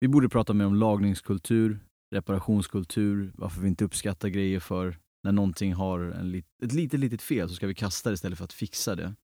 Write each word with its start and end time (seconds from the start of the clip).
vi 0.00 0.08
borde 0.08 0.28
prata 0.28 0.52
mer 0.52 0.66
om 0.66 0.74
lagningskultur, 0.74 1.80
reparationskultur, 2.14 3.32
varför 3.34 3.60
vi 3.60 3.68
inte 3.68 3.84
uppskattar 3.84 4.28
grejer 4.28 4.60
för 4.60 4.98
när 5.24 5.32
någonting 5.32 5.74
har 5.74 6.00
en 6.00 6.30
lit, 6.30 6.46
ett 6.62 6.72
litet, 6.72 7.00
litet 7.00 7.22
fel 7.22 7.48
så 7.48 7.54
ska 7.54 7.66
vi 7.66 7.74
kasta 7.74 8.10
det 8.10 8.14
istället 8.14 8.38
för 8.38 8.44
att 8.44 8.52
fixa 8.52 8.94
det. 8.94 9.14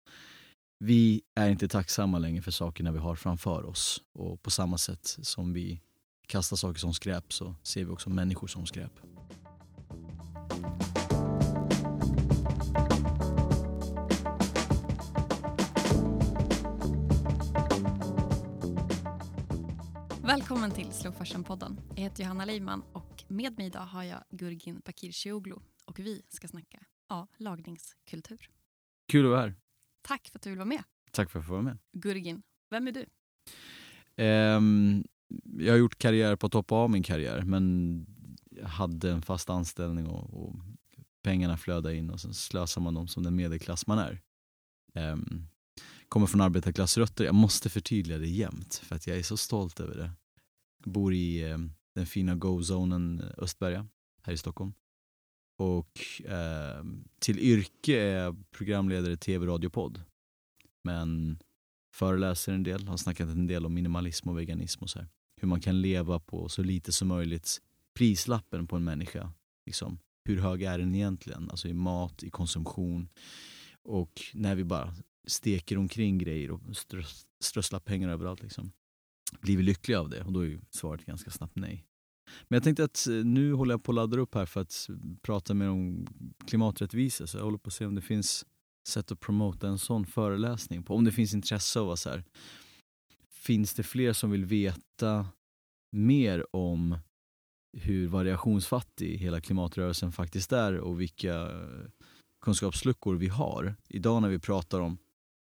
Vi 0.85 1.23
är 1.35 1.51
inte 1.51 1.69
tacksamma 1.69 2.19
längre 2.19 2.43
för 2.43 2.51
sakerna 2.51 2.93
vi 2.93 2.99
har 2.99 3.15
framför 3.15 3.65
oss 3.65 4.03
och 4.19 4.43
på 4.43 4.51
samma 4.51 4.79
sätt 4.79 5.17
som 5.23 5.53
vi 5.53 5.81
kastar 6.27 6.57
saker 6.57 6.79
som 6.79 6.95
skräp 6.95 7.33
så 7.33 7.55
ser 7.63 7.85
vi 7.85 7.91
också 7.91 8.11
människor 8.11 8.47
som 8.47 8.67
skräp. 8.67 8.93
Välkommen 20.37 20.71
till 20.71 20.93
Slow 20.93 21.15
Fashion-podden. 21.15 21.81
Jag 21.89 22.03
heter 22.03 22.23
Johanna 22.23 22.45
Leiman 22.45 22.83
och 22.93 23.25
med 23.29 23.59
mig 23.59 23.67
idag 23.67 23.81
har 23.81 24.03
jag 24.03 24.25
Gurgin 24.31 24.81
Bakircioglu 24.85 25.57
och 25.85 25.99
vi 25.99 26.23
ska 26.29 26.49
snacka 26.49 26.79
ja, 27.09 27.29
lagningskultur. 27.39 28.51
Kul 29.09 29.25
att 29.27 29.31
vara 29.31 29.41
här. 29.41 29.55
Tack 30.03 30.29
för 30.29 30.39
att 30.39 30.43
du 30.43 30.51
vill 30.51 30.59
vara 30.59 30.69
med. 30.69 30.83
Tack 31.11 31.31
för 31.31 31.39
att 31.39 31.47
få 31.47 31.53
vara 31.53 31.63
med. 31.63 31.79
Gurgin, 31.93 32.43
vem 32.71 32.89
är 32.89 32.93
du? 32.93 33.07
Um, 34.25 35.05
jag 35.59 35.73
har 35.73 35.79
gjort 35.79 35.99
karriär 35.99 36.37
på 36.37 36.49
topp 36.49 36.73
av 36.73 36.91
min 36.91 37.03
karriär 37.03 37.43
men 37.43 38.07
jag 38.51 38.69
hade 38.69 39.11
en 39.11 39.23
fast 39.23 39.51
anställning 39.51 40.07
och, 40.07 40.43
och 40.43 40.55
pengarna 41.23 41.57
flödade 41.57 41.97
in 41.97 42.11
och 42.11 42.21
sen 42.21 42.35
slösar 42.35 42.81
man 42.81 42.95
dem 42.95 43.09
som 43.09 43.23
den 43.23 43.37
medelklass 43.37 43.87
man 43.87 43.99
är. 43.99 44.23
Um, 44.95 45.49
kommer 46.09 46.27
från 46.27 46.41
arbetarklassrötter. 46.41 47.25
Jag 47.25 47.35
måste 47.35 47.71
förtydliga 47.71 48.19
det 48.19 48.29
jämt 48.29 48.75
för 48.75 48.97
att 48.97 49.07
jag 49.07 49.19
är 49.19 49.23
så 49.23 49.37
stolt 49.37 49.81
över 49.81 49.95
det. 49.95 50.11
Bor 50.87 51.15
i 51.15 51.51
eh, 51.51 51.59
den 51.95 52.07
fina 52.07 52.35
go-zonen 52.35 53.21
eh, 53.21 53.31
Östberga 53.39 53.87
här 54.23 54.33
i 54.33 54.37
Stockholm. 54.37 54.73
Och 55.59 56.23
eh, 56.25 56.85
till 57.19 57.39
yrke 57.39 58.01
är 58.01 58.17
jag 58.17 58.51
programledare 58.51 59.13
i 59.13 59.17
tv, 59.17 59.47
radio, 59.47 59.69
podd. 59.69 60.03
Men 60.85 61.39
föreläser 61.95 62.53
en 62.53 62.63
del, 62.63 62.89
har 62.89 62.97
snackat 62.97 63.29
en 63.29 63.47
del 63.47 63.67
om 63.67 63.75
minimalism 63.75 64.29
och 64.29 64.39
veganism 64.39 64.83
och 64.83 64.91
så 64.91 64.99
här. 64.99 65.09
Hur 65.41 65.49
man 65.49 65.61
kan 65.61 65.81
leva 65.81 66.21
på 66.21 66.49
så 66.49 66.63
lite 66.63 66.93
som 66.93 67.09
möjligt. 67.09 67.63
Prislappen 67.95 68.67
på 68.67 68.77
en 68.77 68.85
människa, 68.85 69.33
liksom. 69.67 69.99
hur 70.25 70.41
hög 70.41 70.63
är 70.63 70.79
den 70.79 70.95
egentligen? 70.95 71.51
Alltså 71.51 71.69
i 71.69 71.75
mat, 71.75 72.23
i 72.23 72.31
konsumtion. 72.31 73.09
Och 73.83 74.23
när 74.35 74.55
vi 74.55 74.65
bara 74.65 74.95
steker 75.27 75.79
omkring 75.79 76.19
grejer 76.19 76.51
och 76.51 76.61
strösslar 77.41 77.81
pengar 77.81 78.09
överallt. 78.09 78.43
Liksom. 78.43 78.73
Blir 79.41 79.57
vi 79.57 79.63
lyckliga 79.63 80.01
av 80.01 80.09
det? 80.09 80.23
Och 80.23 80.33
då 80.33 80.41
är 80.41 80.45
ju 80.45 80.61
svaret 80.71 81.05
ganska 81.05 81.31
snabbt 81.31 81.57
nej. 81.57 81.85
Men 82.49 82.57
jag 82.57 82.63
tänkte 82.63 82.85
att 82.85 83.07
eh, 83.07 83.15
nu 83.15 83.53
håller 83.53 83.73
jag 83.73 83.83
på 83.83 83.93
att 83.93 83.97
ladda 83.97 84.19
upp 84.19 84.35
här 84.35 84.47
för 84.47 84.61
att 84.61 84.89
prata 85.23 85.55
mer 85.55 85.69
om 85.69 86.07
klimaträttvisa. 86.47 87.27
Så 87.27 87.39
jag 87.39 87.45
håller 87.45 87.59
på 87.59 87.69
att 87.69 87.75
se 87.75 87.87
om 87.87 87.95
det 87.95 88.03
finns 88.03 88.47
sätt 88.89 89.13
att 89.13 89.21
promota 89.21 89.69
en 89.69 89.79
sån 89.79 90.07
föreläsning 90.07 90.83
på. 90.83 90.95
Om 90.95 91.05
det 91.05 91.13
finns 91.13 91.35
intresse 91.35 91.81
av 91.81 91.91
att 91.91 91.99
så 91.99 92.11
här. 92.11 92.25
Finns 93.31 93.75
det 93.75 93.83
fler 93.83 94.13
som 94.13 94.31
vill 94.31 94.45
veta 94.45 95.27
mer 95.93 96.57
om 96.57 96.99
hur 97.73 98.07
variationsfattig 98.07 99.19
hela 99.19 99.41
klimatrörelsen 99.41 100.13
faktiskt 100.13 100.53
är 100.53 100.79
och 100.79 101.01
vilka 101.01 101.51
kunskapsluckor 102.45 103.15
vi 103.15 103.29
har. 103.29 103.75
Idag 103.89 104.23
när 104.23 104.29
vi 104.29 104.39
pratar 104.39 104.81
om 104.81 104.99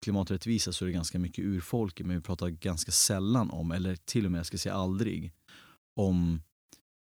klimaträttvisa 0.02 0.72
så 0.72 0.84
är 0.84 0.86
det 0.86 0.92
ganska 0.92 1.18
mycket 1.18 1.44
urfolk 1.44 2.00
men 2.00 2.16
vi 2.16 2.22
pratar 2.22 2.48
ganska 2.48 2.92
sällan 2.92 3.50
om, 3.50 3.72
eller 3.72 3.96
till 3.96 4.26
och 4.26 4.32
med 4.32 4.38
jag 4.38 4.46
ska 4.46 4.58
säga 4.58 4.74
aldrig, 4.74 5.32
om 5.94 6.42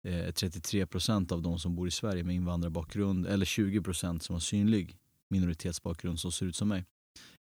eh, 0.04 0.32
33 0.32 0.86
procent 0.86 1.32
av 1.32 1.42
de 1.42 1.58
som 1.58 1.76
bor 1.76 1.88
i 1.88 1.90
Sverige 1.90 2.24
med 2.24 2.36
invandrarbakgrund 2.36 3.26
eller 3.26 3.46
20 3.46 3.82
procent 3.82 4.22
som 4.22 4.34
har 4.34 4.40
synlig 4.40 4.98
minoritetsbakgrund 5.28 6.20
som 6.20 6.32
ser 6.32 6.46
ut 6.46 6.56
som 6.56 6.68
mig. 6.68 6.84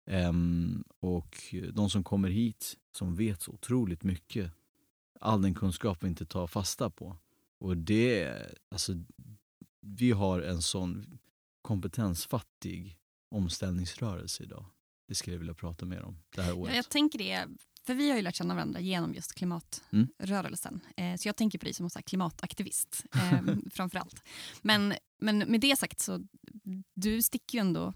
Um, 0.05 0.83
och 0.99 1.53
de 1.73 1.89
som 1.89 2.03
kommer 2.03 2.29
hit 2.29 2.77
som 2.91 3.15
vet 3.15 3.41
så 3.41 3.51
otroligt 3.51 4.03
mycket, 4.03 4.51
all 5.19 5.41
den 5.41 5.53
kunskap 5.53 6.03
vi 6.03 6.07
inte 6.07 6.25
tar 6.25 6.47
fasta 6.47 6.89
på. 6.89 7.17
Och 7.59 7.77
det, 7.77 8.35
alltså, 8.71 8.93
vi 9.81 10.11
har 10.11 10.41
en 10.41 10.61
sån 10.61 11.19
kompetensfattig 11.61 12.97
omställningsrörelse 13.29 14.43
idag. 14.43 14.65
Det 15.07 15.15
skulle 15.15 15.33
jag 15.33 15.39
vilja 15.39 15.53
prata 15.53 15.85
mer 15.85 16.01
om 16.01 16.17
det 16.35 16.41
här 16.41 16.57
året. 16.57 16.71
Ja, 16.71 16.75
jag 16.75 16.89
tänker 16.89 17.19
det, 17.19 17.47
för 17.85 17.93
vi 17.93 18.09
har 18.09 18.17
ju 18.17 18.21
lärt 18.21 18.35
känna 18.35 18.53
varandra 18.53 18.79
genom 18.79 19.13
just 19.13 19.33
klimatrörelsen. 19.33 20.81
Mm. 20.97 21.13
Eh, 21.13 21.17
så 21.17 21.27
jag 21.27 21.35
tänker 21.35 21.59
på 21.59 21.65
dig 21.65 21.73
som 21.73 21.89
en 21.95 22.03
klimataktivist 22.03 23.05
eh, 23.15 23.55
framför 23.71 23.99
allt. 23.99 24.23
Men, 24.61 24.93
men 25.19 25.37
med 25.37 25.61
det 25.61 25.79
sagt 25.79 25.99
så 25.99 26.27
du 26.93 27.21
sticker 27.21 27.57
ju 27.57 27.61
ändå 27.61 27.93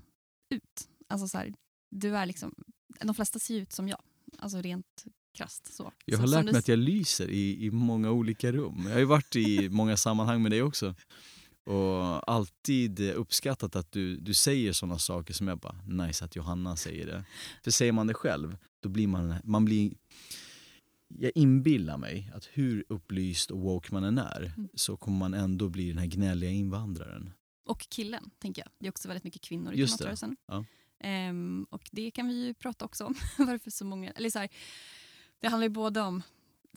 ut. 0.49 0.89
Alltså 1.07 1.27
så 1.27 1.37
här, 1.37 1.53
du 1.89 2.17
är 2.17 2.25
liksom, 2.25 2.55
de 3.01 3.15
flesta 3.15 3.39
ser 3.39 3.55
ut 3.55 3.73
som 3.73 3.87
jag. 3.87 4.01
Alltså 4.39 4.61
rent 4.61 5.05
krasst 5.37 5.75
så. 5.75 5.91
Jag 6.05 6.17
har 6.17 6.27
så, 6.27 6.35
lärt 6.35 6.43
mig 6.43 6.53
du... 6.53 6.59
att 6.59 6.67
jag 6.67 6.79
lyser 6.79 7.29
i, 7.29 7.65
i 7.65 7.71
många 7.71 8.11
olika 8.11 8.51
rum. 8.51 8.83
Jag 8.85 8.91
har 8.91 8.99
ju 8.99 9.05
varit 9.05 9.35
i 9.35 9.69
många 9.69 9.97
sammanhang 9.97 10.41
med 10.41 10.51
dig 10.51 10.61
också. 10.61 10.95
Och 11.67 12.31
alltid 12.31 12.99
uppskattat 12.99 13.75
att 13.75 13.91
du, 13.91 14.17
du 14.17 14.33
säger 14.33 14.73
sådana 14.73 14.99
saker 14.99 15.33
som 15.33 15.47
jag 15.47 15.59
bara, 15.59 15.75
nice 15.87 16.25
att 16.25 16.35
Johanna 16.35 16.75
säger 16.75 17.05
det. 17.05 17.23
För 17.63 17.71
säger 17.71 17.91
man 17.91 18.07
det 18.07 18.13
själv, 18.13 18.57
då 18.79 18.89
blir 18.89 19.07
man, 19.07 19.35
man 19.43 19.65
blir 19.65 19.93
jag 21.07 21.31
inbillar 21.35 21.97
mig 21.97 22.31
att 22.35 22.45
hur 22.45 22.85
upplyst 22.89 23.51
och 23.51 23.59
woke 23.59 23.93
man 23.93 24.03
än 24.03 24.17
är 24.17 24.53
mm. 24.57 24.69
så 24.73 24.97
kommer 24.97 25.17
man 25.17 25.33
ändå 25.33 25.69
bli 25.69 25.89
den 25.89 25.97
här 25.97 26.05
gnälliga 26.05 26.51
invandraren. 26.51 27.33
Och 27.65 27.89
killen, 27.89 28.29
tänker 28.39 28.61
jag. 28.61 28.69
Det 28.79 28.87
är 28.87 28.89
också 28.89 29.07
väldigt 29.07 29.23
mycket 29.23 29.41
kvinnor 29.41 29.73
i 29.73 29.75
klimatrörelsen. 29.75 30.37
Ja. 30.47 30.65
Um, 31.29 31.63
och 31.69 31.89
det 31.91 32.11
kan 32.11 32.27
vi 32.27 32.45
ju 32.45 32.53
prata 32.53 32.85
också 32.85 33.05
om. 33.05 33.15
Varför 33.37 33.71
så 33.71 33.85
många... 33.85 34.11
Eller 34.11 34.29
så 34.29 34.39
här, 34.39 34.49
det 35.39 35.47
handlar 35.47 35.65
ju 35.65 35.69
både 35.69 36.01
om 36.01 36.23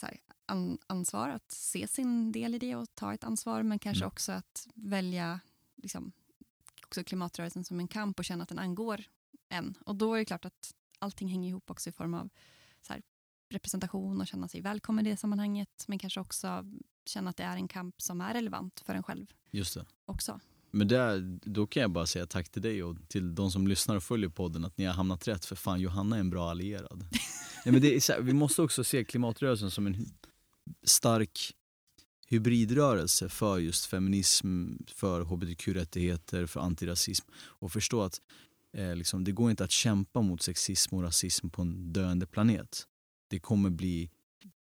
här, 0.07 0.21
an, 0.47 0.79
ansvar, 0.87 1.29
att 1.29 1.53
se 1.53 1.89
sin 1.89 2.33
del 2.33 2.55
i 2.55 2.59
det 2.59 2.77
och 2.77 2.95
ta 2.95 3.15
ett 3.15 3.25
ansvar, 3.25 3.63
men 3.63 3.79
kanske 3.79 4.05
mm. 4.05 4.09
också 4.09 4.33
att 4.33 4.69
välja 4.75 5.41
liksom, 5.77 6.13
också 6.87 7.05
klimatrörelsen 7.05 7.65
som 7.65 7.81
en 7.81 7.89
kamp 7.89 8.19
och 8.19 8.25
känna 8.25 8.43
att 8.43 8.49
den 8.49 8.59
angår 8.59 9.05
en. 9.49 9.75
Och 9.87 9.97
då 9.97 10.15
är 10.15 10.19
det 10.19 10.25
klart 10.25 10.45
att 10.45 10.75
allting 10.99 11.29
hänger 11.29 11.49
ihop 11.49 11.71
också 11.71 11.91
i 11.91 11.93
form 11.93 12.15
av 12.15 12.29
så 12.83 12.93
här, 12.93 13.03
representation 13.51 14.21
och 14.21 14.27
känna 14.27 14.49
sig 14.49 14.61
välkommen 14.61 15.07
i 15.07 15.11
det 15.11 15.17
sammanhanget, 15.17 15.85
men 15.89 15.99
kanske 15.99 16.21
också 16.21 16.65
känna 17.07 17.31
att 17.31 17.37
det 17.37 17.43
är 17.43 17.57
en 17.57 17.69
kamp 17.69 18.03
som 18.03 18.21
är 18.21 18.35
relevant 18.35 18.83
för 18.87 18.95
en 18.95 19.03
själv. 19.03 19.27
Just 19.51 19.75
det. 19.75 19.87
Också. 20.05 20.41
Men 20.71 20.89
där, 20.89 21.39
då 21.45 21.67
kan 21.67 21.81
jag 21.81 21.91
bara 21.91 22.07
säga 22.07 22.27
tack 22.27 22.49
till 22.49 22.63
dig 22.63 22.83
och 22.83 22.97
till 23.09 23.35
de 23.35 23.51
som 23.51 23.67
lyssnar 23.67 23.97
och 23.97 24.03
följer 24.03 24.31
podden 24.31 24.65
att 24.65 24.79
ni 24.79 24.85
har 24.85 24.95
hamnat 24.95 25.29
rätt 25.29 25.45
för 25.45 25.57
fan 25.57 25.81
Johanna 25.81 26.17
är 26.17 26.21
en 26.21 26.31
bra 26.31 26.51
allierad. 26.51 27.05
Nej, 27.65 27.73
men 27.73 27.81
det 27.81 27.95
är 27.95 28.13
här, 28.13 28.21
vi 28.21 28.33
måste 28.33 28.63
också 28.63 28.85
se 28.85 29.05
klimatrörelsen 29.05 29.71
som 29.71 29.87
en 29.87 30.07
stark 30.83 31.55
hybridrörelse 32.27 33.29
för 33.29 33.59
just 33.59 33.87
feminism, 33.87 34.73
för 34.87 35.21
hbtq-rättigheter, 35.21 36.47
för 36.47 36.61
antirasism 36.61 37.27
och 37.37 37.73
förstå 37.73 38.03
att 38.03 38.21
eh, 38.77 38.97
liksom, 38.97 39.25
det 39.25 39.33
går 39.33 39.51
inte 39.51 39.65
att 39.65 39.71
kämpa 39.71 40.23
mot 40.23 40.43
sexism 40.43 40.95
och 40.95 41.03
rasism 41.03 41.51
på 41.51 41.63
en 41.63 41.93
döende 41.93 42.27
planet. 42.27 42.87
Det 43.29 43.39
kommer 43.39 43.71
bli... 43.71 44.11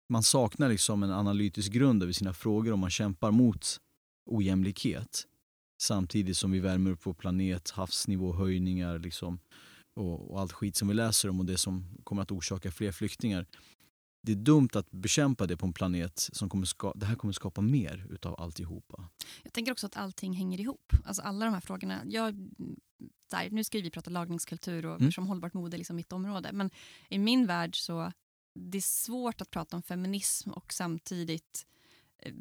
Man 0.09 0.23
saknar 0.23 0.69
liksom 0.69 1.03
en 1.03 1.11
analytisk 1.11 1.73
grund 1.73 2.03
över 2.03 2.13
sina 2.13 2.33
frågor 2.33 2.73
om 2.73 2.81
man 2.81 2.91
kämpar 2.91 3.31
mot 3.31 3.81
ojämlikhet 4.27 5.27
samtidigt 5.79 6.37
som 6.37 6.51
vi 6.51 6.61
värmer 6.61 6.91
upp 6.91 7.01
vår 7.03 7.15
planet, 7.15 7.71
havsnivåhöjningar 7.71 8.99
liksom, 8.99 9.39
och, 9.95 10.31
och 10.31 10.41
allt 10.41 10.53
skit 10.53 10.77
som 10.77 10.89
vi 10.89 10.95
läser 10.95 11.29
om 11.29 11.41
och 11.41 11.47
det 11.47 11.59
som 11.59 11.99
kommer 12.05 12.23
att 12.23 12.31
orsaka 12.31 12.71
fler 12.71 12.93
flyktingar 12.93 13.47
det 14.25 14.33
är 14.33 14.37
dumt 14.37 14.69
att 14.73 14.91
bekämpa 14.91 15.47
det 15.47 15.57
på 15.57 15.67
en 15.67 15.73
planet 15.73 16.29
som 16.33 16.49
kommer 16.49 16.67
skapa, 16.67 16.99
det 16.99 17.07
här 17.07 17.15
kommer 17.15 17.33
skapa 17.33 17.61
mer 17.61 18.07
utav 18.11 18.41
alltihopa. 18.41 19.09
Jag 19.43 19.53
tänker 19.53 19.73
också 19.73 19.87
att 19.87 19.97
allting 19.97 20.33
hänger 20.33 20.61
ihop. 20.61 20.93
Alltså 21.05 21.23
alla 21.23 21.45
de 21.45 21.55
här 21.55 21.61
frågorna. 21.61 22.03
Jag, 22.07 22.35
där, 23.31 23.51
nu 23.51 23.65
ska 23.65 23.79
vi 23.79 23.91
prata 23.91 24.11
lagningskultur 24.11 24.87
och 24.87 25.01
mm. 25.01 25.13
som 25.13 25.27
hållbart 25.27 25.55
mode 25.55 25.77
är 25.77 25.79
liksom 25.79 25.97
mitt 25.97 26.13
område. 26.13 26.53
Men 26.53 26.71
i 27.09 27.19
min 27.19 27.47
värld 27.47 27.77
så 27.77 28.13
det 28.55 28.79
är 28.79 28.83
svårt 28.83 29.41
att 29.41 29.51
prata 29.51 29.77
om 29.77 29.83
feminism 29.83 30.51
och 30.51 30.73
samtidigt 30.73 31.67
eh, 32.19 32.35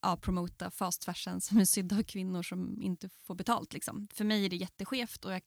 ja, 0.00 0.16
promota 0.16 0.70
fast 0.70 1.04
fashion 1.04 1.40
som 1.40 1.58
är 1.58 1.64
sydda 1.64 1.96
av 1.96 2.02
kvinnor 2.02 2.42
som 2.42 2.82
inte 2.82 3.08
får 3.08 3.34
betalt. 3.34 3.72
Liksom. 3.72 4.08
För 4.12 4.24
mig 4.24 4.44
är 4.44 4.50
det 4.50 4.56
jätteskevt 4.56 5.24
och 5.24 5.32
jag 5.32 5.42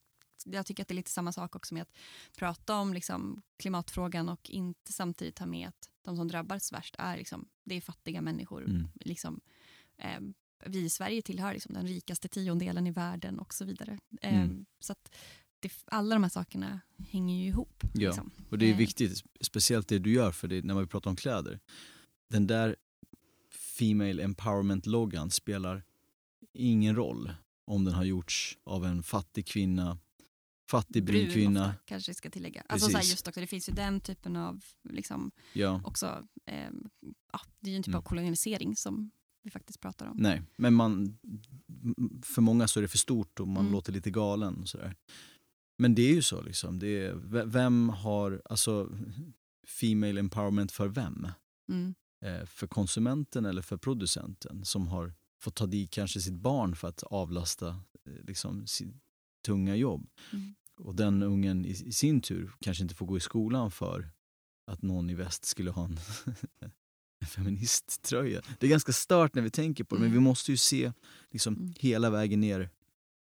jag 0.45 0.65
tycker 0.65 0.83
att 0.83 0.87
det 0.87 0.93
är 0.93 0.95
lite 0.95 1.11
samma 1.11 1.31
sak 1.31 1.55
också 1.55 1.73
med 1.73 1.81
att 1.81 1.97
prata 2.37 2.75
om 2.75 2.93
liksom, 2.93 3.41
klimatfrågan 3.57 4.29
och 4.29 4.49
inte 4.49 4.93
samtidigt 4.93 5.35
ta 5.35 5.45
med 5.45 5.67
att 5.67 5.89
de 6.01 6.17
som 6.17 6.27
drabbas 6.27 6.73
värst 6.73 6.95
är, 6.99 7.17
liksom, 7.17 7.47
det 7.63 7.75
är 7.75 7.81
fattiga 7.81 8.21
människor. 8.21 8.65
Mm. 8.65 8.87
Liksom, 8.95 9.41
eh, 9.97 10.19
vi 10.65 10.79
i 10.79 10.89
Sverige 10.89 11.21
tillhör 11.21 11.53
liksom, 11.53 11.73
den 11.73 11.87
rikaste 11.87 12.27
tiondelen 12.27 12.87
i 12.87 12.91
världen 12.91 13.39
och 13.39 13.53
så 13.53 13.65
vidare. 13.65 13.99
Eh, 14.21 14.41
mm. 14.41 14.65
Så 14.79 14.91
att 14.91 15.15
det, 15.59 15.71
alla 15.85 16.15
de 16.15 16.23
här 16.23 16.29
sakerna 16.29 16.79
hänger 17.09 17.35
ju 17.35 17.47
ihop. 17.47 17.83
Ja, 17.93 18.09
liksom. 18.09 18.31
och 18.49 18.57
det 18.57 18.65
är 18.65 18.71
eh. 18.71 18.77
viktigt, 18.77 19.23
speciellt 19.41 19.87
det 19.87 19.99
du 19.99 20.13
gör, 20.13 20.31
för 20.31 20.47
det, 20.47 20.65
när 20.65 20.73
man 20.73 20.87
pratar 20.87 21.09
om 21.09 21.15
kläder. 21.15 21.59
den 22.27 22.47
där 22.47 22.75
Female 23.51 24.23
Empowerment-loggan 24.23 25.29
spelar 25.29 25.83
ingen 26.53 26.95
roll 26.95 27.31
om 27.65 27.85
den 27.85 27.93
har 27.93 28.03
gjorts 28.03 28.57
av 28.63 28.85
en 28.85 29.03
fattig 29.03 29.47
kvinna, 29.47 29.97
fattig 30.71 31.03
brun, 31.03 31.21
Brun 31.23 31.33
kvinna. 31.33 31.65
ofta, 31.69 31.77
kanske 31.85 32.13
ska 32.13 32.29
tillägga. 32.29 32.63
Alltså 32.69 32.89
så 32.89 32.97
just 32.97 33.27
också, 33.27 33.39
det 33.41 33.47
finns 33.47 33.69
ju 33.69 33.73
den 33.73 33.99
typen 34.01 34.35
av, 34.35 34.61
liksom, 34.89 35.31
Ja, 35.53 35.81
också, 35.85 36.27
ehm, 36.45 36.89
ja, 37.33 37.39
det 37.59 37.69
är 37.69 37.71
ju 37.71 37.77
en 37.77 37.83
typ 37.83 37.87
Mm. 37.87 37.97
av 37.97 38.01
kolonialisering 38.03 38.75
som 38.75 39.11
vi 39.43 39.49
faktiskt 39.51 39.79
pratar 39.79 40.05
om. 40.05 40.17
nej, 40.17 40.41
men 40.57 40.73
man, 40.73 41.17
för 42.23 42.41
många 42.41 42.67
så 42.67 42.79
är 42.79 42.81
det 42.81 42.87
för 42.87 42.97
stort 42.97 43.39
och 43.39 43.47
man 43.47 43.57
Mm. 43.61 43.71
låter 43.71 43.93
lite 43.93 44.11
galen. 44.11 44.61
Och 44.61 44.69
sådär. 44.69 44.95
Men 45.77 45.95
det 45.95 46.01
är 46.01 46.13
ju 46.13 46.21
så, 46.21 46.41
liksom. 46.41 46.79
det 46.79 46.87
är, 47.05 47.13
vem 47.45 47.89
har, 47.89 48.41
alltså 48.45 48.89
Female 49.67 50.19
Empowerment 50.19 50.71
för 50.71 50.87
vem? 50.87 51.27
Mm. 51.69 51.95
eh, 52.25 52.45
för 52.45 52.67
konsumenten 52.67 53.45
eller 53.45 53.61
för 53.61 53.77
producenten 53.77 54.65
som 54.65 54.87
har 54.87 55.13
fått 55.41 55.55
ta 55.55 55.65
dit 55.65 55.91
kanske 55.91 56.19
sitt 56.21 56.33
barn 56.41 56.75
för 56.75 56.87
att 56.87 57.03
avlasta 57.03 57.67
eh, 57.69 58.13
liksom, 58.27 58.67
sitt 58.67 58.95
tunga 59.45 59.75
jobb. 59.75 60.09
Mm. 60.33 60.55
Och 60.81 60.95
den 60.95 61.23
ungen 61.23 61.65
i, 61.65 61.75
sin 61.75 62.21
tur 62.21 62.51
kanske 62.59 62.83
inte 62.83 62.95
får 62.95 63.05
gå 63.05 63.17
i 63.17 63.19
skolan 63.19 63.71
för 63.71 64.09
att 64.71 64.81
någon 64.81 65.09
i 65.09 65.13
väst 65.13 65.45
skulle 65.45 65.71
ha 65.71 65.85
en, 65.85 65.99
en 67.21 67.27
feministtröja. 67.27 68.41
Det 68.59 68.65
är 68.65 68.69
ganska 68.69 68.93
stört 68.93 69.35
när 69.35 69.41
vi 69.41 69.49
tänker 69.51 69.83
på 69.83 69.95
det 69.95 69.99
men 70.01 70.09
Mm. 70.11 70.19
vi 70.23 70.27
måste 70.29 70.51
ju 70.51 70.57
se 70.57 70.91
liksom, 71.31 71.55
Mm. 71.55 71.73
hela 71.79 72.09
vägen 72.09 72.39
ner 72.39 72.69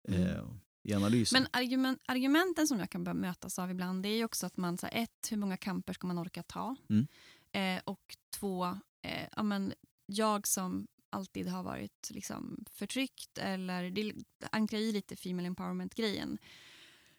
eh, 0.09 0.21
Mm. 0.39 0.47
i 0.83 0.95
analysen. 0.95 1.43
Men 1.43 1.49
argument, 1.63 1.99
argumenten 2.07 2.67
som 2.69 2.79
jag 2.79 2.91
kan 2.91 3.03
mötas 3.03 3.59
av 3.59 3.71
ibland 3.71 4.03
det 4.03 4.09
är 4.09 4.17
ju 4.17 4.25
också 4.25 4.47
att 4.47 4.57
man, 4.57 4.79
så 4.79 4.87
här, 4.87 5.03
ett, 5.03 5.29
hur 5.31 5.37
många 5.37 5.57
kamper 5.57 5.93
ska 5.93 6.07
man 6.07 6.19
orka 6.19 6.43
ta? 6.43 6.77
Mm. 6.91 7.07
Eh, 7.53 7.83
och 7.85 8.17
två, 8.35 8.65
eh, 9.03 9.29
ja, 9.37 9.43
men, 9.43 9.73
jag 10.07 10.47
som 10.47 10.87
alltid 11.11 11.49
har 11.49 11.63
varit 11.63 12.11
liksom, 12.11 12.65
förtryckt 12.71 13.39
eller 13.39 13.91
det 13.91 14.13
ankrar 14.53 14.79
i 14.79 14.93
lite 14.93 15.17
female 15.17 15.47
empowerment-grejen. 15.47 16.39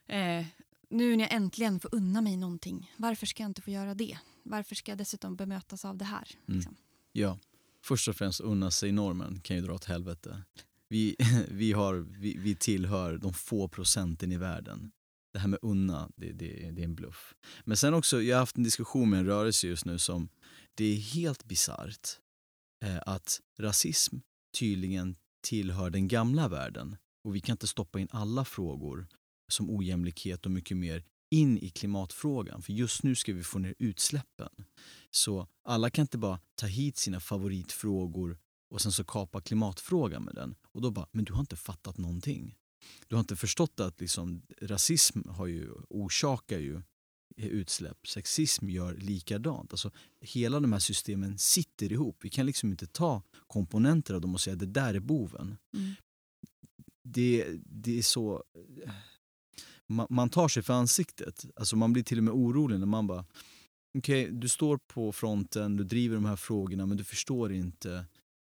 Eh, 0.06 0.46
nu 0.90 1.16
när 1.16 1.24
jag 1.24 1.32
äntligen 1.32 1.80
får 1.80 1.94
unna 1.94 2.20
mig 2.20 2.36
någonting, 2.36 2.92
varför 2.96 3.26
ska 3.26 3.42
jag 3.42 3.50
inte 3.50 3.62
få 3.62 3.70
göra 3.70 3.94
det? 3.94 4.18
Varför 4.42 4.74
ska 4.74 4.90
jag 4.90 4.98
dessutom 4.98 5.36
bemötas 5.36 5.84
av 5.84 5.96
det 5.96 6.04
här? 6.04 6.28
Mm. 6.46 6.56
Liksom? 6.56 6.76
Ja, 7.12 7.38
först 7.82 8.08
och 8.08 8.16
främst 8.16 8.40
unna 8.40 8.70
sig 8.70 8.92
normen 8.92 9.40
kan 9.40 9.56
ju 9.56 9.62
dra 9.62 9.74
åt 9.74 9.84
helvete. 9.84 10.42
Vi, 10.88 11.16
vi, 11.48 11.72
har, 11.72 11.94
vi, 11.94 12.36
vi 12.38 12.54
tillhör 12.54 13.18
de 13.18 13.32
få 13.32 13.68
procenten 13.68 14.32
i 14.32 14.36
världen. 14.36 14.92
Det 15.32 15.38
här 15.38 15.48
med 15.48 15.58
unna, 15.62 16.10
det, 16.16 16.32
det, 16.32 16.70
det 16.70 16.82
är 16.82 16.84
en 16.84 16.94
bluff. 16.94 17.34
Men 17.64 17.76
sen 17.76 17.94
också, 17.94 18.22
jag 18.22 18.36
har 18.36 18.40
haft 18.40 18.56
en 18.56 18.62
diskussion 18.62 19.10
med 19.10 19.18
en 19.18 19.26
rörelse 19.26 19.66
just 19.66 19.84
nu 19.84 19.98
som, 19.98 20.28
det 20.74 20.84
är 20.84 20.96
helt 20.96 21.44
bisarrt 21.44 22.08
eh, 22.84 22.98
att 23.06 23.40
rasism 23.58 24.16
tydligen 24.58 25.16
tillhör 25.40 25.90
den 25.90 26.08
gamla 26.08 26.48
världen 26.48 26.96
och 27.24 27.34
vi 27.34 27.40
kan 27.40 27.52
inte 27.52 27.66
stoppa 27.66 28.00
in 28.00 28.08
alla 28.10 28.44
frågor 28.44 29.06
som 29.48 29.70
ojämlikhet 29.70 30.46
och 30.46 30.52
mycket 30.52 30.76
mer 30.76 31.04
in 31.30 31.58
i 31.58 31.70
klimatfrågan 31.70 32.62
för 32.62 32.72
just 32.72 33.02
nu 33.02 33.14
ska 33.14 33.32
vi 33.32 33.42
få 33.42 33.58
ner 33.58 33.74
utsläppen. 33.78 34.48
Så 35.10 35.48
alla 35.64 35.90
kan 35.90 36.02
inte 36.02 36.18
bara 36.18 36.40
ta 36.54 36.66
hit 36.66 36.96
sina 36.96 37.20
favoritfrågor 37.20 38.38
och 38.70 38.80
sen 38.80 38.92
så 38.92 39.04
kapa 39.04 39.40
klimatfrågan 39.40 40.22
med 40.22 40.34
den. 40.34 40.54
Och 40.62 40.82
då 40.82 40.90
bara, 40.90 41.06
men 41.12 41.24
du 41.24 41.32
har 41.32 41.40
inte 41.40 41.56
fattat 41.56 41.98
någonting. 41.98 42.54
Du 43.08 43.16
har 43.16 43.20
inte 43.20 43.36
förstått 43.36 43.80
att 43.80 44.00
liksom, 44.00 44.42
rasism 44.60 45.28
har 45.28 45.46
ju, 45.46 45.70
orsakar 45.88 46.58
ju 46.58 46.82
utsläpp. 47.36 48.06
Sexism 48.06 48.68
gör 48.68 48.94
likadant. 48.94 49.72
Alltså, 49.72 49.90
hela 50.20 50.60
de 50.60 50.72
här 50.72 50.80
systemen 50.80 51.38
sitter 51.38 51.92
ihop. 51.92 52.18
Vi 52.20 52.30
kan 52.30 52.46
liksom 52.46 52.70
inte 52.70 52.86
ta 52.86 53.22
komponenter 53.46 54.14
av 54.14 54.20
dem 54.20 54.34
och 54.34 54.40
säga 54.40 54.56
det 54.56 54.66
där 54.66 54.94
är 54.94 55.00
boven. 55.00 55.56
Mm. 55.74 55.94
Det, 57.02 57.58
det 57.66 57.98
är 57.98 58.02
så... 58.02 58.44
Man, 59.88 60.06
man 60.10 60.30
tar 60.30 60.48
sig 60.48 60.62
för 60.62 60.72
ansiktet. 60.72 61.44
Alltså 61.56 61.76
man 61.76 61.92
blir 61.92 62.02
till 62.02 62.18
och 62.18 62.24
med 62.24 62.34
orolig 62.34 62.78
när 62.78 62.86
man 62.86 63.06
bara 63.06 63.24
Okej, 63.98 64.30
du 64.32 64.48
står 64.48 64.76
på 64.76 65.12
fronten, 65.12 65.76
du 65.76 65.84
driver 65.84 66.14
de 66.14 66.24
här 66.24 66.36
frågorna 66.36 66.86
men 66.86 66.96
du 66.96 67.04
förstår 67.04 67.52
inte 67.52 68.06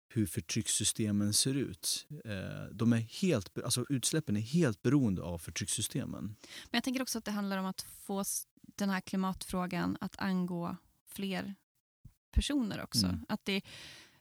hur 0.09 0.25
förtryckssystemen 0.25 1.33
ser 1.33 1.53
ut. 1.53 2.07
Eh, 2.25 2.65
de 2.71 2.93
är 2.93 2.97
helt, 2.97 3.57
alltså 3.57 3.85
utsläppen 3.89 4.37
är 4.37 4.41
helt 4.41 4.81
beroende 4.81 5.21
av 5.21 5.37
förtryckssystemen. 5.37 6.23
Men 6.63 6.71
jag 6.71 6.83
tänker 6.83 7.01
också 7.01 7.17
att 7.17 7.25
det 7.25 7.31
handlar 7.31 7.57
om 7.57 7.65
att 7.65 7.81
få 7.81 8.23
den 8.75 8.89
här 8.89 9.01
klimatfrågan 9.01 9.97
att 10.01 10.15
angå 10.19 10.77
fler 11.07 11.55
personer 12.31 12.83
också. 12.83 13.05
Mm. 13.05 13.25
Att 13.29 13.45
det, 13.45 13.61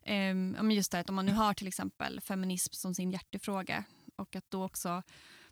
men 0.06 0.70
just 0.70 0.92
det, 0.92 1.08
om 1.08 1.14
man 1.14 1.26
nu 1.26 1.32
har 1.32 1.54
till 1.54 1.68
exempel 1.68 2.20
feminism 2.20 2.72
som 2.72 2.94
sin 2.94 3.10
hjärtefråga 3.10 3.84
och 4.16 4.36
att 4.36 4.50
då 4.50 4.64
också 4.64 5.02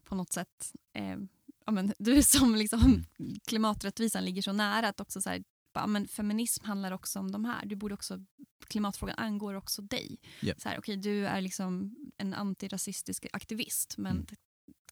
på 0.04 0.14
något 0.14 0.32
sätt, 0.32 0.72
ehm, 0.92 1.28
ja, 1.66 1.72
men 1.72 1.92
du 1.98 2.22
som 2.22 2.54
liksom 2.54 3.04
klimaträttvisan 3.46 4.24
ligger 4.24 4.42
så 4.42 4.52
nära 4.52 4.88
att 4.88 5.00
också 5.00 5.20
så 5.20 5.30
här, 5.30 5.44
bara, 5.74 5.86
men 5.86 6.08
feminism 6.08 6.64
handlar 6.64 6.92
också 6.92 7.18
om 7.18 7.32
de 7.32 7.44
här. 7.44 7.66
Du 7.66 7.76
borde 7.76 7.94
också, 7.94 8.24
klimatfrågan 8.66 9.18
angår 9.18 9.54
också 9.54 9.82
dig. 9.82 10.18
Japp. 10.40 10.60
Så 10.60 10.68
här, 10.68 10.78
okay, 10.78 10.96
du 10.96 11.26
är 11.26 11.40
liksom 11.40 11.96
en 12.16 12.34
antirasistisk 12.34 13.26
aktivist 13.32 13.94
men 13.98 14.12
Mm. 14.12 14.26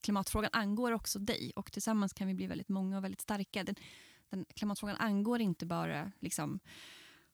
klimatfrågan 0.00 0.50
angår 0.52 0.92
också 0.92 1.18
dig 1.18 1.52
och 1.56 1.72
tillsammans 1.72 2.12
kan 2.12 2.28
vi 2.28 2.34
bli 2.34 2.46
väldigt 2.46 2.68
många 2.68 2.96
och 2.96 3.04
väldigt 3.04 3.20
starka. 3.20 3.64
Den, 3.64 3.74
den, 4.30 4.44
klimatfrågan 4.54 4.96
angår 4.96 5.40
inte 5.40 5.66
bara, 5.66 6.12
liksom, 6.20 6.60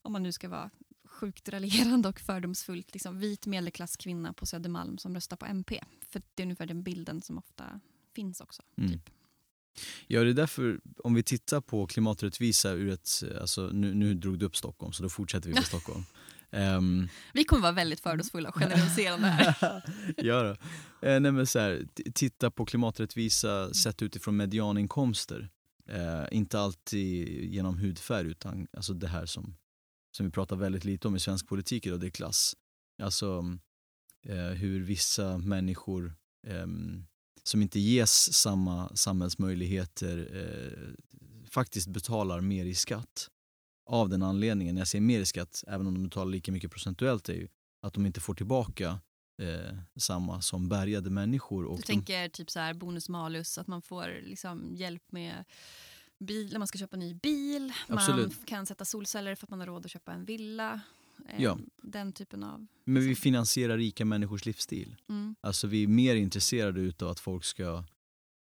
om 0.02 0.12
man 0.12 0.22
nu 0.22 0.32
ska 0.32 0.48
vara 0.48 0.70
sjukt 1.04 1.48
raljerande 1.48 2.08
och 2.08 2.20
fördomsfullt, 2.20 2.92
liksom, 2.92 3.18
vit 3.18 3.46
medelklasskvinna 3.46 4.32
på 4.32 4.46
Södermalm 4.46 4.98
som 4.98 5.14
röstar 5.14 5.36
på 5.36 5.46
MP. 5.46 5.84
För 6.10 6.22
det 6.34 6.42
är 6.42 6.44
ungefär 6.44 6.66
den 6.66 6.82
bilden 6.82 7.22
som 7.22 7.38
ofta 7.38 7.80
finns 8.14 8.40
också. 8.40 8.62
Mm. 8.76 8.90
Typ. 8.90 9.10
Ja, 10.06 10.24
det 10.24 10.30
är 10.30 10.34
därför, 10.34 10.80
om 11.04 11.14
vi 11.14 11.22
tittar 11.22 11.60
på 11.60 11.86
klimaträttvisa 11.86 12.72
ur 12.72 12.88
ett, 12.88 13.08
alltså 13.40 13.66
nu, 13.72 13.94
nu 13.94 14.14
drog 14.14 14.38
du 14.38 14.46
upp 14.46 14.56
Stockholm 14.56 14.92
så 14.92 15.02
då 15.02 15.08
fortsätter 15.08 15.48
vi 15.48 15.54
med 15.54 15.64
Stockholm. 15.64 16.04
Ehm, 16.50 17.08
Vi 17.34 17.44
kommer 17.44 17.62
vara 17.62 17.72
väldigt 17.72 18.00
fördomsfulla 18.00 18.48
och 18.48 18.54
generaliserande 18.54 19.26
här. 19.26 19.82
ja 20.16 20.42
då. 20.42 20.50
Eh, 21.08 21.20
nej 21.20 21.32
men 21.32 21.46
så 21.46 21.58
här, 21.58 21.86
titta 22.14 22.50
på 22.50 22.64
klimaträttvisa 22.64 23.74
sett 23.74 24.02
utifrån 24.02 24.36
medianinkomster. 24.36 25.48
Eh, 25.88 26.24
inte 26.30 26.60
alltid 26.60 27.28
genom 27.44 27.78
hudfärg 27.78 28.26
utan 28.26 28.66
alltså 28.76 28.92
det 28.94 29.08
här 29.08 29.26
som, 29.26 29.56
som 30.16 30.26
vi 30.26 30.32
pratar 30.32 30.56
väldigt 30.56 30.84
lite 30.84 31.08
om 31.08 31.16
i 31.16 31.20
svensk 31.20 31.48
politik 31.48 31.86
idag, 31.86 32.00
det 32.00 32.06
är 32.06 32.10
klass. 32.10 32.54
Alltså 33.02 33.58
eh, 34.26 34.36
hur 34.36 34.80
vissa 34.80 35.38
människor 35.38 36.14
ehm, 36.46 37.06
som 37.46 37.62
inte 37.62 37.80
ges 37.80 38.32
samma 38.32 38.88
samhällsmöjligheter 38.96 40.28
eh, 40.34 40.94
faktiskt 41.50 41.88
betalar 41.88 42.40
mer 42.40 42.64
i 42.64 42.74
skatt. 42.74 43.28
Av 43.86 44.08
den 44.08 44.22
anledningen, 44.22 44.74
när 44.74 44.80
jag 44.80 44.88
säger 44.88 45.02
mer 45.02 45.20
i 45.20 45.26
skatt, 45.26 45.64
även 45.66 45.86
om 45.86 45.94
de 45.94 46.02
betalar 46.04 46.32
lika 46.32 46.52
mycket 46.52 46.70
procentuellt, 46.70 47.28
är 47.28 47.34
ju 47.34 47.48
att 47.82 47.92
de 47.94 48.06
inte 48.06 48.20
får 48.20 48.34
tillbaka 48.34 49.00
eh, 49.42 49.78
samma 49.96 50.40
som 50.42 50.68
bärgade 50.68 51.10
människor. 51.10 51.64
Och 51.64 51.76
Du 51.76 51.82
de, 51.82 51.86
tänker 51.86 52.28
typ 52.28 52.50
så 52.50 52.58
här 52.60 52.74
bonus 52.74 53.08
malus, 53.08 53.58
att 53.58 53.66
man 53.66 53.82
får 53.82 54.20
liksom 54.22 54.70
hjälp 54.74 55.12
med 55.12 55.44
bil, 56.18 56.48
när 56.52 56.58
man 56.58 56.68
ska 56.68 56.78
köpa 56.78 56.96
en 56.96 57.00
ny 57.00 57.14
bil. 57.14 57.72
Absolut. 57.88 58.36
Man 58.36 58.46
kan 58.46 58.66
sätta 58.66 58.84
solceller 58.84 59.34
för 59.34 59.46
att 59.46 59.50
man 59.50 59.60
har 59.60 59.66
råd 59.66 59.84
att 59.84 59.90
köpa 59.90 60.12
en 60.12 60.24
villa. 60.24 60.80
Eh, 61.28 61.42
Ja. 61.42 61.58
Den 61.82 62.12
typen 62.12 62.44
av... 62.44 62.66
men 62.84 63.02
vi 63.02 63.14
finansierar 63.14 63.76
rika 63.78 64.04
människors 64.04 64.46
livsstil. 64.46 64.96
Mm. 65.08 65.25
Alltså 65.46 65.66
vi 65.66 65.82
är 65.82 65.88
mer 65.88 66.14
intresserade 66.16 66.80
utav 66.80 67.08
att 67.08 67.20
folk 67.20 67.44
ska 67.44 67.84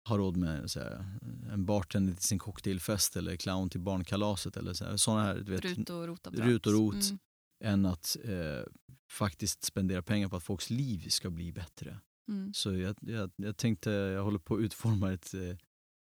ha 0.08 0.18
råd 0.18 0.38
med 0.38 0.72
så 0.72 0.80
här, 0.80 1.06
en 1.54 1.66
bartender 1.66 2.14
till 2.14 2.24
sin 2.24 2.40
cocktailfest 2.40 3.16
eller 3.16 3.36
clown 3.36 3.70
till 3.70 3.80
barnkalaset 3.80 4.58
eller 4.58 4.74
så 4.74 4.86
här, 4.86 4.98
såna 4.98 5.24
här, 5.24 5.36
du 5.36 5.52
vet, 5.52 5.66
Rut 5.66 5.90
och 5.90 6.08
rotavdrag. 6.08 6.48
Rut 6.48 6.68
och 6.68 6.74
rot. 6.74 6.94
Mm. 6.94 7.20
än 7.64 7.86
att 7.86 8.18
eh, 8.24 8.64
faktiskt 9.12 9.64
spendera 9.64 10.02
pengar 10.02 10.28
på 10.30 10.36
att 10.36 10.44
folks 10.44 10.70
liv 10.70 11.10
ska 11.10 11.30
bli 11.30 11.52
bättre. 11.52 12.00
Mm. 12.28 12.54
Så 12.54 12.74
jag, 12.74 12.96
jag, 13.02 13.32
jag 13.36 13.58
tänkte, 13.58 13.92
jag 13.92 14.24
håller 14.24 14.40
på 14.40 14.56
att 14.56 14.62
utforma 14.62 15.14
ett 15.14 15.34
eh, 15.34 15.58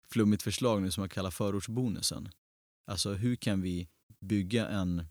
flummigt 0.08 0.42
förslag 0.42 0.82
nu 0.82 0.90
som 0.90 1.02
jag 1.02 1.10
kallar 1.10 1.30
förortsbonusen. 1.30 2.28
Alltså 2.90 3.12
hur 3.12 3.36
kan 3.36 3.62
vi 3.62 3.88
bygga 4.20 4.68
en, 4.68 5.04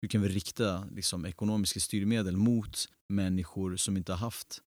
hur 0.00 0.08
kan 0.08 0.22
vi 0.22 0.28
rikta 0.28 0.84
liksom, 0.84 1.26
ekonomiska 1.26 1.80
styrmedel 1.80 2.36
mot 2.36 2.88
människor 3.08 3.76
som 3.76 3.96
inte 3.96 4.12
har 4.12 4.18
haft, 4.18 4.62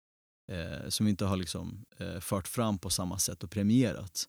eh, 0.52 0.88
som 0.88 1.08
inte 1.08 1.24
har 1.24 1.36
liksom, 1.36 1.84
eh, 1.98 2.20
fört 2.20 2.48
fram 2.48 2.78
på 2.78 2.90
samma 2.90 3.18
sätt 3.18 3.42
och 3.44 3.50
premierat. 3.50 4.28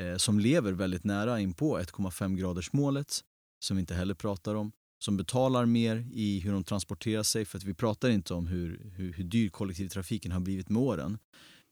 Eh, 0.00 0.16
som 0.16 0.38
lever 0.40 0.72
väldigt 0.72 1.04
nära 1.04 1.40
in 1.40 1.54
på 1.54 1.78
1,5 1.78 2.36
graders 2.36 2.72
målet 2.72 3.20
som 3.64 3.76
vi 3.76 3.80
inte 3.80 3.94
heller 3.94 4.14
pratar 4.14 4.54
om 4.54 4.72
som 5.04 5.16
betalar 5.16 5.66
mer 5.66 6.06
i 6.12 6.40
hur 6.40 6.52
de 6.52 6.64
transporterar 6.64 7.22
sig 7.22 7.44
för 7.44 7.58
att 7.58 7.64
vi 7.64 7.74
pratar 7.74 8.10
inte 8.10 8.34
om 8.34 8.46
hur, 8.46 8.92
hur, 8.96 9.12
hur 9.12 9.24
dyr 9.24 9.48
kollektivtrafiken 9.48 10.32
har 10.32 10.40
blivit 10.40 10.68
med 10.68 10.82
åren. 10.82 11.18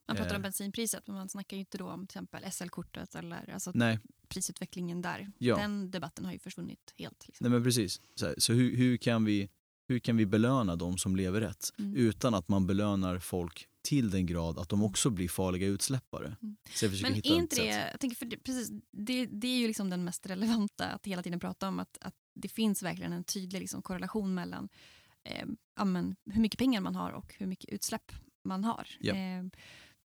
Man 0.08 0.16
pratar 0.16 0.30
Eh. 0.30 0.36
om 0.36 0.42
bensinpriset 0.42 1.06
men 1.06 1.16
man 1.16 1.28
snackar 1.28 1.56
ju 1.56 1.60
inte 1.60 1.78
då 1.78 1.90
om 1.90 2.06
till 2.06 2.18
exempel 2.18 2.52
SL-kortet 2.52 3.14
eller 3.14 3.50
alltså 3.52 3.72
Nej, 3.74 3.98
prisutvecklingen 4.28 5.02
där. 5.02 5.32
Ja. 5.38 5.56
Den 5.56 5.90
debatten 5.90 6.24
har 6.24 6.32
ju 6.32 6.38
försvunnit 6.38 6.94
helt. 6.96 7.28
Liksom. 7.28 7.44
nej 7.44 7.50
men 7.50 7.64
precis. 7.64 8.00
Så, 8.14 8.26
här, 8.26 8.34
så 8.38 8.52
hur, 8.52 8.76
hur, 8.76 8.96
kan 8.96 9.24
vi, 9.24 9.48
hur 9.88 9.98
kan 9.98 10.16
vi 10.16 10.26
belöna 10.26 10.76
de 10.76 10.98
som 10.98 11.16
lever 11.16 11.40
rätt 11.40 11.70
Mm. 11.78 11.94
utan 11.96 12.34
att 12.34 12.48
man 12.48 12.66
belönar 12.66 13.18
folk 13.18 13.68
till 13.82 14.10
den 14.10 14.26
grad 14.26 14.58
att 14.58 14.68
de 14.68 14.82
också 14.82 15.10
blir 15.10 15.28
farliga 15.28 15.66
utsläppare? 15.66 16.36
Mm. 16.42 16.56
Så 16.74 16.84
jag 16.84 17.02
Men 17.02 17.14
hitta 17.14 17.28
inte 17.34 17.56
det, 17.56 17.72
sätt. 17.72 17.88
jag 17.92 18.00
tänker 18.00 18.16
för 18.16 18.26
det, 18.26 18.36
precis, 18.36 18.70
det, 18.92 19.26
det 19.26 19.48
är 19.48 19.58
ju 19.58 19.66
liksom 19.66 19.90
den 19.90 20.04
mest 20.04 20.26
relevanta 20.26 20.84
att 20.84 21.06
hela 21.06 21.22
tiden 21.22 21.40
prata 21.40 21.68
om 21.68 21.78
att, 21.78 21.98
att 22.00 22.14
det 22.34 22.48
finns 22.48 22.82
verkligen 22.82 23.12
en 23.12 23.24
tydlig 23.24 23.60
liksom 23.60 23.82
korrelation 23.82 24.34
mellan 24.34 24.68
eh, 25.24 25.46
ja, 25.76 25.84
men, 25.84 26.16
hur 26.30 26.40
mycket 26.40 26.58
pengar 26.58 26.80
man 26.80 26.94
har 26.94 27.12
och 27.12 27.34
hur 27.38 27.46
mycket 27.46 27.70
utsläpp 27.70 28.12
man 28.44 28.64
har. 28.64 28.88
Ja. 29.00 29.14
Eh, 29.14 29.44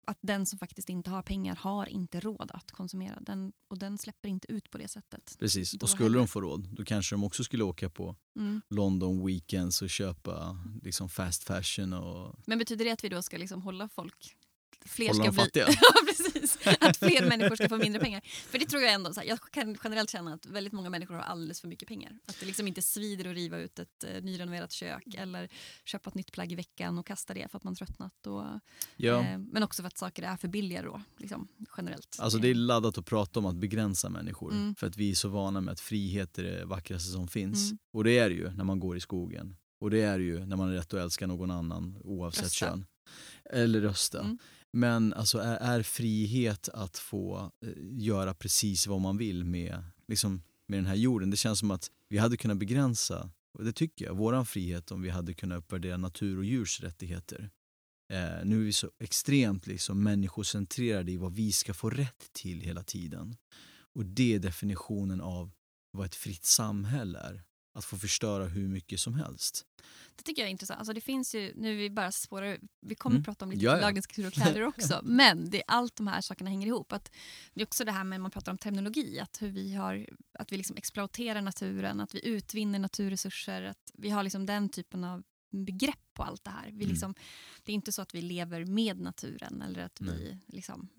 att 0.08 0.18
den 0.22 0.46
som 0.46 0.60
faktiskt 0.60 0.90
inte 0.90 1.10
har 1.10 1.22
pengar 1.22 1.56
har 1.56 1.90
inte 1.90 2.20
råd 2.20 2.52
att 2.54 2.72
konsumera 2.72 3.20
den 3.22 3.54
och 3.68 3.78
den 3.80 3.98
släpper 3.98 4.30
inte 4.30 4.52
ut 4.52 4.70
på 4.72 4.78
det 4.78 4.88
sättet. 4.88 5.36
Precis, 5.40 5.74
och 5.74 5.90
skulle 5.90 6.06
heller. 6.06 6.18
de 6.18 6.28
få 6.28 6.42
råd 6.42 6.68
då 6.72 6.84
kanske 6.84 7.16
de 7.16 7.24
också 7.24 7.44
skulle 7.44 7.64
åka 7.64 7.90
på 7.90 8.16
Mm. 8.38 8.62
London 8.70 9.26
weekends 9.26 9.82
och 9.82 9.90
köpa 9.90 10.58
liksom 10.84 11.10
fast 11.10 11.44
fashion 11.44 11.94
och 11.94 12.36
Men 12.46 12.58
betyder 12.58 12.86
det 12.86 12.92
att 12.92 13.04
vi 13.04 13.10
då 13.10 13.22
ska 13.22 13.38
liksom 13.38 13.62
hålla 13.62 13.90
folk 13.90 14.36
fler 14.86 15.14
ska 15.14 15.24
bli, 15.24 15.32
fattiga. 15.32 15.68
ja, 15.82 15.94
precis. 16.08 16.58
Att 16.80 16.98
fler 16.98 17.30
människor 17.30 17.56
ska 17.56 17.70
få 17.70 17.78
mindre 17.78 18.02
pengar. 18.02 18.22
För 18.26 18.60
det 18.60 18.66
tror 18.66 18.82
jag 18.82 18.94
ändå, 18.94 19.14
så 19.14 19.20
här, 19.20 19.28
jag 19.28 19.40
kan 19.52 19.78
generellt 19.84 20.10
känna 20.10 20.34
att 20.34 20.46
väldigt 20.46 20.74
många 20.74 20.90
människor 20.90 21.16
har 21.16 21.22
alldeles 21.22 21.62
för 21.62 21.68
mycket 21.68 21.88
pengar. 21.88 22.20
Att 22.26 22.40
det 22.40 22.46
liksom 22.46 22.68
inte 22.68 22.82
svider 22.82 23.30
att 23.30 23.36
riva 23.36 23.58
ut 23.58 23.80
ett 23.80 24.04
eh, 24.04 24.22
nyrenoverat 24.24 24.72
kök 24.72 25.04
eller 25.18 25.50
köpa 25.86 26.10
ett 26.10 26.16
nytt 26.16 26.32
plagg 26.32 26.52
i 26.52 26.56
veckan 26.56 26.98
och 27.00 27.08
kasta 27.08 27.34
det 27.34 27.52
för 27.52 27.58
att 27.58 27.64
man 27.64 27.76
tröttnat. 27.76 28.28
Och, 28.28 28.44
Ja, 28.98 29.22
eh, 29.24 29.38
men 29.38 29.64
också 29.64 29.82
för 29.84 29.88
att 29.88 29.98
saker 29.98 30.24
är 30.24 30.38
för 30.38 30.48
billiga 30.48 30.82
då, 30.82 31.02
liksom, 31.18 31.48
generellt. 31.78 32.18
alltså 32.20 32.40
det 32.40 32.48
är 32.48 32.54
laddat 32.56 32.98
att 32.98 33.06
prata 33.06 33.40
om 33.40 33.46
att 33.46 33.56
begränsa 33.56 34.10
människor 34.10 34.52
Mm. 34.52 34.76
för 34.76 34.88
att 34.88 34.98
vi 34.98 35.12
är 35.12 35.16
så 35.16 35.30
vana 35.30 35.62
med 35.62 35.72
att 35.72 35.80
frihet 35.80 36.38
är 36.38 36.44
det 36.44 36.66
vackraste 36.66 37.12
som 37.12 37.28
finns. 37.28 37.66
Mm. 37.72 37.78
Och 37.94 38.04
det 38.04 38.18
är 38.18 38.30
det 38.30 38.36
ju 38.36 38.52
när 38.52 38.64
man 38.64 38.80
går 38.80 38.98
i 38.98 39.00
skogen. 39.00 39.56
Och 39.80 39.90
det 39.90 40.02
är 40.02 40.18
det 40.18 40.24
ju 40.24 40.46
när 40.46 40.56
man 40.56 40.70
är 40.70 40.74
rätt 40.74 40.94
att 40.94 41.00
älska 41.00 41.28
någon 41.28 41.52
annan 41.52 41.98
oavsett 42.04 42.44
Rösta. 42.44 42.66
kön. 42.66 42.86
Eller 43.54 43.82
rösta. 43.82 44.20
Mm. 44.20 44.38
Men 44.76 45.14
alltså 45.14 45.38
är, 45.38 45.58
är 45.58 45.84
frihet 45.84 46.70
att 46.70 46.98
få 46.98 47.52
eh, 47.66 47.74
göra 47.92 48.34
precis 48.34 48.88
vad 48.88 49.02
man 49.02 49.18
vill 49.18 49.44
med, 49.44 49.84
liksom, 50.08 50.44
med 50.68 50.80
den 50.80 50.86
här 50.86 50.96
jorden? 50.96 51.30
Det 51.30 51.38
känns 51.38 51.60
som 51.60 51.72
att 51.72 51.92
vi 52.10 52.18
hade 52.18 52.38
kunnat 52.38 52.58
begränsa, 52.58 53.30
och 53.54 53.64
det 53.64 53.74
tycker 53.74 54.06
jag, 54.06 54.16
vår 54.16 54.44
frihet 54.44 54.92
om 54.92 55.02
vi 55.02 55.10
hade 55.10 55.34
kunnat 55.34 55.58
uppvärdera 55.58 55.98
natur 55.98 56.38
och 56.38 56.46
djurs 56.46 56.82
rättigheter. 56.82 57.50
Eh, 58.14 58.46
nu 58.46 58.62
är 58.62 58.66
vi 58.66 58.74
så 58.74 58.92
extremt 59.00 59.68
liksom, 59.68 60.04
människocentrerade 60.04 61.12
i 61.12 61.18
vad 61.18 61.34
vi 61.34 61.52
ska 61.52 61.74
få 61.74 61.90
rätt 61.90 62.30
till 62.34 62.62
hela 62.62 62.84
tiden. 62.84 63.36
Och 63.94 64.06
det 64.06 64.36
är 64.36 64.40
definitionen 64.40 65.22
av 65.22 65.52
vad 65.92 66.06
ett 66.06 66.16
fritt 66.16 66.46
samhälle 66.46 67.20
är. 67.20 67.44
Att 67.76 67.86
få 67.86 67.98
förstöra 67.98 68.46
hur 68.46 68.68
mycket 68.68 69.00
som 69.00 69.14
helst. 69.14 69.66
Det 70.16 70.24
tycker 70.24 70.42
jag 70.42 70.48
är 70.48 70.52
intressant. 70.52 70.78
Alltså 70.80 70.94
det 70.94 71.02
finns 71.02 71.36
ju, 71.36 71.54
nu 71.56 71.76
vi 71.76 71.90
bara 71.90 72.12
spårar, 72.12 72.60
vi 72.82 72.96
kommer 72.96 73.16
Mm. 73.16 73.24
prata 73.24 73.46
om 73.46 73.52
lite 73.52 73.66
Ja, 73.66 73.76
ja. 73.76 73.82
lagringskultur 73.82 74.28
och 74.28 74.34
kläder 74.34 74.62
också, 74.68 75.02
men 75.04 75.50
det, 75.50 75.64
allt 75.68 75.96
de 75.96 76.08
här 76.08 76.22
sakerna 76.22 76.50
hänger 76.50 76.68
ihop. 76.68 76.92
Att 76.94 77.12
det 77.54 77.62
är 77.62 77.66
också 77.66 77.86
det 77.86 77.92
här 77.92 78.04
med 78.04 78.22
man 78.22 78.32
pratar 78.32 78.52
om 78.52 78.58
terminologi, 78.58 79.20
att 79.20 79.42
hur 79.42 79.50
vi, 79.50 79.74
har, 79.76 80.08
att 80.40 80.52
vi 80.52 80.58
liksom 80.58 80.78
exploaterar 80.78 81.42
naturen, 81.42 82.00
att 82.00 82.16
vi 82.16 82.28
utvinner 82.28 82.80
naturresurser, 82.80 83.62
att 83.62 83.92
vi 83.94 84.10
har 84.10 84.24
liksom 84.24 84.46
den 84.46 84.70
typen 84.70 85.04
av 85.04 85.24
begrepp 85.52 86.14
på 86.14 86.24
allt 86.24 86.44
det 86.44 86.50
här. 86.52 86.66
Vi 86.66 86.72
Mm. 86.72 86.88
liksom, 86.90 87.16
det 87.64 87.72
är 87.72 87.76
inte 87.76 87.92
så 87.92 88.02
att 88.02 88.16
vi 88.16 88.22
lever 88.22 88.66
med 88.66 89.00
naturen 89.00 89.62
eller 89.62 89.80
att 89.84 90.02
vi 90.02 90.06
Nej. 90.06 90.40
liksom, 90.48 90.90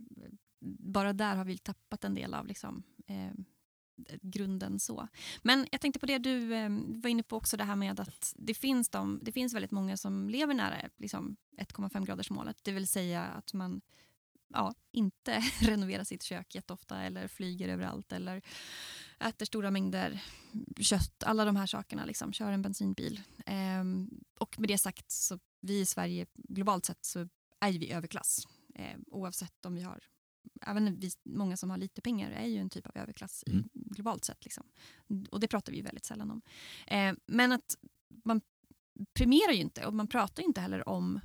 bara 0.78 1.12
där 1.12 1.37
har 1.37 1.45
vi 1.45 1.59
tappat 1.59 2.04
en 2.04 2.14
del 2.14 2.35
av 2.35 2.47
liksom, 2.47 2.83
eh, 3.06 3.33
grunden 4.23 4.79
så. 4.79 5.09
Men 5.43 5.67
jag 5.73 5.81
tänkte 5.81 6.00
på 6.00 6.07
det 6.07 6.19
du 6.19 6.55
eh, 6.55 6.71
var 6.87 7.11
inne 7.11 7.23
på 7.23 7.37
också, 7.37 7.57
det 7.57 7.65
här 7.65 7.76
med 7.76 8.00
att 8.00 8.35
det 8.37 8.55
finns, 8.55 8.88
de, 8.88 9.21
det 9.23 9.33
finns 9.33 9.55
väldigt 9.55 9.71
många 9.71 9.97
som 9.97 10.31
lever 10.31 10.55
nära 10.55 10.76
liksom, 10.97 11.37
1,5-gradersmålet. 11.61 12.57
Det 12.62 12.73
vill 12.73 12.88
säga 12.88 13.23
att 13.23 13.53
man 13.53 13.81
ja, 14.49 14.75
inte 14.93 15.43
renoverar 15.61 16.05
sitt 16.05 16.23
kök 16.23 16.55
jätteofta 16.55 17.03
eller 17.03 17.29
flyger 17.29 17.69
överallt 17.69 18.12
eller 18.12 18.43
äter 19.21 19.47
stora 19.47 19.71
mängder 19.71 20.23
kött. 20.81 21.23
Alla 21.23 21.45
de 21.45 21.57
här 21.57 21.67
sakerna, 21.67 22.05
liksom, 22.05 22.33
kör 22.33 22.53
en 22.53 22.62
bensinbil. 22.62 23.21
Ehm, 23.47 24.11
och 24.38 24.61
med 24.61 24.69
det 24.69 24.79
sagt, 24.79 25.11
så 25.11 25.38
vi 25.61 25.81
i 25.81 25.87
Sverige 25.87 26.26
globalt 26.35 26.85
sett 26.85 27.05
så 27.05 27.29
är 27.61 27.73
vi 27.73 27.93
överklass. 27.93 28.47
Eh, 28.75 28.97
oavsett 29.07 29.67
om 29.67 29.75
vi 29.75 29.83
har 29.83 30.03
Även 30.61 31.00
vi, 31.00 31.11
många 31.23 31.57
som 31.57 31.71
har 31.71 31.76
lite 31.76 32.00
pengar 32.00 32.31
är 32.31 32.47
ju 32.47 32.59
en 32.59 32.71
typ 32.71 32.87
av 32.87 32.93
överklass 32.97 33.45
Mm. 33.47 33.69
globalt 33.75 34.25
sett. 34.25 34.45
Liksom. 34.45 34.65
Och 35.31 35.41
det 35.41 35.49
pratar 35.49 35.73
vi 35.73 35.79
ju 35.79 35.85
väldigt 35.85 36.05
sällan 36.05 36.31
om. 36.31 36.43
Eh, 36.87 37.15
men 37.26 37.53
att 37.53 37.76
man 38.25 38.41
premierar 39.12 39.53
ju 39.53 39.61
inte 39.61 39.87
och 39.87 39.95
man 39.95 40.07
pratar 40.09 40.43
ju 40.43 40.47
inte 40.47 40.61
heller 40.61 40.88
om 40.88 41.21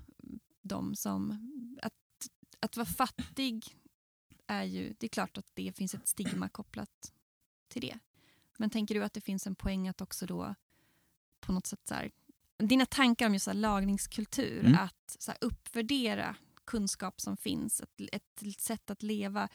de 0.62 0.96
som... 0.96 1.32
Att, 1.82 1.94
att 2.60 2.78
vara 2.78 2.86
fattig 2.86 3.78
är 4.48 4.64
ju... 4.64 4.94
Det 5.00 5.06
är 5.06 5.10
klart 5.10 5.38
att 5.38 5.52
det 5.54 5.78
finns 5.78 5.94
ett 5.94 6.08
stigma 6.08 6.50
kopplat 6.50 7.14
till 7.68 7.82
det. 7.82 8.00
Men 8.58 8.70
tänker 8.70 8.96
du 8.96 9.04
att 9.04 9.14
det 9.14 9.22
finns 9.22 9.48
en 9.48 9.56
poäng 9.56 9.88
att 9.88 10.02
också 10.02 10.26
då 10.26 10.56
på 11.40 11.52
något 11.52 11.68
sätt 11.68 11.82
så 11.88 11.94
här, 11.94 12.12
dina 12.58 12.86
tankar 12.86 13.26
om 13.28 13.34
just 13.34 13.46
så 13.46 13.54
lagningskultur, 13.54 14.60
Mm. 14.66 14.80
att 14.80 15.16
så 15.20 15.32
uppvärdera 15.42 16.36
kunskap 16.72 17.22
som 17.22 17.38
finns, 17.38 17.82
ett, 17.82 18.02
ett 18.12 18.62
sätt 18.62 18.92
att 18.92 19.04
leva. 19.04 19.50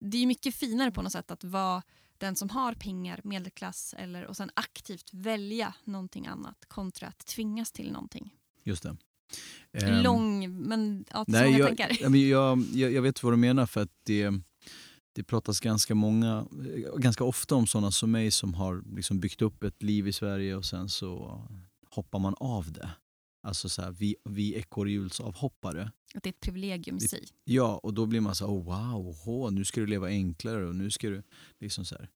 Det 0.00 0.16
är 0.22 0.26
mycket 0.26 0.54
finare 0.54 0.90
på 0.90 1.02
något 1.02 1.12
sätt 1.12 1.30
att 1.30 1.44
vara 1.44 1.82
den 2.18 2.36
som 2.36 2.50
har 2.50 2.74
pengar, 2.74 3.20
medelklass 3.24 3.94
eller, 3.98 4.26
och 4.26 4.36
sen 4.36 4.50
aktivt 4.54 5.10
välja 5.12 5.74
någonting 5.84 6.26
annat 6.26 6.64
kontra 6.68 7.08
att 7.08 7.26
tvingas 7.26 7.72
till 7.72 7.92
någonting. 7.92 8.34
Just 8.64 8.82
det. 8.82 8.96
Ehm, 9.72 10.02
Lång, 10.02 10.58
men 10.62 11.04
ja, 11.10 11.24
Nej, 11.28 11.58
jag, 11.58 11.66
tankar. 11.66 11.96
jag, 12.00 12.16
jag, 12.72 12.92
jag 12.92 13.02
vet 13.02 13.22
vad 13.22 13.32
du 13.32 13.36
menar 13.36 13.66
för 13.66 13.82
att 13.82 13.92
det, 14.02 14.30
det 15.12 15.22
pratas 15.22 15.60
ganska 15.60 15.94
många, 15.94 16.46
ganska 16.96 17.24
ofta 17.24 17.54
om 17.54 17.66
sådana 17.66 17.90
som 17.90 18.10
mig 18.10 18.30
som 18.30 18.54
har 18.54 18.82
liksom 18.96 19.20
byggt 19.20 19.42
upp 19.42 19.62
ett 19.62 19.82
liv 19.82 20.08
i 20.08 20.12
Sverige 20.12 20.56
och 20.56 20.64
sen 20.64 20.88
så 20.88 21.42
hoppar 21.90 22.18
man 22.18 22.34
av 22.40 22.72
det. 22.72 22.90
Alltså 23.42 23.68
så 23.68 23.82
här, 23.82 23.90
vi, 23.90 24.16
vi 24.24 24.54
ekorrhjulsavhoppare. 24.54 25.90
Att 26.14 26.22
det 26.22 26.28
är 26.28 26.32
ett 26.32 26.40
privilegium 26.40 26.96
i 26.96 27.00
sig. 27.00 27.24
Ja, 27.44 27.78
och 27.82 27.94
då 27.94 28.06
blir 28.06 28.20
man 28.20 28.34
så 28.34 28.46
här, 28.46 28.54
oh, 28.54 28.64
wow, 28.64 29.16
oh, 29.26 29.52
nu 29.52 29.64
ska 29.64 29.80
du 29.80 29.86
leva 29.86 30.06
enklare 30.06 30.66
och 30.66 30.74
nu 30.74 30.90
ska 30.90 31.08
du 31.08 31.22
liksom 31.60 31.84
så 31.84 31.94
här, 31.94 32.08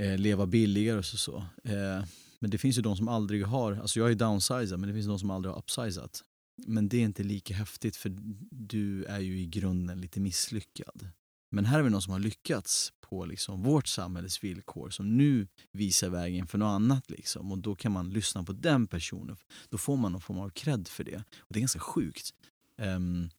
eh, 0.00 0.18
leva 0.18 0.46
billigare 0.46 0.98
och 0.98 1.04
så. 1.04 1.16
så. 1.16 1.36
Eh, 1.64 2.04
men 2.40 2.50
det 2.50 2.58
finns 2.58 2.78
ju 2.78 2.82
de 2.82 2.96
som 2.96 3.08
aldrig 3.08 3.44
har, 3.44 3.72
alltså 3.72 4.00
jag 4.00 4.10
är 4.10 4.14
downsizad 4.14 4.80
men 4.80 4.88
det 4.88 4.94
finns 4.94 5.06
de 5.06 5.18
som 5.18 5.30
aldrig 5.30 5.52
har 5.54 5.58
upsizat. 5.58 6.24
Men 6.66 6.88
det 6.88 6.96
är 6.96 7.04
inte 7.04 7.22
lika 7.22 7.54
häftigt 7.54 7.96
för 7.96 8.12
du 8.50 9.04
är 9.04 9.20
ju 9.20 9.40
i 9.40 9.46
grunden 9.46 10.00
lite 10.00 10.20
misslyckad. 10.20 11.08
Men 11.50 11.64
här 11.64 11.78
är 11.78 11.82
vi 11.82 11.90
någon 11.90 12.02
som 12.02 12.12
har 12.12 12.20
lyckats 12.20 12.92
på 13.08 13.24
liksom 13.24 13.62
vårt 13.62 13.86
samhälles 13.86 14.44
villkor 14.44 14.90
som 14.90 15.16
nu 15.16 15.46
visar 15.72 16.08
vägen 16.08 16.46
för 16.46 16.58
något 16.58 16.66
annat. 16.74 17.10
Liksom. 17.10 17.52
Och 17.52 17.58
då 17.58 17.74
kan 17.74 17.92
man 17.92 18.10
lyssna 18.10 18.44
på 18.44 18.52
den 18.52 18.86
personen. 18.86 19.36
Då 19.68 19.78
får 19.78 19.96
man 19.96 20.12
någon 20.12 20.20
form 20.20 20.38
av 20.38 20.50
cred 20.50 20.88
för 20.88 21.04
det. 21.04 21.24
Och 21.38 21.48
det 21.48 21.58
är 21.58 21.60
ganska 21.60 21.80
sjukt. 21.80 22.34
Um, 22.76 23.30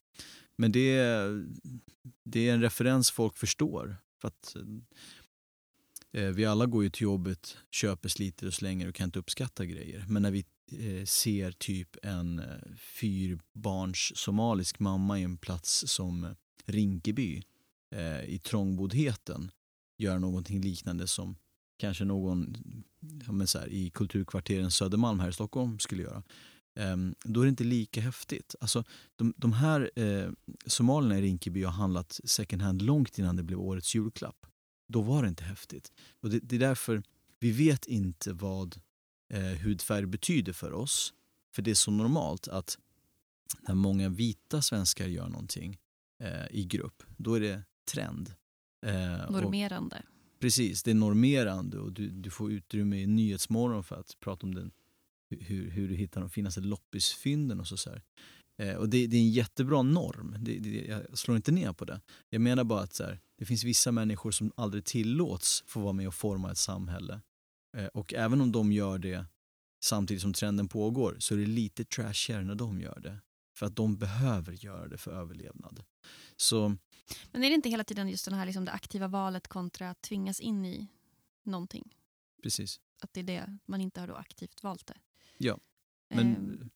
men 0.56 0.72
det 0.72 0.98
är, 0.98 1.46
det 2.24 2.50
är 2.50 2.54
en 2.54 2.62
referens 2.62 3.12
folk 3.12 3.38
förstår. 3.38 3.98
För 4.22 4.28
att 4.28 4.56
eh, 6.12 6.30
Vi 6.30 6.46
alla 6.46 6.66
går 6.66 6.84
ju 6.84 6.90
till 6.90 7.04
jobbet, 7.04 7.58
köper, 7.72 8.10
sliter 8.10 8.48
och 8.48 8.54
slänger 8.54 8.88
och 8.88 8.96
kan 8.96 9.06
inte 9.06 9.20
uppskatta 9.20 9.66
grejer. 9.66 10.06
Men 10.08 10.22
när 10.22 10.32
vi 10.32 10.46
eh, 10.72 11.06
ser 11.06 11.52
typ 11.52 11.98
en 12.04 12.40
eh, 12.40 12.76
fyrbarns 12.78 14.12
somalisk 14.16 14.80
mamma 14.80 15.20
i 15.20 15.24
en 15.24 15.38
plats 15.38 15.84
som 15.88 16.36
Rinkeby 16.66 17.44
eh, 17.96 18.24
i 18.24 18.40
trångboddheten 18.40 19.52
göra 20.00 20.20
någonting 20.20 20.62
liknande 20.62 21.08
som 21.08 21.36
kanske 21.78 22.06
någon 22.06 22.58
ja, 23.26 23.32
men 23.32 23.48
så 23.48 23.60
här, 23.60 23.68
i 23.68 23.90
kulturkvarteren 23.90 24.72
Södermalm 24.72 25.20
här 25.20 25.30
i 25.30 25.34
Stockholm 25.34 25.80
skulle 25.80 26.04
göra. 26.04 26.24
Ehm, 26.76 27.16
då 27.24 27.42
är 27.42 27.46
det 27.46 27.50
inte 27.50 27.64
lika 27.64 28.02
häftigt. 28.02 28.56
Alltså, 28.60 28.84
de, 29.16 29.34
de 29.38 29.54
här 29.54 29.92
eh, 29.96 30.32
somalierna 30.66 31.20
i 31.20 31.22
Rinkeby 31.22 31.64
har 31.64 31.72
handlat 31.72 32.20
second 32.24 32.62
hand 32.62 32.82
långt 32.82 33.20
innan 33.20 33.36
det 33.36 33.44
blev 33.44 33.60
årets 33.60 33.96
julklapp. 33.96 34.46
Då 34.88 35.02
var 35.02 35.24
det 35.24 35.30
inte 35.30 35.44
häftigt. 35.44 35.92
Och 36.22 36.30
det, 36.30 36.40
det 36.40 36.56
är 36.56 36.60
därför 36.60 37.04
vi 37.40 37.52
vet 37.52 37.86
inte 37.86 38.34
vad 38.34 38.80
eh, 39.34 39.42
hudfärg 39.42 40.06
betyder 40.06 40.54
för 40.54 40.74
oss. 40.74 41.14
För 41.56 41.62
det 41.62 41.72
är 41.72 41.76
så 41.76 41.92
normalt 41.92 42.48
att 42.48 42.78
när 43.68 43.76
många 43.76 44.10
vita 44.10 44.62
svenskar 44.62 45.08
gör 45.08 45.28
någonting 45.28 45.78
eh, 46.24 46.46
i 46.52 46.66
grupp, 46.66 47.04
då 47.18 47.34
är 47.34 47.40
det 47.40 47.64
trend. 47.92 48.34
Eh, 48.86 49.26
och- 49.26 49.32
Normerande. 49.32 50.04
Precis, 50.40 50.84
det 50.84 50.92
är 50.92 50.96
normerande 50.96 51.80
och 51.80 51.92
du, 51.92 52.10
du 52.10 52.30
får 52.30 52.52
utrymme 52.52 52.98
i 52.98 53.08
Nyhetsmorgon 53.08 53.84
för 53.84 53.96
att 53.96 54.20
prata 54.20 54.46
om 54.46 54.56
den, 54.56 54.72
hur, 55.30 55.70
hur 55.70 55.90
du 55.90 55.96
hittar 55.96 56.22
de 56.22 56.30
finaste 56.30 56.62
loppisfynden 56.62 57.60
och 57.60 57.68
så. 57.68 57.78
så. 57.78 57.90
Eh, 58.58 58.76
och 58.76 58.90
det, 58.90 59.08
det, 59.08 59.18
är 59.18 59.22
en 59.22 59.32
jättebra 59.32 59.82
norm, 59.82 60.36
det, 60.40 60.60
det, 60.60 60.86
jag 60.86 61.18
slår 61.18 61.38
inte 61.38 61.52
ner 61.52 61.74
på 61.74 61.86
det. 61.86 62.02
Jag 62.30 62.42
menar 62.42 62.64
bara 62.64 62.82
att 62.82 62.94
så 62.94 63.04
här, 63.04 63.20
det 63.38 63.46
finns 63.46 63.64
vissa 63.64 63.92
människor 63.92 64.32
som 64.32 64.52
aldrig 64.56 64.86
tillåts 64.86 65.64
få 65.68 65.80
vara 65.80 65.94
med 65.94 66.08
och 66.08 66.16
forma 66.16 66.52
ett 66.52 66.58
samhälle. 66.58 67.22
Eh, 67.78 67.86
och 67.86 68.14
även 68.14 68.42
om 68.42 68.52
de 68.52 68.72
gör 68.72 68.98
det 68.98 69.26
samtidigt 69.84 70.22
som 70.22 70.34
trenden 70.34 70.68
pågår 70.68 71.16
så 71.20 71.34
är 71.34 71.38
det 71.38 71.46
lite 71.46 71.86
trashigare 71.86 72.44
när 72.44 72.56
de 72.56 72.82
gör 72.82 73.00
det. 73.00 73.18
För 73.60 73.66
att 73.66 73.76
de 73.76 73.98
behöver 73.98 74.54
göra 74.54 74.88
det 74.88 74.98
för 74.98 75.12
överlevnad. 75.12 75.84
Så, 76.36 76.76
Men 77.32 77.44
är 77.44 77.50
det 77.50 77.56
inte 77.56 77.70
hela 77.70 77.84
tiden 77.84 78.10
just 78.10 78.26
den 78.26 78.34
här, 78.34 78.46
liksom 78.46 78.66
det 78.66 78.72
aktiva 78.72 79.08
valet 79.08 79.48
kontra 79.48 79.90
att 79.90 80.02
tvingas 80.02 80.40
in 80.40 80.66
i 80.66 80.88
någonting? 81.44 81.96
Precis. 82.44 82.80
Att 83.02 83.14
det 83.14 83.20
är 83.20 83.24
det, 83.24 83.58
man 83.66 83.82
inte 83.82 84.00
har 84.00 84.08
då 84.08 84.16
aktivt 84.16 84.64
valt 84.64 84.88
det? 84.88 84.98
Ja. 85.38 85.60
Men 86.10 86.36
Ehm, 86.36 86.70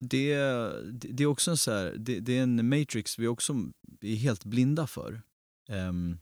det, 0.00 0.36
det, 0.92 1.08
det 1.12 1.22
är 1.22 1.26
också 1.26 1.50
en 1.50 1.56
så 1.56 1.70
här, 1.70 1.94
det, 1.98 2.20
det 2.20 2.38
är 2.38 2.42
en 2.42 2.68
matrix 2.68 3.18
vi 3.18 3.26
också 3.26 3.54
är 4.00 4.16
helt 4.16 4.44
blinda 4.44 4.86
för. 4.86 5.22
Ehm, 5.68 6.18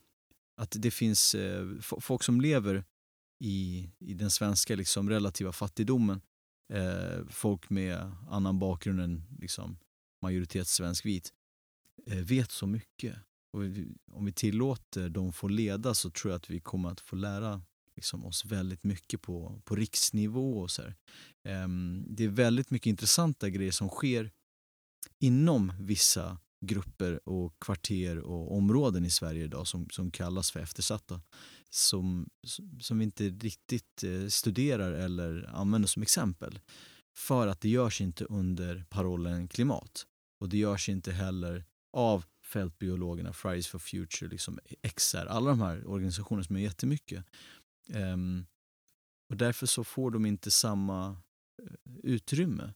att 0.57 0.77
det 0.79 0.91
finns 0.91 1.35
eh, 1.35 1.79
folk 1.81 2.23
som 2.23 2.41
lever 2.41 2.85
i, 3.45 3.91
i 3.99 4.15
den 4.15 4.31
svenska 4.31 4.77
liksom, 4.77 5.11
relativa 5.11 5.53
fattigdomen. 5.53 6.21
Eh, 6.73 7.27
folk 7.31 7.71
med 7.71 8.13
annan 8.31 8.59
bakgrund 8.59 9.01
än 9.01 9.23
liksom, 9.41 9.79
majoritet 10.25 10.69
svensk-vit 10.69 11.33
eh, 12.07 12.19
vet 12.19 12.51
så 12.51 12.67
mycket. 12.67 13.17
Och 13.53 13.61
om 14.13 14.25
vi 14.25 14.33
tillåter 14.33 15.09
dem 15.09 15.33
få 15.33 15.49
leda 15.49 15.95
så 15.95 16.11
tror 16.11 16.31
jag 16.31 16.39
att 16.39 16.51
vi 16.51 16.61
kommer 16.61 16.91
att 16.91 17.01
få 17.01 17.17
lära 17.17 17.63
liksom, 17.97 18.25
oss 18.25 18.45
väldigt 18.45 18.85
mycket 18.85 19.23
på, 19.23 19.61
på 19.65 19.77
riksnivå. 19.77 20.61
Och 20.61 20.71
så 20.71 20.83
här. 20.83 20.95
Ehm, 21.45 22.05
det 22.09 22.25
är 22.25 22.29
väldigt 22.29 22.71
mycket 22.71 22.87
intressanta 22.87 23.49
grejer 23.49 23.73
som 23.73 23.89
sker 23.89 24.31
inom 25.19 25.73
vissa 25.81 26.39
grupper 26.61 27.29
och 27.29 27.55
kvarter 27.61 28.19
och 28.19 28.57
områden 28.57 29.05
i 29.05 29.11
Sverige 29.11 29.45
idag 29.45 29.67
som, 29.67 29.89
som 29.91 30.11
kallas 30.11 30.51
för 30.51 30.61
eftersatta. 30.61 31.21
Som, 31.71 32.29
som 32.81 32.99
vi 32.99 33.05
inte 33.05 33.25
riktigt 33.29 34.05
eh, 34.05 34.29
studerar 34.29 34.93
eller 34.93 35.51
använder 35.55 35.89
som 35.89 36.03
exempel. 36.03 36.61
För 37.17 37.47
att 37.47 37.61
det 37.61 37.69
görs 37.69 38.01
inte 38.01 38.25
under 38.25 38.85
parollen 38.91 39.49
klimat. 39.49 40.07
Och 40.41 40.49
det 40.49 40.59
görs 40.59 40.89
inte 40.89 41.13
heller 41.13 41.65
av 41.93 42.25
fältbiologerna, 42.45 43.33
Fridays 43.33 43.67
for 43.67 43.79
Future, 43.79 44.31
liksom 44.31 44.59
XR, 44.97 45.27
alla 45.27 45.51
de 45.51 45.61
här 45.61 45.87
organisationerna 45.87 46.45
som 46.45 46.57
är 46.57 46.61
jättemycket. 46.61 47.25
Um, 47.89 48.47
och 49.29 49.37
därför 49.37 49.67
så 49.67 49.85
får 49.85 50.11
de 50.11 50.27
inte 50.27 50.51
samma 50.51 51.11
eh, 51.63 51.93
utrymme 52.03 52.73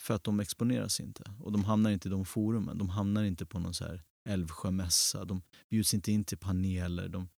för 0.00 0.14
att 0.14 0.24
de 0.24 0.40
exponeras 0.40 1.00
inte. 1.00 1.34
Och 1.40 1.52
de 1.52 1.64
hamnar 1.64 1.90
inte 1.90 2.08
i 2.08 2.10
de 2.10 2.24
forumen. 2.24 2.78
De 2.78 2.88
hamnar 2.88 3.24
inte 3.24 3.46
på 3.46 3.58
någon 3.58 3.74
så 3.74 3.84
här 3.84 4.02
Älvsjömässa. 4.28 5.24
De 5.24 5.42
bjuds 5.70 5.94
inte 5.94 6.12
in 6.12 6.24
till 6.24 6.38
paneler. 6.38 7.08
De, 7.08 7.28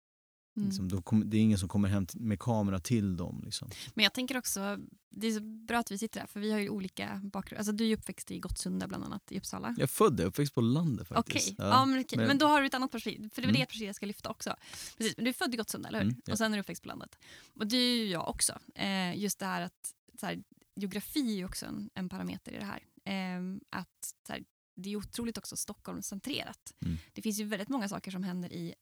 mm. 0.56 0.68
liksom, 0.68 1.02
kom, 1.02 1.30
det 1.30 1.36
är 1.36 1.40
ingen 1.40 1.58
som 1.58 1.68
kommer 1.68 1.88
hem 1.88 2.06
med 2.14 2.38
kamera 2.38 2.80
till 2.80 3.16
dem. 3.16 3.42
Liksom. 3.44 3.70
Men 3.94 4.02
jag 4.02 4.12
tänker 4.12 4.38
också, 4.38 4.78
det 5.10 5.26
är 5.26 5.32
så 5.32 5.40
bra 5.40 5.78
att 5.78 5.90
vi 5.90 5.98
sitter 5.98 6.20
här 6.20 6.26
för 6.26 6.40
vi 6.40 6.52
har 6.52 6.58
ju 6.58 6.68
olika 6.68 7.20
bakgrund. 7.24 7.58
Alltså 7.58 7.72
du 7.72 7.88
är 7.90 7.96
uppväxt 7.96 8.30
i 8.30 8.38
Gottsunda 8.40 8.88
bland 8.88 9.04
annat 9.04 9.32
i 9.32 9.38
Uppsala. 9.38 9.68
Jag 9.68 9.82
är 9.82 9.86
född 9.86 10.16
där, 10.16 10.24
uppväxt 10.24 10.54
på 10.54 10.60
landet 10.60 11.06
Okej, 11.10 11.16
faktiskt. 11.16 11.54
ja, 11.58 11.84
men, 11.86 12.00
okej. 12.00 12.18
men- 12.18 12.26
men 12.28 12.38
då 12.38 12.46
har 12.46 12.60
du 12.60 12.66
ett 12.66 12.74
annat 12.74 12.90
perspektiv. 12.90 13.30
För 13.34 13.42
det 13.42 13.46
var 13.46 13.50
Mm. 13.50 13.60
det 13.60 13.66
perspektivet 13.66 13.86
jag 13.88 13.96
ska 13.96 14.06
lyfta 14.06 14.30
också. 14.30 14.56
Precis, 14.98 15.16
men 15.16 15.24
du 15.24 15.28
är 15.28 15.32
född 15.34 15.54
i 15.54 15.56
Gottsunda, 15.56 15.88
eller 15.88 15.98
hur? 15.98 16.08
Mm, 16.08 16.22
ja. 16.24 16.32
Och 16.32 16.38
sen 16.38 16.52
är 16.52 16.56
du 16.56 16.60
uppväxt 16.60 16.82
på 16.82 16.88
landet. 16.88 17.18
Och 17.54 17.66
det 17.66 17.76
är 17.76 17.96
ju 17.96 18.06
jag 18.10 18.28
också. 18.28 18.58
Eh, 18.74 19.18
just 19.18 19.38
det 19.38 19.46
här 19.46 19.60
att 19.62 19.94
så 20.20 20.26
här, 20.26 20.42
geografi 20.76 21.20
är 21.32 21.36
ju 21.36 21.44
också 21.44 21.66
en, 21.66 21.90
en 21.94 22.08
parameter 22.08 22.52
i 22.52 22.58
det 22.58 22.64
här. 22.64 22.82
Eh, 23.04 23.56
att 23.70 24.14
här, 24.28 24.44
det 24.76 24.92
är 24.92 24.96
otroligt 24.96 25.38
också 25.38 25.56
Stockholmscentrerat. 25.56 26.74
Mm. 26.84 26.96
Det 27.12 27.22
finns 27.22 27.38
ju 27.40 27.44
väldigt 27.44 27.68
många 27.68 27.88
saker 27.88 28.10
som 28.10 28.22
händer 28.22 28.52
i, 28.52 28.74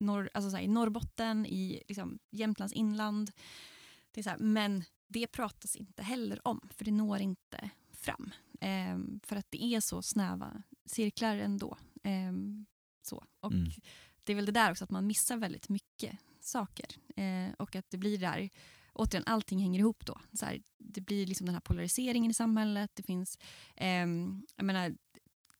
norr, 0.00 0.30
alltså 0.34 0.50
så 0.50 0.56
här, 0.56 0.64
i 0.64 0.68
Norrbotten, 0.68 1.46
i 1.46 1.82
liksom, 1.88 2.18
Jämtlands 2.30 2.72
inland. 2.74 3.30
Det 4.10 4.20
är 4.20 4.22
så 4.22 4.30
här, 4.30 4.38
men 4.38 4.84
det 5.08 5.26
pratas 5.26 5.76
inte 5.76 6.02
heller 6.02 6.48
om, 6.48 6.68
för 6.70 6.84
det 6.84 6.90
når 6.90 7.18
inte 7.20 7.70
fram. 7.92 8.30
Ehm, 8.60 9.20
för 9.22 9.36
att 9.36 9.46
det 9.50 9.64
är 9.64 9.80
så 9.80 10.02
snäva 10.02 10.62
cirklar 10.86 11.36
ändå. 11.36 11.78
Ehm, 12.02 12.66
så. 13.02 13.24
Och 13.40 13.52
Mm. 13.52 13.70
Det 14.24 14.32
är 14.32 14.36
väl 14.36 14.46
det 14.46 14.52
där 14.52 14.70
också, 14.70 14.84
att 14.84 14.90
man 14.90 15.06
missar 15.06 15.36
väldigt 15.36 15.68
mycket 15.68 16.18
saker. 16.40 16.86
Eh, 17.16 17.52
och 17.58 17.76
att 17.76 17.90
det 17.90 17.98
blir 17.98 18.18
där, 18.18 18.50
återigen, 18.92 19.24
allting 19.26 19.58
hänger 19.58 19.80
ihop 19.80 20.06
då. 20.06 20.20
Så 20.32 20.46
här, 20.46 20.62
det 20.78 21.00
blir 21.00 21.26
liksom 21.26 21.46
den 21.46 21.54
här 21.54 21.60
polariseringen 21.60 22.30
i 22.30 22.34
samhället. 22.34 22.90
Det 22.94 23.02
finns, 23.02 23.38
ehm, 23.76 24.46
jag 24.56 24.64
menar, 24.64 24.96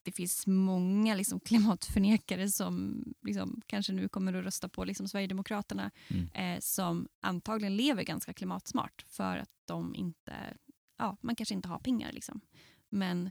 det 0.02 0.12
finns 0.12 0.46
många 0.46 1.14
liksom 1.14 1.40
klimatförnekare 1.40 2.50
som 2.50 3.04
liksom 3.22 3.60
kanske 3.66 3.92
nu 3.92 4.08
kommer 4.08 4.34
att 4.34 4.44
rösta 4.44 4.68
på 4.68 4.84
liksom 4.84 5.08
Sverigedemokraterna 5.08 5.90
Mm. 6.08 6.28
eh, 6.34 6.60
som 6.60 7.08
antagligen 7.20 7.76
lever 7.76 8.02
ganska 8.02 8.32
klimatsmart 8.32 9.04
för 9.08 9.36
att 9.36 9.50
de 9.64 9.94
inte, 9.94 10.56
ja, 10.98 11.16
man 11.20 11.36
kanske 11.36 11.54
inte 11.54 11.68
har 11.68 11.78
pengar. 11.78 12.12
Liksom. 12.12 12.40
Men 12.88 13.30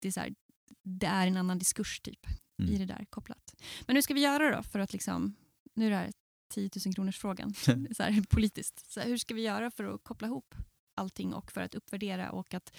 det 0.00 0.08
är, 0.16 0.20
här, 0.20 0.34
det 0.82 1.06
är 1.06 1.26
en 1.26 1.36
annan 1.36 1.58
diskurs 1.58 2.00
typ 2.00 2.26
Mm. 2.58 2.74
i 2.74 2.78
det 2.78 2.84
där 2.84 3.04
kopplat. 3.10 3.54
Men 3.86 3.96
hur 3.96 4.02
ska 4.02 4.14
vi 4.14 4.20
göra 4.20 4.56
då 4.56 4.62
för 4.62 4.78
att 4.78 4.92
liksom, 4.92 5.34
nu 5.74 5.86
är 5.86 5.90
det 5.90 5.96
här 5.96 6.12
10 6.54 6.70
000 6.86 6.94
kronors 6.94 7.18
frågan 7.18 7.54
så 7.96 8.02
här, 8.02 8.24
politiskt. 8.30 8.92
Så 8.92 9.00
här, 9.00 9.06
hur 9.08 9.16
ska 9.16 9.34
vi 9.34 9.42
göra 9.42 9.70
för 9.70 9.84
att 9.84 10.04
koppla 10.04 10.28
ihop 10.28 10.54
allting 10.94 11.34
och 11.34 11.52
för 11.52 11.60
att 11.60 11.74
uppvärdera 11.74 12.30
och 12.32 12.54
att 12.54 12.76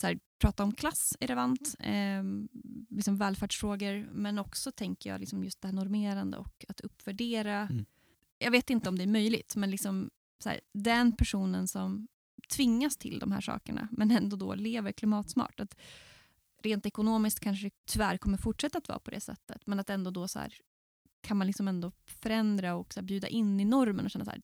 så 0.00 0.06
här, 0.06 0.18
prata 0.38 0.62
om 0.62 0.72
klass 0.72 1.16
är 1.20 1.26
relevant, 1.26 1.76
eh, 1.78 2.22
liksom 2.90 3.16
välfärdsfrågor, 3.16 4.08
men 4.12 4.38
också 4.38 4.72
tänker 4.72 5.10
jag 5.10 5.20
liksom 5.20 5.44
just 5.44 5.60
det 5.60 5.68
här 5.68 5.74
normerande 5.74 6.36
och 6.36 6.64
att 6.68 6.80
uppvärdera. 6.80 7.60
Mm. 7.60 7.84
Jag 8.38 8.50
vet 8.50 8.70
inte 8.70 8.88
om 8.88 8.98
det 8.98 9.04
är 9.04 9.08
möjligt, 9.08 9.56
men 9.56 9.70
liksom, 9.70 10.10
så 10.42 10.48
här, 10.48 10.60
den 10.72 11.12
personen 11.12 11.68
som 11.68 12.08
tvingas 12.54 12.96
till 12.96 13.18
de 13.18 13.32
här 13.32 13.40
sakerna, 13.40 13.88
men 13.92 14.10
ändå 14.10 14.36
då 14.36 14.54
lever 14.54 14.92
klimatsmart. 14.92 15.60
Att 15.60 15.76
rent 16.62 16.86
ekonomiskt 16.86 17.40
kanske 17.40 17.66
det 17.66 17.74
tyvärr 17.86 18.18
kommer 18.18 18.38
fortsätta 18.38 18.78
att 18.78 18.88
vara 18.88 18.98
på 18.98 19.10
det 19.10 19.20
sättet, 19.20 19.66
men 19.66 19.80
att 19.80 19.90
ändå 19.90 20.10
då 20.10 20.28
så 20.28 20.38
här, 20.38 20.54
kan 21.20 21.36
man 21.36 21.46
liksom 21.46 21.68
ändå 21.68 21.92
förändra 22.06 22.74
och 22.74 22.94
så 22.94 23.00
här, 23.00 23.06
bjuda 23.06 23.28
in 23.28 23.60
i 23.60 23.64
normen 23.64 24.04
och 24.04 24.10
känna 24.10 24.24
så 24.24 24.30
här, 24.30 24.42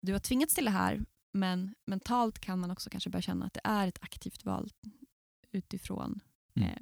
du 0.00 0.12
har 0.12 0.20
tvingats 0.20 0.54
till 0.54 0.64
det 0.64 0.70
här, 0.70 1.04
men 1.34 1.74
mentalt 1.86 2.38
kan 2.38 2.58
man 2.58 2.70
också 2.70 2.90
kanske 2.90 3.10
börja 3.10 3.22
känna 3.22 3.46
att 3.46 3.54
det 3.54 3.60
är 3.64 3.88
ett 3.88 3.98
aktivt 4.02 4.44
val 4.44 4.70
utifrån 5.52 6.20
Mm. 6.56 6.68
eh, 6.68 6.76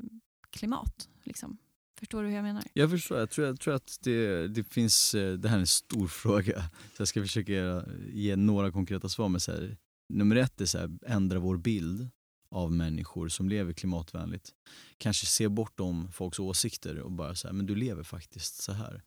klimat. 0.51 1.09
Liksom. 1.23 1.59
Förstår 1.99 2.23
du 2.23 2.29
hur 2.29 2.37
jag 2.37 2.43
menar? 2.43 2.65
Jag 2.73 2.91
förstår, 2.91 3.19
jag 3.19 3.31
tror, 3.31 3.47
jag 3.47 3.61
tror 3.61 3.75
att 3.75 3.99
det, 4.03 4.49
det 4.49 4.65
finns, 4.65 5.15
eh, 5.15 5.33
det 5.35 5.49
här 5.49 5.57
är 5.57 5.61
en 5.61 5.67
stor 5.67 6.09
fråga. 6.23 6.61
Så 6.97 7.01
jag 7.01 7.09
ska 7.09 7.23
försöka 7.23 7.85
ge 8.13 8.37
några 8.37 8.73
konkreta 8.73 9.09
svar. 9.09 9.29
Men 9.29 9.41
så 9.41 9.53
här, 9.53 9.77
nummer 10.09 10.37
ett 10.37 10.61
är 10.61 10.67
så 10.67 10.79
här, 10.79 10.91
ändra 11.07 11.39
vår 11.39 11.57
bild 11.57 12.09
av 12.51 12.73
människor 12.73 13.29
som 13.29 13.49
lever 13.49 13.73
klimatvänligt. 13.73 14.51
Kanske 14.99 15.27
se 15.27 15.49
bortom 15.49 16.13
folks 16.13 16.39
åsikter 16.39 16.99
och 17.01 17.13
bara 17.13 17.35
säga 17.35 17.53
men 17.53 17.67
du 17.67 17.75
lever 17.75 18.03
faktiskt 18.03 18.63
så 18.63 18.73
här. 18.73 19.03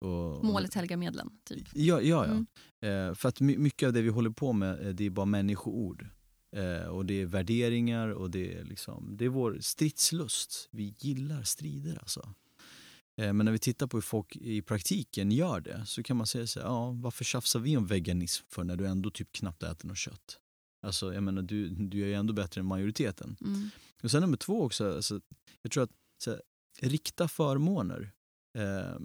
Och, 0.00 0.44
Målet 0.44 0.74
helgar 0.74 0.96
medlen, 0.96 1.30
typ. 1.44 1.68
Ja, 1.74 2.00
ja, 2.00 2.26
ja. 2.26 2.44
Mm. 2.84 3.08
Eh, 3.08 3.14
för 3.14 3.28
att 3.28 3.40
my- 3.40 3.58
mycket 3.58 3.86
av 3.86 3.92
det 3.92 4.02
vi 4.02 4.08
håller 4.08 4.30
på 4.30 4.52
med 4.52 4.86
eh, 4.86 4.94
det 4.94 5.04
är 5.06 5.10
bara 5.10 5.26
människoord. 5.26 6.06
Eh, 6.56 6.86
och 6.88 7.06
det 7.06 7.20
är 7.20 7.26
värderingar 7.26 8.08
och 8.08 8.30
det 8.30 8.54
är, 8.54 8.64
liksom, 8.64 9.16
det 9.16 9.24
är 9.24 9.28
vår 9.28 9.58
stridslust. 9.60 10.68
Vi 10.70 10.94
gillar 10.98 11.42
strider 11.42 11.98
alltså. 12.00 12.34
Men 13.16 13.36
när 13.36 13.52
vi 13.52 13.58
tittar 13.58 13.86
på 13.86 13.96
hur 13.96 14.02
folk 14.02 14.36
i 14.36 14.62
praktiken 14.62 15.32
gör 15.32 15.60
det 15.60 15.82
så 15.86 16.02
kan 16.02 16.16
man 16.16 16.26
säga 16.26 16.46
så 16.46 16.60
här, 16.60 16.66
ja, 16.66 16.90
varför 16.90 17.24
tjafsar 17.24 17.60
vi 17.60 17.76
om 17.76 17.86
veganism 17.86 18.44
för 18.48 18.64
när 18.64 18.76
du 18.76 18.86
ändå 18.86 19.10
typ 19.10 19.32
knappt 19.32 19.62
äter 19.62 19.88
något 19.88 19.98
kött? 19.98 20.38
Alltså 20.82 21.14
jag 21.14 21.22
menar 21.22 21.42
du, 21.42 21.68
du 21.68 22.02
är 22.02 22.06
ju 22.06 22.14
ändå 22.14 22.32
bättre 22.32 22.60
än 22.60 22.66
majoriteten. 22.66 23.36
Mm. 23.40 23.70
Och 24.02 24.10
sen 24.10 24.20
nummer 24.20 24.36
två 24.36 24.62
också, 24.62 24.94
alltså, 24.94 25.20
jag 25.62 25.72
tror 25.72 25.82
att 25.82 25.90
här, 26.26 26.42
rikta 26.80 27.28
förmåner 27.28 28.12
eh, 28.54 28.98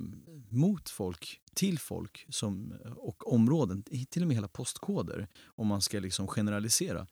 mot 0.49 0.89
folk, 0.89 1.41
till 1.53 1.79
folk 1.79 2.25
som, 2.29 2.73
och 2.95 3.33
områden, 3.33 3.83
till 4.09 4.21
och 4.21 4.27
med 4.27 4.37
hela 4.37 4.47
postkoder 4.47 5.27
om 5.45 5.67
man 5.67 5.81
ska 5.81 5.99
liksom 5.99 6.27
generalisera, 6.27 7.07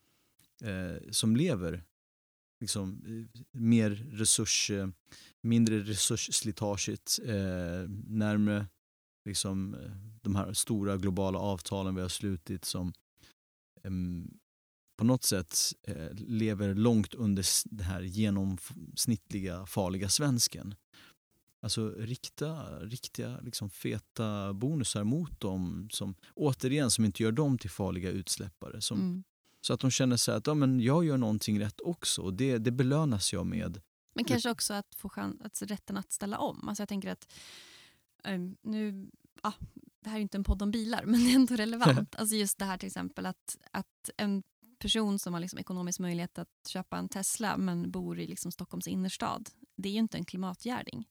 eh, 0.63 1.11
som 1.11 1.35
lever 1.35 1.83
liksom, 2.63 3.01
eh, 3.05 3.41
mer 3.51 3.89
resurs, 3.89 4.71
eh, 4.71 4.87
mindre 5.41 5.79
resursslitaget, 5.79 7.19
eh, 7.25 7.89
närmre 8.07 8.67
liksom, 9.25 9.73
eh, 9.73 9.91
de 10.21 10.35
här 10.35 10.53
stora 10.53 10.97
globala 10.97 11.39
avtalen 11.39 11.95
vi 11.95 12.01
har 12.01 12.09
slutit 12.09 12.65
som 12.65 12.93
eh, 13.83 13.91
på 14.97 15.05
något 15.05 15.23
sätt 15.23 15.55
eh, 15.87 16.13
lever 16.13 16.73
långt 16.75 17.13
under 17.13 17.45
den 17.69 17.85
här 17.85 18.01
genomsnittliga 18.01 19.65
farliga 19.65 20.09
svensken. 20.09 20.75
Alltså 21.63 21.89
rikta, 21.89 22.79
riktiga 22.79 23.39
liksom 23.41 23.69
feta 23.69 24.53
bonusar 24.53 25.03
mot 25.03 25.39
dem 25.39 25.89
som 25.91 26.15
återigen 26.33 26.91
som 26.91 27.05
inte 27.05 27.23
gör 27.23 27.31
dem 27.31 27.57
till 27.57 27.69
farliga 27.69 28.09
utsläppare. 28.09 28.81
Som 28.81 28.99
Mm. 28.99 29.23
Så 29.61 29.73
att 29.73 29.79
de 29.79 29.91
känner 29.91 30.17
sig 30.17 30.35
att 30.35 30.47
ja, 30.47 30.53
men 30.53 30.79
jag 30.79 31.05
gör 31.05 31.17
någonting 31.17 31.59
rätt 31.59 31.81
också 31.81 32.21
och 32.21 32.33
det, 32.33 32.57
det 32.57 32.71
belönas 32.71 33.33
jag 33.33 33.45
med. 33.45 33.81
Men 34.15 34.25
kanske 34.25 34.51
också 34.51 34.73
att 34.73 34.95
få 34.95 35.09
chans, 35.09 35.41
att 35.41 35.61
rätten 35.61 35.97
att 35.97 36.11
ställa 36.11 36.37
om. 36.37 36.67
Alltså 36.67 36.81
jag 36.81 36.89
tänker 36.89 37.11
att 37.11 37.33
um, 38.27 38.57
nu, 38.61 39.09
ah, 39.41 39.53
det 39.99 40.09
här 40.09 40.17
är 40.17 40.21
inte 40.21 40.37
en 40.37 40.43
podd 40.43 40.61
om 40.61 40.71
bilar 40.71 41.03
men 41.05 41.19
det 41.19 41.31
är 41.31 41.35
ändå 41.35 41.55
relevant. 41.55 42.15
alltså 42.17 42.35
just 42.35 42.57
det 42.57 42.65
här 42.65 42.77
till 42.77 42.87
exempel 42.87 43.25
att, 43.25 43.57
att 43.71 44.09
en 44.17 44.43
person 44.79 45.19
som 45.19 45.33
har 45.33 45.41
liksom 45.41 45.59
ekonomisk 45.59 45.99
möjlighet 45.99 46.37
att 46.37 46.67
köpa 46.67 46.97
en 46.97 47.09
Tesla 47.09 47.57
men 47.57 47.91
bor 47.91 48.19
i 48.19 48.27
liksom 48.27 48.51
Stockholms 48.51 48.87
innerstad. 48.87 49.49
Det 49.75 49.89
är 49.89 49.93
ju 49.93 49.99
inte 49.99 50.17
en 50.17 50.25
klimatgärning. 50.25 51.07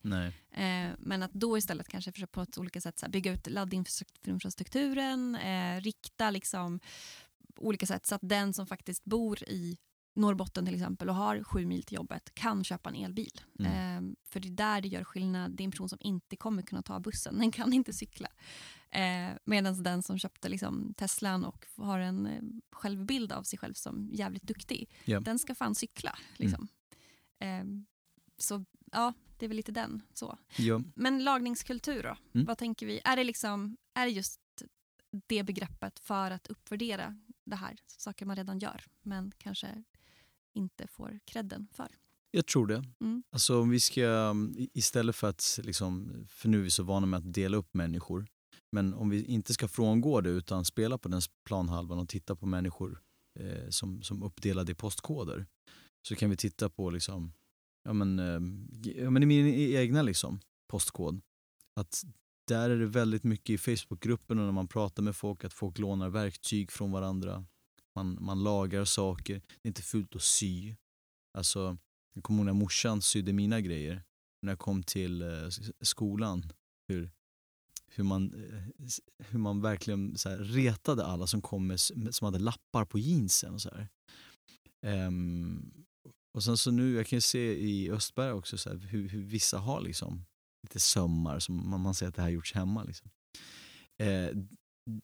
Eh, 0.50 0.90
men 0.98 1.22
att 1.22 1.32
då 1.32 1.58
istället 1.58 1.88
kanske 1.88 2.12
försöka 2.12 2.32
på 2.32 2.40
ett 2.42 2.58
olika 2.58 2.80
sätt 2.80 3.02
här, 3.02 3.08
bygga 3.08 3.32
ut 3.32 3.50
laddinfrastrukturen, 3.50 5.34
eh, 5.34 5.80
rikta 5.80 6.30
liksom 6.30 6.80
olika 7.56 7.86
sätt 7.86 8.06
så 8.06 8.14
att 8.14 8.20
den 8.24 8.52
som 8.52 8.66
faktiskt 8.66 9.04
bor 9.04 9.42
i 9.42 9.76
Norrbotten 10.14 10.66
till 10.66 10.74
exempel 10.74 11.08
och 11.08 11.14
har 11.14 11.44
sju 11.44 11.66
mil 11.66 11.82
till 11.82 11.96
jobbet 11.96 12.34
kan 12.34 12.64
köpa 12.64 12.90
en 12.90 12.96
elbil. 12.96 13.40
Mm. 13.58 13.72
Eh, 13.72 14.14
för 14.24 14.40
det 14.40 14.48
är 14.48 14.50
där 14.50 14.80
det 14.80 14.88
gör 14.88 15.04
skillnad. 15.04 15.56
Det 15.56 15.62
är 15.62 15.64
en 15.64 15.70
person 15.70 15.88
som 15.88 15.98
inte 16.00 16.36
kommer 16.36 16.62
kunna 16.62 16.82
ta 16.82 17.00
bussen. 17.00 17.38
Den 17.38 17.50
kan 17.50 17.72
inte 17.72 17.92
cykla. 17.92 18.28
Eh, 18.90 19.30
Medan 19.44 19.82
den 19.82 20.02
som 20.02 20.18
köpte 20.18 20.48
liksom, 20.48 20.94
Teslan 20.96 21.44
och 21.44 21.66
har 21.76 21.98
en 21.98 22.26
eh, 22.26 22.42
självbild 22.72 23.32
av 23.32 23.42
sig 23.42 23.58
själv 23.58 23.74
som 23.74 24.10
jävligt 24.12 24.42
duktig, 24.42 24.90
yeah. 25.04 25.22
den 25.22 25.38
ska 25.38 25.54
fan 25.54 25.74
cykla. 25.74 26.18
Liksom. 26.36 26.68
Mm. 27.38 27.86
Så 28.42 28.64
ja, 28.92 29.12
det 29.36 29.46
är 29.46 29.48
väl 29.48 29.56
lite 29.56 29.72
den. 29.72 30.02
så. 30.14 30.38
Ja. 30.58 30.82
Men 30.94 31.24
lagningskultur 31.24 32.02
då? 32.02 32.16
Mm. 32.34 32.46
Vad 32.46 32.58
tänker 32.58 32.86
vi? 32.86 33.00
Är 33.04 33.16
det, 33.16 33.24
liksom, 33.24 33.76
är 33.94 34.06
det 34.06 34.12
just 34.12 34.40
det 35.26 35.42
begreppet 35.42 35.98
för 35.98 36.30
att 36.30 36.46
uppvärdera 36.46 37.20
det 37.44 37.56
här, 37.56 37.76
saker 37.86 38.26
man 38.26 38.36
redan 38.36 38.58
gör 38.58 38.84
men 39.02 39.32
kanske 39.38 39.84
inte 40.52 40.86
får 40.86 41.20
credden 41.24 41.68
för? 41.72 41.88
Jag 42.30 42.46
tror 42.46 42.66
det. 42.66 42.84
Mm. 43.00 43.22
Alltså 43.30 43.60
om 43.60 43.70
vi 43.70 43.80
ska, 43.80 44.34
istället 44.56 45.16
för 45.16 45.28
att, 45.28 45.58
liksom, 45.62 46.12
för 46.28 46.48
nu 46.48 46.58
är 46.58 46.62
vi 46.62 46.70
så 46.70 46.82
vana 46.82 47.06
med 47.06 47.18
att 47.18 47.32
dela 47.32 47.56
upp 47.56 47.74
människor, 47.74 48.26
men 48.72 48.94
om 48.94 49.10
vi 49.10 49.24
inte 49.24 49.54
ska 49.54 49.68
frångå 49.68 50.20
det 50.20 50.30
utan 50.30 50.64
spela 50.64 50.98
på 50.98 51.08
den 51.08 51.20
planhalvan 51.44 51.98
och 51.98 52.08
titta 52.08 52.36
på 52.36 52.46
människor 52.46 53.02
eh, 53.40 53.68
som, 53.68 54.02
som 54.02 54.22
uppdelade 54.22 54.72
i 54.72 54.74
postkoder, 54.74 55.46
så 56.08 56.14
kan 56.14 56.30
vi 56.30 56.36
titta 56.36 56.68
på 56.68 56.90
liksom, 56.90 57.32
ja 57.84 57.92
men, 57.92 58.18
ehm, 58.18 58.68
ja 58.84 59.10
men 59.10 59.22
i 59.22 59.26
min 59.26 59.46
e-, 59.46 59.82
egna 59.82 60.02
liksom, 60.02 60.40
postkod. 60.70 61.20
Att 61.80 62.04
där 62.48 62.70
är 62.70 62.78
det 62.78 62.86
väldigt 62.86 63.24
mycket 63.24 63.50
i 63.50 63.58
Facebookgruppen 63.58 64.38
och 64.38 64.44
när 64.44 64.52
man 64.52 64.68
pratar 64.68 65.02
med 65.02 65.16
folk 65.16 65.44
att 65.44 65.52
folk 65.52 65.78
lånar 65.78 66.08
verktyg 66.08 66.72
från 66.72 66.92
varandra. 66.92 67.44
Man, 67.94 68.18
man 68.20 68.42
lagar 68.42 68.84
saker. 68.84 69.34
Det 69.34 69.66
är 69.66 69.68
inte 69.68 69.82
fult 69.82 70.16
att 70.16 70.22
sy. 70.22 70.74
Alltså, 71.38 71.78
jag 72.14 72.24
kommer 72.24 72.38
ihåg 72.38 72.46
när 72.46 72.52
morsan 72.52 73.02
sydde 73.02 73.32
mina 73.32 73.60
grejer. 73.60 74.02
När 74.42 74.52
jag 74.52 74.58
kom 74.58 74.82
till 74.82 75.22
eh, 75.22 75.48
skolan. 75.80 76.52
Hur, 76.88 77.10
hur, 77.86 78.04
man, 78.04 78.34
eh, 78.34 78.62
hur 79.18 79.38
man 79.38 79.60
verkligen 79.60 80.18
så 80.18 80.28
här, 80.28 80.38
retade 80.38 81.04
alla 81.04 81.26
som 81.26 81.42
kom 81.42 81.66
med, 81.66 81.80
som 81.80 82.24
hade 82.24 82.38
lappar 82.38 82.84
på 82.84 82.98
jeansen. 82.98 83.54
Och 83.54 83.62
så 83.62 83.70
um, 84.82 85.84
och 86.34 86.44
sen 86.44 86.56
så 86.56 86.70
nu, 86.70 86.94
jag 86.94 87.06
kan 87.06 87.16
ju 87.16 87.20
se 87.20 87.52
i 87.52 87.90
Östberga 87.90 88.34
också 88.34 88.58
så 88.58 88.70
här, 88.70 88.76
hur, 88.76 89.08
hur, 89.08 89.22
vissa 89.22 89.58
har 89.58 89.80
liksom 89.80 90.24
lite 90.62 90.80
sömmar 90.80 91.38
som 91.38 91.70
man, 91.70 91.80
man 91.80 91.94
ser 91.94 92.08
att 92.08 92.14
det 92.14 92.22
här 92.22 92.28
gjorts 92.28 92.54
hemma. 92.54 92.84
Liksom. 92.84 93.10
Eh, 93.98 94.30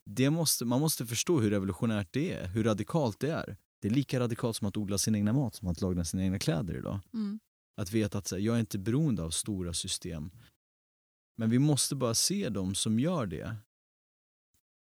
det 0.04 0.30
måste, 0.30 0.64
man 0.64 0.80
måste 0.80 1.06
förstå 1.06 1.40
hur 1.40 1.50
revolutionärt 1.50 2.08
det 2.12 2.32
är, 2.32 2.48
hur 2.48 2.64
radikalt 2.64 3.20
det 3.20 3.30
är. 3.30 3.56
Det 3.80 3.88
är 3.88 3.92
lika 3.92 4.20
radikalt 4.20 4.56
som 4.56 4.68
att 4.68 4.76
odla 4.76 4.98
sin 4.98 5.14
egna 5.14 5.32
mat 5.32 5.54
som 5.54 5.68
att 5.68 5.80
laga 5.80 6.04
sina 6.04 6.24
egna 6.24 6.38
kläder 6.38 6.76
idag. 6.76 7.00
Mm. 7.12 7.40
Att 7.80 7.92
veta 7.92 8.18
att 8.18 8.30
här, 8.30 8.38
jag 8.38 8.56
är 8.56 8.60
inte 8.60 8.78
beroende 8.78 9.22
av 9.22 9.30
stora 9.30 9.72
system. 9.72 10.30
Men 11.36 11.50
vi 11.50 11.58
måste 11.58 11.94
bara 11.94 12.14
se 12.14 12.48
dem 12.48 12.74
som 12.74 13.00
gör 13.00 13.26
det 13.26 13.56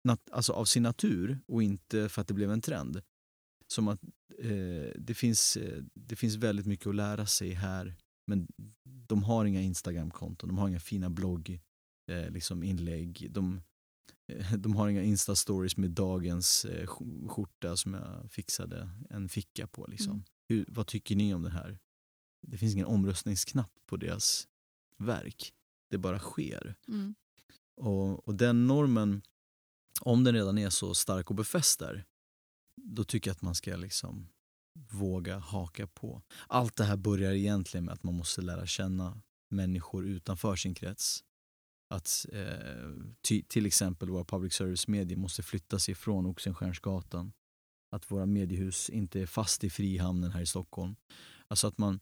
Nat 0.04 0.30
alltså 0.30 0.52
av 0.52 0.64
sin 0.64 0.82
natur 0.82 1.38
och 1.46 1.62
inte 1.62 2.08
för 2.08 2.20
att 2.20 2.28
det 2.28 2.34
blev 2.34 2.50
en 2.50 2.60
trend. 2.60 3.02
Som 3.66 3.88
att 3.88 4.00
det, 4.96 5.14
finns, 5.14 5.56
eh, 5.56 5.82
det 5.94 6.16
finns 6.16 6.36
väldigt 6.36 6.66
mycket 6.66 6.86
att 6.86 6.94
lära 6.94 7.26
sig 7.26 7.50
här 7.50 7.96
men 8.26 8.48
de 8.84 9.22
har 9.22 9.44
inga 9.44 9.60
Instagram-konton, 9.60 10.48
de 10.48 10.58
har 10.58 10.68
inga 10.68 10.80
fina 10.80 11.10
blogg, 11.10 11.60
eh, 12.10 12.30
liksom 12.30 12.62
inlägg. 12.62 13.28
De, 13.30 13.62
eh, 14.32 14.52
de 14.52 14.76
har 14.76 14.88
inga 14.88 15.02
Insta-stories 15.02 15.80
med 15.80 15.90
dagens 15.90 16.64
eh, 16.64 16.86
skjorta 17.28 17.76
som 17.76 17.94
jag 17.94 18.32
fixade 18.32 18.90
en 19.10 19.28
ficka 19.28 19.66
på. 19.66 19.86
Liksom. 19.86 20.12
Mm. 20.12 20.24
Hur, 20.48 20.64
vad 20.68 20.86
tycker 20.86 21.16
ni 21.16 21.34
om 21.34 21.42
det 21.42 21.50
här? 21.50 21.78
Det 22.46 22.58
finns 22.58 22.74
ingen 22.74 22.86
omröstningsknapp 22.86 23.72
på 23.86 23.96
deras 23.96 24.48
verk. 24.98 25.52
Det 25.90 25.98
bara 25.98 26.18
sker. 26.18 26.74
Mm. 26.88 27.14
Och, 27.76 28.28
och 28.28 28.34
den 28.34 28.66
normen, 28.66 29.22
om 30.00 30.24
den 30.24 30.34
redan 30.34 30.58
är 30.58 30.70
så 30.70 30.94
stark 30.94 31.30
och 31.30 31.36
befäst 31.36 31.78
där, 31.78 32.04
då 32.84 33.04
tycker 33.04 33.30
jag 33.30 33.34
att 33.34 33.42
man 33.42 33.54
ska 33.54 33.76
liksom 33.76 34.28
våga 34.90 35.38
haka 35.38 35.86
på. 35.86 36.22
Allt 36.46 36.76
det 36.76 36.84
här 36.84 36.96
börjar 36.96 37.32
egentligen 37.32 37.84
med 37.84 37.94
att 37.94 38.02
man 38.02 38.14
måste 38.14 38.42
lära 38.42 38.66
känna 38.66 39.20
människor 39.50 40.06
utanför 40.06 40.56
sin 40.56 40.74
krets. 40.74 41.24
Att 41.90 42.26
eh, 42.32 42.90
ty, 43.28 43.42
till 43.42 43.66
exempel 43.66 44.10
våra 44.10 44.24
public 44.24 44.54
service-medier 44.54 45.18
måste 45.18 45.42
flytta 45.42 45.78
sig 45.78 45.94
från 45.94 46.26
Oxenstiernsgatan. 46.26 47.32
Att 47.90 48.10
våra 48.10 48.26
mediehus 48.26 48.90
inte 48.90 49.20
är 49.20 49.26
fast 49.26 49.64
i 49.64 49.70
Frihamnen 49.70 50.30
här 50.30 50.40
i 50.40 50.46
Stockholm. 50.46 50.96
Alltså 51.48 51.66
att 51.66 51.78
man, 51.78 52.00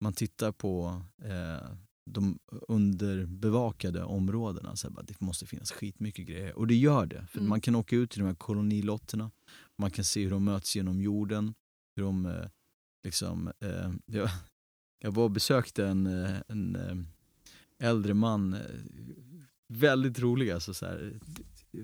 man 0.00 0.12
tittar 0.12 0.52
på 0.52 1.02
eh, 1.22 1.74
de 2.04 2.38
underbevakade 2.68 4.04
områdena. 4.04 4.76
Så 4.76 4.90
bara, 4.90 5.02
det 5.02 5.20
måste 5.20 5.46
finnas 5.46 5.72
skitmycket 5.72 6.26
grejer. 6.26 6.58
Och 6.58 6.66
det 6.66 6.74
gör 6.74 7.06
det. 7.06 7.26
För 7.26 7.38
mm. 7.38 7.48
Man 7.48 7.60
kan 7.60 7.74
åka 7.74 7.96
ut 7.96 8.10
till 8.10 8.20
de 8.20 8.26
här 8.26 8.34
kolonilotterna. 8.34 9.30
Man 9.80 9.90
kan 9.90 10.04
se 10.04 10.22
hur 10.22 10.30
de 10.30 10.44
möts 10.44 10.76
genom 10.76 11.00
jorden 11.00 11.54
hur 11.96 12.02
de 12.02 12.26
eh, 12.26 12.46
liksom, 13.04 13.52
eh, 13.60 13.92
jag, 14.06 14.30
jag 14.98 15.12
var 15.12 15.24
och 15.24 15.30
besökte 15.30 15.86
en, 15.86 16.06
eh, 16.06 16.40
en 16.48 16.76
eh, 16.76 17.88
äldre 17.88 18.14
man, 18.14 18.54
eh, 18.54 18.60
väldigt 19.68 20.18
rolig 20.18 20.50
alltså. 20.50 20.74
Så 20.74 20.86
här, 20.86 21.20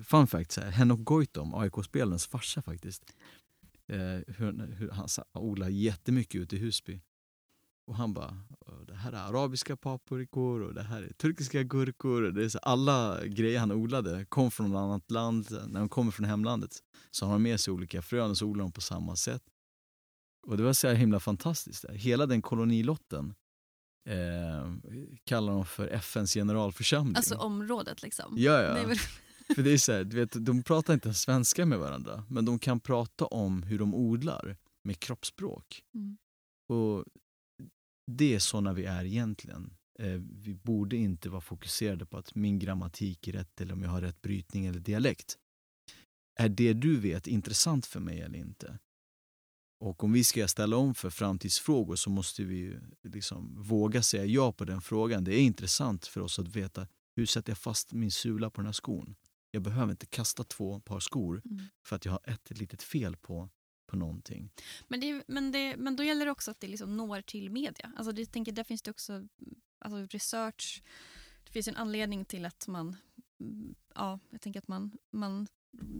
fun 0.03 0.27
fact, 0.27 0.51
så 0.51 0.61
här, 0.61 0.71
Henok 0.71 0.99
Goitom, 0.99 1.53
AIK-spelarens 1.53 2.27
farsa 2.27 2.61
faktiskt. 2.61 3.03
Eh, 3.87 4.19
hur, 4.27 4.75
hur 4.75 4.89
han 4.89 5.07
odlar 5.33 5.69
jättemycket 5.69 6.41
ute 6.41 6.55
i 6.55 6.59
Husby. 6.59 7.01
Och 7.87 7.95
han 7.95 8.13
bara, 8.13 8.37
det 8.87 8.93
här 8.93 9.11
är 9.11 9.17
arabiska 9.17 9.77
paprikor 9.77 10.61
och 10.61 10.73
det 10.73 10.83
här 10.83 11.01
är 11.01 11.13
turkiska 11.13 11.63
gurkor. 11.63 12.21
Det 12.21 12.45
är 12.45 12.49
så, 12.49 12.57
alla 12.57 13.25
grejer 13.25 13.59
han 13.59 13.71
odlade 13.71 14.25
kom 14.25 14.51
från 14.51 14.71
något 14.71 14.79
annat 14.79 15.11
land. 15.11 15.47
När 15.67 15.79
de 15.79 15.89
kommer 15.89 16.11
från 16.11 16.25
hemlandet 16.25 16.71
så 17.11 17.25
har 17.25 17.33
de 17.33 17.43
med 17.43 17.59
sig 17.59 17.73
olika 17.73 18.01
frön 18.01 18.29
och 18.29 18.37
så 18.37 18.45
odlar 18.45 18.63
de 18.63 18.71
på 18.71 18.81
samma 18.81 19.15
sätt. 19.15 19.41
Och 20.47 20.57
det 20.57 20.63
var 20.63 20.73
så 20.73 20.89
himla 20.89 21.19
fantastiskt. 21.19 21.85
Hela 21.89 22.25
den 22.25 22.41
kolonilotten 22.41 23.33
eh, 24.09 24.73
kallar 25.23 25.53
de 25.53 25.65
för 25.65 25.87
FNs 25.87 26.33
generalförsamling. 26.33 27.15
Alltså 27.15 27.35
området 27.35 28.01
liksom? 28.01 28.35
Ja, 28.37 28.61
ja. 28.61 28.73
Väl... 28.87 28.97
för 29.55 29.63
det 29.63 29.71
är 29.71 29.77
så 29.77 29.91
här, 29.91 30.03
du 30.03 30.15
vet, 30.15 30.45
de 30.45 30.63
pratar 30.63 30.93
inte 30.93 31.07
ens 31.07 31.21
svenska 31.21 31.65
med 31.65 31.79
varandra, 31.79 32.23
men 32.29 32.45
de 32.45 32.59
kan 32.59 32.79
prata 32.79 33.25
om 33.25 33.63
hur 33.63 33.79
de 33.79 33.95
odlar 33.95 34.57
med 34.83 34.99
kroppsspråk. 34.99 35.83
Mm. 35.93 36.17
Och 36.69 37.05
det 38.11 38.35
är 38.35 38.39
såna 38.39 38.73
vi 38.73 38.85
är 38.85 39.05
egentligen. 39.05 39.73
Eh, 39.99 40.21
vi 40.43 40.53
borde 40.53 40.95
inte 40.95 41.29
vara 41.29 41.41
fokuserade 41.41 42.05
på 42.05 42.17
att 42.17 42.35
min 42.35 42.59
grammatik 42.59 43.27
är 43.27 43.31
rätt 43.31 43.61
eller 43.61 43.73
om 43.73 43.83
jag 43.83 43.89
har 43.89 44.01
rätt 44.01 44.21
brytning 44.21 44.65
eller 44.65 44.79
dialekt. 44.79 45.37
Är 46.39 46.49
det 46.49 46.73
du 46.73 46.99
vet 46.99 47.27
intressant 47.27 47.85
för 47.85 47.99
mig 47.99 48.21
eller 48.21 48.39
inte? 48.39 48.79
Och 49.79 50.03
om 50.03 50.11
vi 50.11 50.23
ska 50.23 50.47
ställa 50.47 50.77
om 50.77 50.95
för 50.95 51.09
framtidsfrågor 51.09 51.95
så 51.95 52.09
måste 52.09 52.43
vi 52.43 52.79
liksom 53.03 53.63
våga 53.63 54.03
säga 54.03 54.25
ja 54.25 54.51
på 54.51 54.65
den 54.65 54.81
frågan. 54.81 55.23
Det 55.23 55.35
är 55.35 55.41
intressant 55.41 56.07
för 56.07 56.21
oss 56.21 56.39
att 56.39 56.47
veta 56.47 56.87
hur 57.15 57.25
sätter 57.25 57.51
jag 57.51 57.57
fast 57.57 57.93
min 57.93 58.11
sula 58.11 58.49
på 58.49 58.61
den 58.61 58.65
här 58.65 58.73
skon? 58.73 59.15
Jag 59.51 59.61
behöver 59.61 59.91
inte 59.91 60.05
kasta 60.05 60.43
två 60.43 60.79
par 60.79 60.99
skor 60.99 61.41
mm. 61.45 61.65
för 61.87 61.95
att 61.95 62.05
jag 62.05 62.11
har 62.11 62.21
ett 62.23 62.59
litet 62.59 62.83
fel 62.83 63.17
på, 63.17 63.49
på 63.87 63.95
någonting. 63.95 64.49
Men, 64.87 64.99
det, 64.99 65.23
men, 65.27 65.51
det, 65.51 65.77
men 65.77 65.95
då 65.95 66.03
gäller 66.03 66.25
det 66.25 66.31
också 66.31 66.51
att 66.51 66.59
det 66.59 66.67
liksom 66.67 66.97
når 66.97 67.21
till 67.21 67.49
media. 67.49 67.91
Alltså 67.95 68.11
det, 68.11 68.25
tänker, 68.25 68.51
där 68.51 68.63
finns 68.63 68.81
det 68.81 68.91
också 68.91 69.27
alltså 69.79 70.17
research. 70.17 70.83
Det 71.43 71.51
finns 71.51 71.67
en 71.67 71.75
anledning 71.75 72.25
till 72.25 72.45
att 72.45 72.67
man 72.67 72.95
ja, 73.95 74.19
jag 74.29 74.41
tänker 74.41 74.59
att 74.59 74.67
man, 74.67 74.97
man 75.11 75.47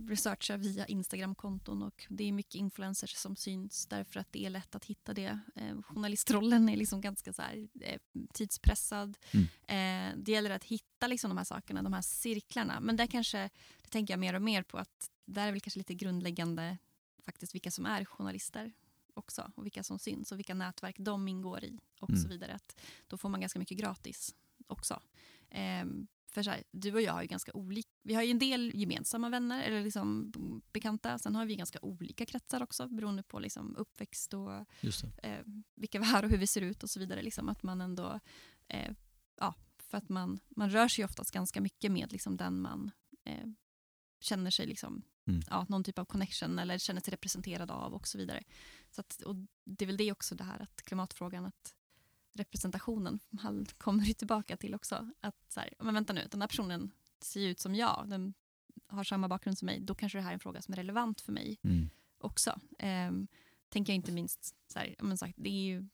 researchar 0.08 0.58
via 0.58 0.86
Instagram-konton 0.86 1.84
och 1.84 2.06
det 2.10 2.23
är 2.23 2.32
mycket 2.32 2.56
influencers 2.56 3.15
som 3.15 3.36
syns 3.36 3.88
därför 3.88 4.19
att 4.19 4.32
det 4.32 4.45
är 4.45 4.50
lätt 4.50 4.76
att 4.76 4.86
hitta 4.86 5.13
det. 5.13 5.39
Eh, 5.56 5.82
journalistrollen 5.82 6.69
är 6.69 6.78
liksom 6.78 7.02
ganska 7.02 7.34
så 7.34 7.41
här, 7.41 7.67
eh, 7.82 8.00
tidspressad. 8.34 9.17
Mm. 9.32 9.47
Eh, 9.67 10.17
det 10.17 10.32
gäller 10.32 10.50
att 10.50 10.63
hitta 10.63 11.08
liksom 11.08 11.30
de 11.30 11.38
här 11.38 11.45
sakerna, 11.45 11.84
de 11.84 11.93
här 11.93 12.02
cirklarna. 12.02 12.80
Men 12.80 12.95
där 12.95 13.08
kanske, 13.08 13.50
det 13.82 13.89
tänker 13.89 14.13
jag 14.13 14.19
mer 14.19 14.34
och 14.34 14.41
mer 14.41 14.63
på 14.63 14.78
att 14.78 15.12
där 15.26 15.47
är 15.47 15.52
väl 15.52 15.62
kanske 15.62 15.80
lite 15.80 15.93
grundläggande 15.93 16.78
faktiskt 17.28 17.56
vilka 17.56 17.72
som 17.72 17.86
är 17.86 18.06
journalister 18.06 18.74
också 19.13 19.52
och 19.56 19.66
vilka 19.66 19.84
som 19.84 20.00
syns 20.00 20.32
och 20.32 20.38
vilka 20.40 20.54
nätverk 20.54 20.96
de 21.00 21.28
ingår 21.28 21.63
i 21.63 21.80
och 22.00 22.10
Mm. 22.10 22.22
så 22.22 22.28
vidare. 22.30 22.54
Att 22.54 22.80
då 23.08 23.18
får 23.18 23.30
man 23.30 23.42
ganska 23.42 23.60
mycket 23.60 23.78
gratis 23.78 24.36
också. 24.68 25.02
Ehm, 25.50 26.08
för 26.28 26.44
så 26.44 26.50
här, 26.50 26.63
du 26.72 26.94
och 26.94 27.02
jag 27.02 27.13
har 27.13 27.22
ju 27.22 27.28
ganska 27.28 27.54
olika, 27.54 27.90
vi 28.04 28.13
har 28.13 28.24
ju 28.24 28.32
en 28.32 28.40
del 28.40 28.72
gemensamma 28.76 29.30
vänner 29.30 29.63
eller 29.63 29.84
liksom 29.84 30.32
bekanta. 30.74 31.20
Sen 31.20 31.36
har 31.36 31.46
vi 31.46 31.56
ganska 31.56 31.80
olika 31.82 32.26
kretsar 32.26 32.63
också 32.63 32.88
beroende 32.88 33.24
på 33.24 33.40
liksom 33.40 33.76
uppväxt 33.76 34.34
och 34.34 34.66
eh, 35.24 35.42
vilka 35.76 36.00
vi 36.04 36.06
är 36.06 36.24
och 36.24 36.30
hur 36.30 36.38
vi 36.38 36.48
ser 36.48 36.62
ut 36.62 36.84
och 36.84 36.90
så 36.90 37.00
vidare. 37.00 37.22
Liksom, 37.22 37.50
att 37.50 37.63
man 37.63 37.82
ändå, 37.82 38.20
eh, 38.68 38.92
ja, 39.40 39.54
för 39.78 39.98
att 39.98 40.10
man, 40.10 40.40
man 40.50 40.70
rör 40.70 40.88
sig 40.88 41.06
oftast 41.06 41.32
ganska 41.32 41.62
mycket 41.62 41.92
med 41.92 42.12
liksom, 42.12 42.38
den 42.38 42.62
man 42.62 42.92
eh, 43.26 43.48
känner 44.20 44.52
sig 44.52 44.68
liksom, 44.68 45.02
Mm. 45.28 45.42
ja, 45.50 45.66
någon 45.70 45.84
typ 45.84 46.00
av 46.00 46.06
connection 46.06 46.60
eller 46.60 46.78
känner 46.78 47.02
sig 47.02 47.12
representerad 47.12 47.72
av 47.72 47.94
och 47.94 48.08
så 48.08 48.18
vidare. 48.18 48.44
Så 48.92 49.02
att, 49.02 49.22
och 49.22 49.36
det 49.63 49.86
är 49.86 49.88
väl 49.88 49.98
det 49.98 50.12
också 50.12 50.36
det 50.36 50.44
här 50.44 50.60
att 50.60 50.82
klimatfrågan, 50.82 51.46
att 51.46 51.74
representationen 52.34 53.20
kommer 53.78 54.04
ju 54.04 54.13
tillbaka 54.13 54.58
till 54.58 54.76
också. 54.76 55.10
Att 55.22 55.36
så 55.50 55.60
här, 55.60 55.74
men 55.80 55.94
vänta 55.94 56.13
nu, 56.13 56.28
den 56.32 56.42
här 56.42 56.48
personen 56.48 56.92
ser 57.22 57.48
ut 57.48 57.60
som 57.60 57.76
jag, 57.76 58.06
den 58.10 58.34
har 58.88 59.04
samma 59.04 59.28
bakgrund 59.28 59.58
som 59.58 59.66
mig, 59.66 59.80
då 59.80 59.96
kanske 59.96 60.18
det 60.18 60.22
här 60.22 60.30
är 60.30 60.34
en 60.34 60.40
fråga 60.40 60.62
som 60.62 60.72
är 60.72 60.76
relevant 60.76 61.22
för 61.22 61.32
mig 61.32 61.60
Mm. 61.63 61.90
också. 62.18 62.60
Ehm, 62.80 63.28
tänker 63.70 63.94
jag 63.94 63.96
inte 63.96 64.12
minst, 64.12 64.56
så 64.68 64.80
här, 64.80 64.96
men 65.00 65.18
sagt, 65.18 65.34
det 65.38 65.50
är 65.50 65.63
ju 65.63 65.86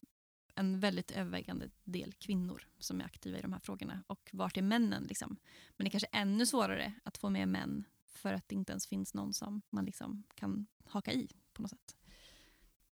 en 0.56 0.80
väldigt 0.80 1.12
övervägande 1.12 1.70
del 1.84 2.14
kvinnor 2.14 2.68
som 2.80 3.02
är 3.02 3.06
aktiva 3.06 3.38
i 3.38 3.42
de 3.42 3.54
här 3.54 3.60
frågorna. 3.60 4.04
Och 4.08 4.30
vart 4.34 4.58
är 4.58 4.62
männen? 4.62 5.04
Liksom? 5.04 5.38
Men 5.78 5.86
det 5.86 5.90
är 5.90 5.92
kanske 5.92 6.10
ännu 6.12 6.46
svårare 6.46 6.94
att 7.04 7.18
få 7.18 7.30
med 7.30 7.48
män 7.48 7.86
för 8.16 8.34
att 8.34 8.44
det 8.48 8.56
inte 8.56 8.72
ens 8.72 8.88
finns 8.88 9.14
någon 9.14 9.34
som 9.34 9.62
man 9.70 9.86
liksom 9.86 10.24
kan 10.36 10.66
haka 10.86 11.12
i 11.14 11.28
på 11.54 11.62
något 11.62 11.72
sätt. 11.72 11.96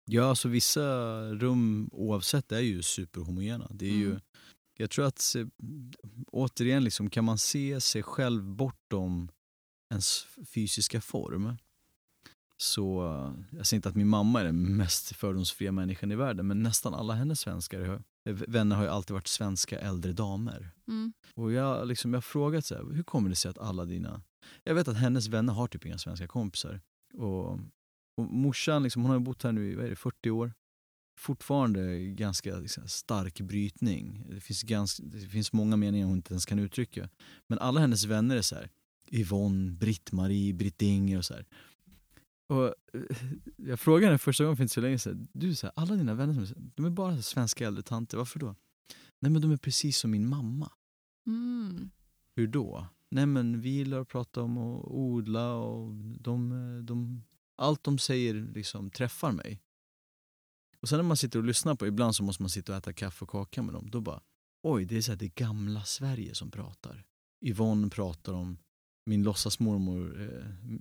Ja, 0.04 0.24
alltså 0.24 0.48
vissa 0.48 0.82
rum 1.34 1.88
oavsett 1.92 2.52
är 2.52 2.60
ju 2.60 2.82
superhomogena. 2.82 3.66
Det 3.70 3.86
är 3.86 3.96
ju, 3.96 4.10
Mm. 4.10 4.20
jag 4.76 4.90
tror 4.90 5.06
att 5.06 5.36
återigen 6.26 6.84
liksom, 6.84 7.10
kan 7.10 7.24
man 7.24 7.38
se 7.38 7.80
sig 7.80 8.02
själv 8.02 8.44
bortom 8.44 9.30
ens 9.90 10.26
fysiska 10.54 11.00
form 11.00 11.56
så, 12.56 13.02
jag 13.50 13.66
säger 13.66 13.78
inte 13.78 13.88
att 13.88 13.94
min 13.94 14.08
mamma 14.08 14.40
är 14.40 14.44
den 14.44 14.76
mest 14.76 15.16
fördomsfria 15.16 15.72
människan 15.72 16.12
i 16.12 16.16
världen 16.16 16.46
men 16.46 16.62
nästan 16.62 16.94
alla 16.94 17.14
hennes 17.14 17.40
svenskar, 17.40 18.02
vänner 18.24 18.76
har 18.76 18.82
ju 18.82 18.88
alltid 18.88 19.14
varit 19.14 19.26
svenska 19.26 19.78
äldre 19.80 20.12
damer. 20.12 20.70
Mm. 20.88 21.12
Och 21.34 21.52
jag, 21.52 21.86
liksom, 21.88 22.12
jag 22.12 22.16
har 22.16 22.22
frågat 22.22 22.64
så 22.66 22.74
här, 22.74 22.84
hur 22.94 23.02
kommer 23.02 23.28
det 23.30 23.36
sig 23.36 23.50
att 23.50 23.58
alla 23.58 23.84
dina... 23.84 24.22
Jag 24.64 24.74
vet 24.74 24.88
att 24.88 24.96
hennes 24.96 25.28
vänner 25.28 25.52
har 25.52 25.66
typ 25.66 25.86
inga 25.86 25.98
svenska 25.98 26.26
kompisar. 26.26 26.80
Och, 27.14 27.52
och 28.16 28.24
morsan 28.30 28.82
liksom, 28.82 29.02
hon 29.02 29.10
har 29.10 29.18
bott 29.18 29.42
här 29.42 29.52
nu 29.52 29.72
i 29.72 29.74
vad 29.74 29.84
är 29.84 29.90
det, 29.90 29.96
40 29.96 30.30
år. 30.30 30.52
Fortfarande 31.18 31.98
ganska 31.98 32.58
liksom, 32.58 32.88
stark 32.88 33.40
brytning. 33.40 34.24
Det 34.28 34.40
finns, 34.40 34.62
ganska, 34.62 35.02
det 35.02 35.20
finns 35.20 35.52
många 35.52 35.76
meningar 35.76 36.06
hon 36.06 36.16
inte 36.16 36.32
ens 36.32 36.46
kan 36.46 36.58
uttrycka. 36.58 37.08
Men 37.46 37.58
alla 37.58 37.80
hennes 37.80 38.04
vänner 38.04 38.36
är 38.36 38.42
så 38.42 38.54
här, 38.54 38.70
Yvonne, 39.10 39.70
Britt-Marie, 39.70 40.52
Britt-Inger 40.52 41.18
och 41.18 41.24
så 41.24 41.34
här. 41.34 41.46
Och 42.48 42.64
eh, 42.66 42.72
jag 43.56 43.80
frågade 43.80 44.06
henne 44.06 44.18
första 44.18 44.44
gången 44.44 44.56
för 44.56 44.64
inte 44.64 44.74
så 44.74 44.80
länge 44.80 44.98
sedan, 44.98 45.28
du 45.32 45.54
så 45.54 45.66
här, 45.66 45.72
alla 45.76 45.94
dina 45.94 46.14
vänner 46.14 46.34
som 46.46 46.72
de 46.74 46.86
är 46.86 46.90
bara 46.90 47.22
svenska 47.22 47.66
äldre 47.66 47.82
tanter, 47.82 48.18
varför 48.18 48.38
då? 48.38 48.54
Nej 49.20 49.32
men 49.32 49.42
de 49.42 49.50
är 49.50 49.56
precis 49.56 49.98
som 49.98 50.10
min 50.10 50.28
mamma. 50.28 50.72
Mm. 51.26 51.90
Hur 52.34 52.46
då? 52.46 52.86
Nej 53.10 53.26
men 53.26 53.60
vi 53.60 53.70
gillar 53.70 54.00
att 54.00 54.08
prata 54.08 54.42
om 54.42 54.58
att 54.58 54.84
odla 54.84 55.54
och 55.54 55.94
de, 55.94 56.50
de, 56.86 57.24
allt 57.56 57.84
de 57.84 57.98
säger 57.98 58.34
liksom 58.34 58.90
träffar 58.90 59.32
mig. 59.32 59.62
Och 60.80 60.88
sen 60.88 60.98
när 60.98 61.04
man 61.04 61.16
sitter 61.16 61.38
och 61.38 61.44
lyssnar 61.44 61.74
på, 61.74 61.86
ibland 61.86 62.16
så 62.16 62.22
måste 62.22 62.42
man 62.42 62.50
sitta 62.50 62.72
och 62.72 62.78
äta 62.78 62.92
kaffe 62.92 63.24
och 63.24 63.30
kaka 63.30 63.62
med 63.62 63.74
dem, 63.74 63.90
då 63.90 64.00
bara 64.00 64.20
oj, 64.62 64.84
det 64.84 64.96
är 64.96 65.00
så 65.00 65.12
här, 65.12 65.18
det 65.18 65.34
gamla 65.34 65.84
Sverige 65.84 66.34
som 66.34 66.50
pratar. 66.50 67.04
Yvonne 67.40 67.88
pratar 67.88 68.32
om, 68.32 68.58
min 69.04 69.22
låtsasmormor 69.22 70.22
eh, 70.22 70.76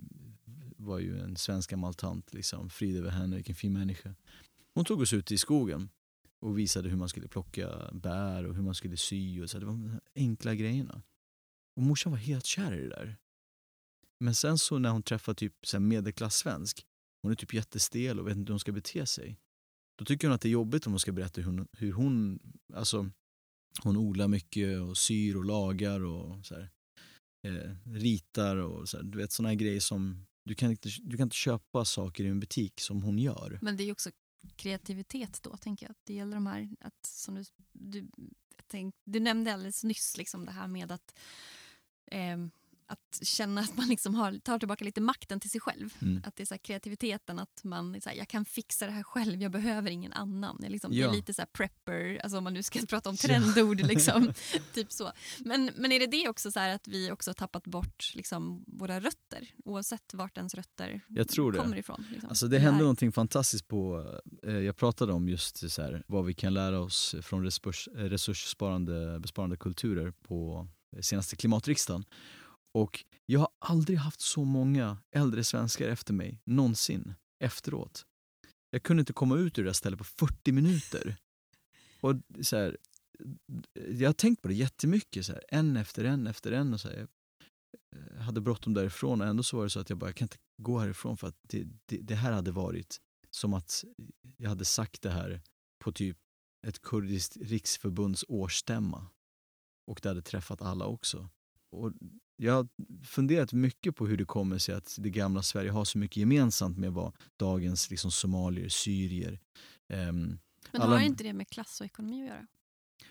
var 0.76 0.98
ju 0.98 1.20
en 1.20 1.36
svensk 1.36 1.70
gammal 1.70 1.94
tant, 1.94 2.34
liksom, 2.34 2.70
frid 2.70 2.96
över 2.96 3.10
henne, 3.10 3.36
vilken 3.36 3.54
fin 3.54 3.72
människa. 3.72 4.14
Hon 4.74 4.84
tog 4.84 5.00
oss 5.00 5.12
ut 5.12 5.32
i 5.32 5.38
skogen 5.38 5.88
och 6.40 6.58
visade 6.58 6.88
hur 6.88 6.96
man 6.96 7.08
skulle 7.08 7.28
plocka 7.28 7.90
bär 7.92 8.44
och 8.44 8.54
hur 8.54 8.62
man 8.62 8.74
skulle 8.74 8.96
sy 8.96 9.42
och 9.42 9.50
så. 9.50 9.56
här, 9.56 9.60
Det 9.60 9.66
var 9.66 9.72
de 9.72 10.00
enkla 10.14 10.54
grejerna. 10.54 11.02
Och 11.78 11.84
morsan 11.84 12.12
var 12.12 12.18
helt 12.18 12.46
kär 12.46 12.74
i 12.74 12.80
det 12.80 12.88
där. 12.88 13.16
Men 14.20 14.34
sen 14.34 14.58
så 14.58 14.78
när 14.78 14.90
hon 14.90 15.02
träffar 15.02 15.34
typ 15.34 15.54
så 15.66 15.76
här 15.76 15.84
medelklass-svensk, 15.84 16.86
hon 17.22 17.32
är 17.32 17.36
typ 17.36 17.54
jättestel 17.54 18.20
och 18.20 18.28
vet 18.28 18.36
inte 18.36 18.50
hur 18.50 18.54
hon 18.54 18.60
ska 18.60 18.72
bete 18.72 19.06
sig. 19.06 19.38
Då 19.98 20.04
tycker 20.04 20.28
hon 20.28 20.34
att 20.34 20.40
det 20.40 20.48
är 20.48 20.50
jobbigt 20.50 20.86
om 20.86 20.92
hon 20.92 21.00
ska 21.00 21.12
berätta 21.12 21.40
hur 21.40 21.46
hon, 21.46 21.68
hur 21.72 21.92
hon 21.92 22.40
alltså 22.74 23.10
hon 23.82 23.96
odlar 23.96 24.28
mycket 24.28 24.80
och 24.80 24.98
syr 24.98 25.36
och 25.36 25.44
lagar 25.44 26.00
och 26.00 26.46
så 26.46 26.54
här, 26.54 26.70
eh, 27.46 27.76
ritar 27.84 28.56
och 28.56 28.88
så 28.88 28.96
här, 28.96 29.04
du 29.04 29.18
vet 29.18 29.32
sådana 29.32 29.48
här 29.48 29.56
grejer 29.56 29.80
som 29.80 30.26
du 30.44 30.54
kan, 30.54 30.70
inte, 30.70 30.88
du 31.02 31.16
kan 31.16 31.24
inte 31.24 31.36
köpa 31.36 31.84
saker 31.84 32.24
i 32.24 32.28
en 32.28 32.40
butik 32.40 32.80
som 32.80 33.02
hon 33.02 33.18
gör. 33.18 33.58
Men 33.62 33.76
det 33.76 33.82
är 33.82 33.86
ju 33.86 33.92
också 33.92 34.10
kreativitet 34.56 35.42
då, 35.42 35.56
tänker 35.56 35.86
jag. 35.86 35.94
Det 36.04 36.14
gäller 36.14 36.34
de 36.34 36.46
här, 36.46 36.68
att, 36.80 37.06
som 37.06 37.34
du, 37.34 37.44
du, 37.72 37.98
jag 38.56 38.64
tänk, 38.66 38.94
du 39.04 39.20
nämnde 39.20 39.54
alldeles 39.54 39.84
nyss 39.84 40.16
liksom 40.16 40.44
det 40.44 40.52
här 40.52 40.68
med 40.68 40.92
att, 40.92 41.18
ehm, 42.10 42.50
att 42.90 43.18
känna 43.22 43.60
att 43.60 43.76
man 43.76 43.88
liksom 43.88 44.14
har, 44.14 44.38
tar 44.38 44.58
tillbaka 44.58 44.84
lite 44.84 45.00
makten 45.00 45.40
till 45.40 45.50
sig 45.50 45.60
själv. 45.60 45.94
Mm. 46.02 46.22
Att 46.26 46.36
det 46.36 46.42
är 46.42 46.46
så 46.46 46.58
kreativiteten, 46.58 47.38
att 47.38 47.64
man 47.64 48.00
så 48.00 48.08
här, 48.08 48.16
jag 48.16 48.28
kan 48.28 48.44
fixa 48.44 48.86
det 48.86 48.92
här 48.92 49.02
själv, 49.02 49.42
jag 49.42 49.52
behöver 49.52 49.90
ingen 49.90 50.12
annan. 50.12 50.56
Det 50.60 50.66
är, 50.66 50.70
liksom, 50.70 50.90
det 50.90 50.96
Ja. 50.96 51.08
är 51.08 51.12
lite 51.12 51.34
så 51.34 51.42
här 51.42 51.46
prepper, 51.46 52.20
alltså 52.22 52.38
om 52.38 52.44
man 52.44 52.52
nu 52.54 52.62
ska 52.62 52.78
prata 52.88 53.10
om 53.10 53.16
Ja. 53.22 53.28
trendord. 53.28 53.80
Liksom, 53.80 54.32
typ 54.74 54.92
så. 54.92 55.12
Men, 55.38 55.70
men 55.76 55.92
är 55.92 56.00
det 56.00 56.06
det 56.06 56.28
också 56.28 56.50
så 56.50 56.60
att 56.60 56.88
vi 56.88 57.10
också 57.10 57.30
har 57.30 57.34
tappat 57.34 57.64
bort 57.66 58.12
liksom, 58.14 58.64
våra 58.66 59.00
rötter, 59.00 59.48
oavsett 59.64 60.14
vart 60.14 60.36
ens 60.36 60.54
rötter 60.54 61.00
Jag 61.08 61.26
det. 61.52 61.58
kommer 61.58 61.76
ifrån? 61.76 62.04
Liksom. 62.10 62.28
Alltså 62.28 62.48
det 62.48 62.58
hände 62.58 62.80
någonting 62.80 63.12
fantastiskt 63.12 63.68
på, 63.68 64.06
eh, 64.42 64.52
jag 64.58 64.76
pratade 64.76 65.12
om 65.12 65.28
just 65.28 65.70
så 65.70 65.82
här, 65.82 66.04
vad 66.06 66.24
vi 66.24 66.34
kan 66.34 66.54
lära 66.54 66.80
oss 66.80 67.14
från 67.22 67.44
resurs, 67.44 67.88
eh, 67.96 67.98
resurssparande 67.98 69.20
besparande 69.20 69.56
kulturer 69.56 70.10
på 70.10 70.68
senaste 71.00 71.36
klimatriksdagen. 71.36 72.04
Och 72.74 73.04
jag 73.26 73.40
har 73.40 73.48
aldrig 73.58 73.98
haft 73.98 74.20
så 74.20 74.44
många 74.44 74.98
äldre 75.10 75.44
svenskar 75.44 75.88
efter 75.88 76.12
mig, 76.14 76.40
någonsin, 76.44 77.14
efteråt. 77.44 78.06
Jag 78.70 78.82
kunde 78.82 79.00
inte 79.00 79.12
komma 79.12 79.36
ut 79.36 79.58
ur 79.58 79.62
det 79.62 79.68
där 79.68 79.72
stället 79.72 79.98
på 79.98 80.04
40 80.04 80.52
minuter. 80.52 81.16
Och 82.00 82.14
så 82.42 82.56
här, 82.56 82.76
jag 83.90 84.08
har 84.08 84.14
tänkt 84.14 84.42
på 84.42 84.48
det 84.48 84.54
jättemycket, 84.54 85.26
så 85.26 85.32
här, 85.32 85.42
en 85.48 85.76
efter 85.76 86.04
en 86.04 86.26
efter 86.26 86.52
en. 86.52 86.74
Och 86.74 86.80
så 86.80 86.88
här, 86.88 87.06
jag 88.14 88.22
hade 88.22 88.40
bråttom 88.40 88.74
därifrån 88.74 89.20
och 89.20 89.26
ändå 89.26 89.42
så 89.42 89.56
var 89.56 89.64
det 89.64 89.70
så 89.70 89.80
att 89.80 89.90
jag 89.90 89.98
bara, 89.98 90.06
jag 90.06 90.16
kan 90.16 90.24
inte 90.24 90.36
gå 90.62 90.78
härifrån 90.78 91.16
för 91.16 91.28
att 91.28 91.36
det, 91.42 91.66
det, 91.86 91.96
det 91.96 92.14
här 92.14 92.32
hade 92.32 92.50
varit 92.50 93.00
som 93.30 93.54
att 93.54 93.84
jag 94.36 94.48
hade 94.48 94.64
sagt 94.64 95.02
det 95.02 95.10
här 95.10 95.40
på 95.78 95.92
typ 95.92 96.18
ett 96.66 96.82
kurdiskt 96.82 97.36
riksförbunds 97.36 98.24
årsstämma. 98.28 99.06
Och 99.88 100.00
det 100.02 100.08
hade 100.08 100.22
träffat 100.22 100.62
alla 100.62 100.86
också. 100.86 101.28
Och 101.70 101.92
jag 102.36 102.52
har 102.54 102.68
funderat 103.04 103.52
mycket 103.52 103.96
på 103.96 104.06
hur 104.06 104.16
det 104.16 104.24
kommer 104.24 104.58
sig 104.58 104.74
att 104.74 104.96
det 104.98 105.10
gamla 105.10 105.42
Sverige 105.42 105.70
har 105.70 105.84
så 105.84 105.98
mycket 105.98 106.16
gemensamt 106.16 106.78
med 106.78 106.92
vad 106.92 107.16
dagens 107.36 107.90
liksom, 107.90 108.10
somalier, 108.10 108.68
syrier 108.68 109.40
ehm, 109.88 110.38
Men 110.72 110.82
alla- 110.82 110.96
har 110.96 111.02
inte 111.04 111.24
det 111.24 111.32
med 111.32 111.48
klass 111.48 111.80
och 111.80 111.86
ekonomi 111.86 112.22
att 112.22 112.28
göra? 112.28 112.46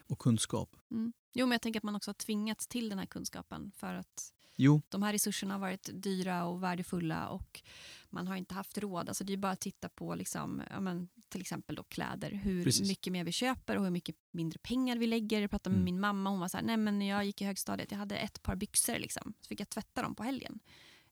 och 0.07 0.19
kunskap. 0.19 0.75
Mm. 0.91 1.13
Jo, 1.33 1.45
men 1.45 1.51
jag 1.51 1.61
tänker 1.61 1.79
att 1.79 1.83
man 1.83 1.95
också 1.95 2.09
har 2.09 2.13
tvingats 2.13 2.67
till 2.67 2.89
den 2.89 2.99
här 2.99 3.05
kunskapen 3.05 3.71
för 3.75 3.93
att 3.93 4.33
Jo, 4.59 4.81
de 4.89 5.03
här 5.03 5.13
resurserna 5.13 5.53
har 5.53 5.59
varit 5.59 5.89
dyra 5.93 6.45
och 6.45 6.63
värdefulla 6.63 7.27
och 7.29 7.61
man 8.09 8.27
har 8.27 8.35
inte 8.35 8.53
haft 8.53 8.77
råd. 8.77 9.07
Alltså 9.09 9.23
det 9.23 9.33
är 9.33 9.37
bara 9.37 9.51
att 9.51 9.59
titta 9.59 9.89
på 9.89 10.15
liksom, 10.15 10.61
ja, 10.69 10.79
men, 10.79 11.09
till 11.29 11.41
exempel 11.41 11.75
då 11.75 11.83
kläder, 11.83 12.31
hur 12.31 12.63
Precis. 12.63 12.87
mycket 12.89 13.13
mer 13.13 13.23
vi 13.23 13.31
köper 13.31 13.77
och 13.77 13.83
hur 13.83 13.91
mycket 13.91 14.15
mindre 14.31 14.59
pengar 14.59 14.97
vi 14.97 15.07
lägger. 15.07 15.41
Jag 15.41 15.49
pratade 15.49 15.73
med 15.75 15.81
Mm. 15.81 15.85
min 15.85 15.99
mamma, 15.99 16.29
hon 16.29 16.39
var 16.39 16.47
så 16.47 16.57
här, 16.57 16.63
nej 16.63 16.77
men 16.77 16.99
när 16.99 17.09
jag 17.09 17.25
gick 17.25 17.41
i 17.41 17.45
högstadiet, 17.45 17.91
jag 17.91 17.97
hade 17.97 18.17
ett 18.17 18.43
par 18.43 18.55
byxor 18.55 18.99
liksom, 18.99 19.33
så 19.41 19.47
fick 19.47 19.59
jag 19.59 19.69
tvätta 19.69 20.01
dem 20.01 20.15
på 20.15 20.23
helgen. 20.23 20.59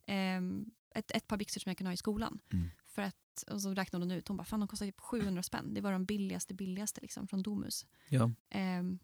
Ehm, 0.08 0.66
ett, 0.96 1.12
ett 1.12 1.28
par 1.28 1.38
byxor 1.38 1.60
som 1.62 1.70
jag 1.70 1.78
kunde 1.78 1.90
ha 1.90 1.94
i 1.94 1.98
skolan. 1.98 2.40
Mm. 2.54 2.70
För 2.86 3.02
att, 3.02 3.44
och 3.52 3.62
så 3.62 3.74
räknade 3.74 4.06
hon 4.06 4.12
ut, 4.12 4.28
hon 4.28 4.38
bara, 4.38 4.44
fan 4.46 4.60
de 4.60 4.68
kostar 4.68 4.86
typ 4.86 5.00
700 5.00 5.44
spänn. 5.44 5.74
Det 5.74 5.82
var 5.82 5.92
de 5.92 6.06
billigaste, 6.06 6.54
billigaste 6.54 7.02
liksom, 7.02 7.28
från 7.28 7.44
Domus. 7.44 7.86
ja. 8.10 8.32
Ehm, 8.50 9.00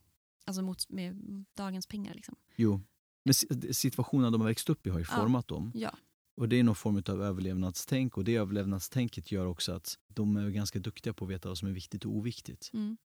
alltså 0.45 0.61
mot, 0.61 0.89
med 0.89 1.45
dagens 1.53 1.87
pengar 1.87 2.13
liksom. 2.13 2.35
Jo. 2.55 2.81
Men 3.25 3.33
si- 3.33 3.73
situationen 3.73 4.31
de 4.31 4.41
har 4.41 4.47
växt 4.47 4.69
upp 4.69 4.87
i 4.87 4.89
har 4.89 4.99
ju 4.99 5.05
Ja. 5.09 5.15
format 5.15 5.47
dem. 5.47 5.71
Ja. 5.75 5.97
Och 6.37 6.49
det 6.49 6.59
är 6.59 6.63
någon 6.63 6.75
form 6.75 7.03
av 7.09 7.23
överlevnadstänk 7.23 8.17
och 8.17 8.23
det 8.23 8.35
överlevnadstänket 8.35 9.31
gör 9.31 9.45
också 9.45 9.71
att 9.71 9.97
de 10.13 10.37
är 10.37 10.49
ganska 10.49 10.79
duktiga 10.79 11.13
på 11.13 11.25
att 11.25 11.31
veta 11.31 11.47
vad 11.49 11.57
som 11.57 11.67
är 11.67 11.71
viktigt 11.71 12.05
och 12.05 12.11
oviktigt. 12.15 12.69
Mm. 12.73 12.97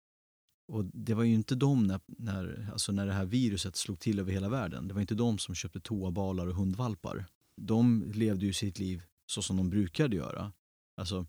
Och 0.73 0.85
det 0.85 1.15
var 1.15 1.23
ju 1.25 1.35
inte 1.35 1.55
de 1.55 1.87
när, 1.87 2.01
när, 2.07 2.69
alltså 2.73 2.93
när 2.93 3.07
det 3.07 3.13
här 3.13 3.25
viruset 3.27 3.77
slog 3.77 4.01
till 4.01 4.19
över 4.19 4.33
hela 4.33 4.49
världen. 4.49 4.89
Det 4.89 4.95
var 4.95 5.01
inte 5.01 5.15
de 5.15 5.39
som 5.39 5.55
köpte 5.55 5.81
toabalar 5.81 6.47
och 6.47 6.55
hundvalpar. 6.55 7.27
De 7.61 8.05
levde 8.15 8.47
ju 8.47 8.53
sitt 8.53 8.79
liv 8.79 9.03
så 9.27 9.43
som 9.43 9.57
de 9.57 9.71
brukade 9.71 10.17
göra. 10.17 10.53
Alltså 11.01 11.27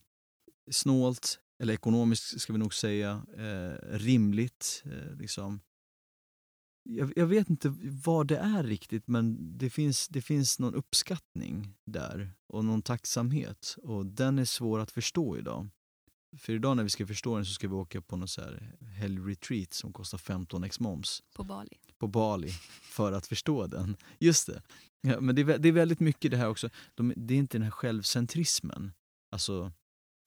snålt, 0.72 1.40
eller 1.64 1.74
ekonomiskt 1.74 2.42
ska 2.42 2.54
vi 2.54 2.60
nog 2.60 2.74
säga, 2.74 3.26
eh, 3.38 3.98
rimligt. 3.98 4.84
Eh, 4.86 5.16
liksom. 5.18 5.60
Jag, 6.90 7.14
jag, 7.16 7.28
vet 7.28 7.50
inte 7.50 7.74
vad 8.04 8.28
det 8.28 8.38
är 8.38 8.64
riktigt 8.64 9.08
men 9.08 9.58
det 9.58 9.70
finns, 9.70 10.08
det 10.08 10.22
finns 10.22 10.60
någon 10.60 10.76
uppskattning 10.76 11.74
där 11.86 12.32
och 12.48 12.66
någon 12.66 12.82
tacksamhet 12.82 13.76
och 13.84 14.06
den 14.06 14.40
är 14.40 14.46
svår 14.46 14.80
att 14.80 14.92
förstå 14.92 15.38
idag. 15.38 15.68
För 16.38 16.54
idag 16.54 16.78
när 16.78 16.84
vi 16.84 16.90
ska 16.90 17.08
förstå 17.08 17.36
den 17.36 17.46
så 17.46 17.54
ska 17.54 17.68
vi 17.68 17.74
åka 17.74 18.02
på 18.02 18.18
någon 18.18 18.28
så 18.28 18.42
här 18.42 18.78
helgretreat 18.82 19.74
som 19.74 19.94
kostar 19.94 20.18
15 20.18 20.64
x 20.64 20.80
moms. 20.80 21.24
På 21.36 21.44
Bali. 21.44 21.78
På 21.98 22.08
Bali 22.08 22.50
för 22.82 23.12
att 23.12 23.28
förstå 23.28 23.68
den. 23.68 23.98
Just 24.20 24.48
det. 24.48 24.62
Ja, 25.02 25.20
men 25.20 25.36
det 25.36 25.42
är, 25.42 25.58
det 25.58 25.68
är 25.68 25.74
väldigt 25.74 26.00
mycket 26.00 26.32
det 26.32 26.38
här 26.38 26.50
också. 26.50 26.70
De, 26.96 27.14
det 27.16 27.34
är 27.34 27.38
inte 27.38 27.58
den 27.58 27.64
här 27.64 27.72
självcentrismen. 27.72 28.92
Alltså, 29.32 29.72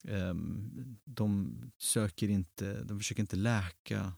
um, 0.07 0.97
de 1.03 1.57
söker 1.77 2.29
inte, 2.29 2.83
de 2.83 2.99
försöker 2.99 3.21
inte 3.21 3.35
läka 3.35 4.13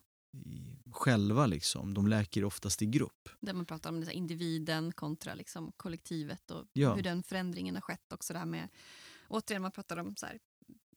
själva 0.92 1.46
liksom. 1.46 1.94
De 1.94 2.08
läker 2.08 2.44
oftast 2.44 2.82
i 2.82 2.86
grupp. 2.86 3.30
Där 3.40 3.54
man 3.54 3.66
pratar 3.66 3.90
om 3.90 4.06
individen 4.12 4.92
kontra 4.92 5.34
liksom, 5.36 5.72
kollektivet 5.78 6.52
och 6.52 6.66
Ja. 6.74 6.94
hur 6.96 7.02
den 7.04 7.24
förändringen 7.24 7.76
har 7.76 7.82
skett 7.82 8.14
också. 8.14 8.34
Det 8.34 8.40
här 8.40 8.46
med, 8.46 8.70
återigen 9.28 9.62
man 9.62 9.72
pratar 9.72 9.98
om 9.98 10.16
så 10.16 10.26
här, 10.26 10.40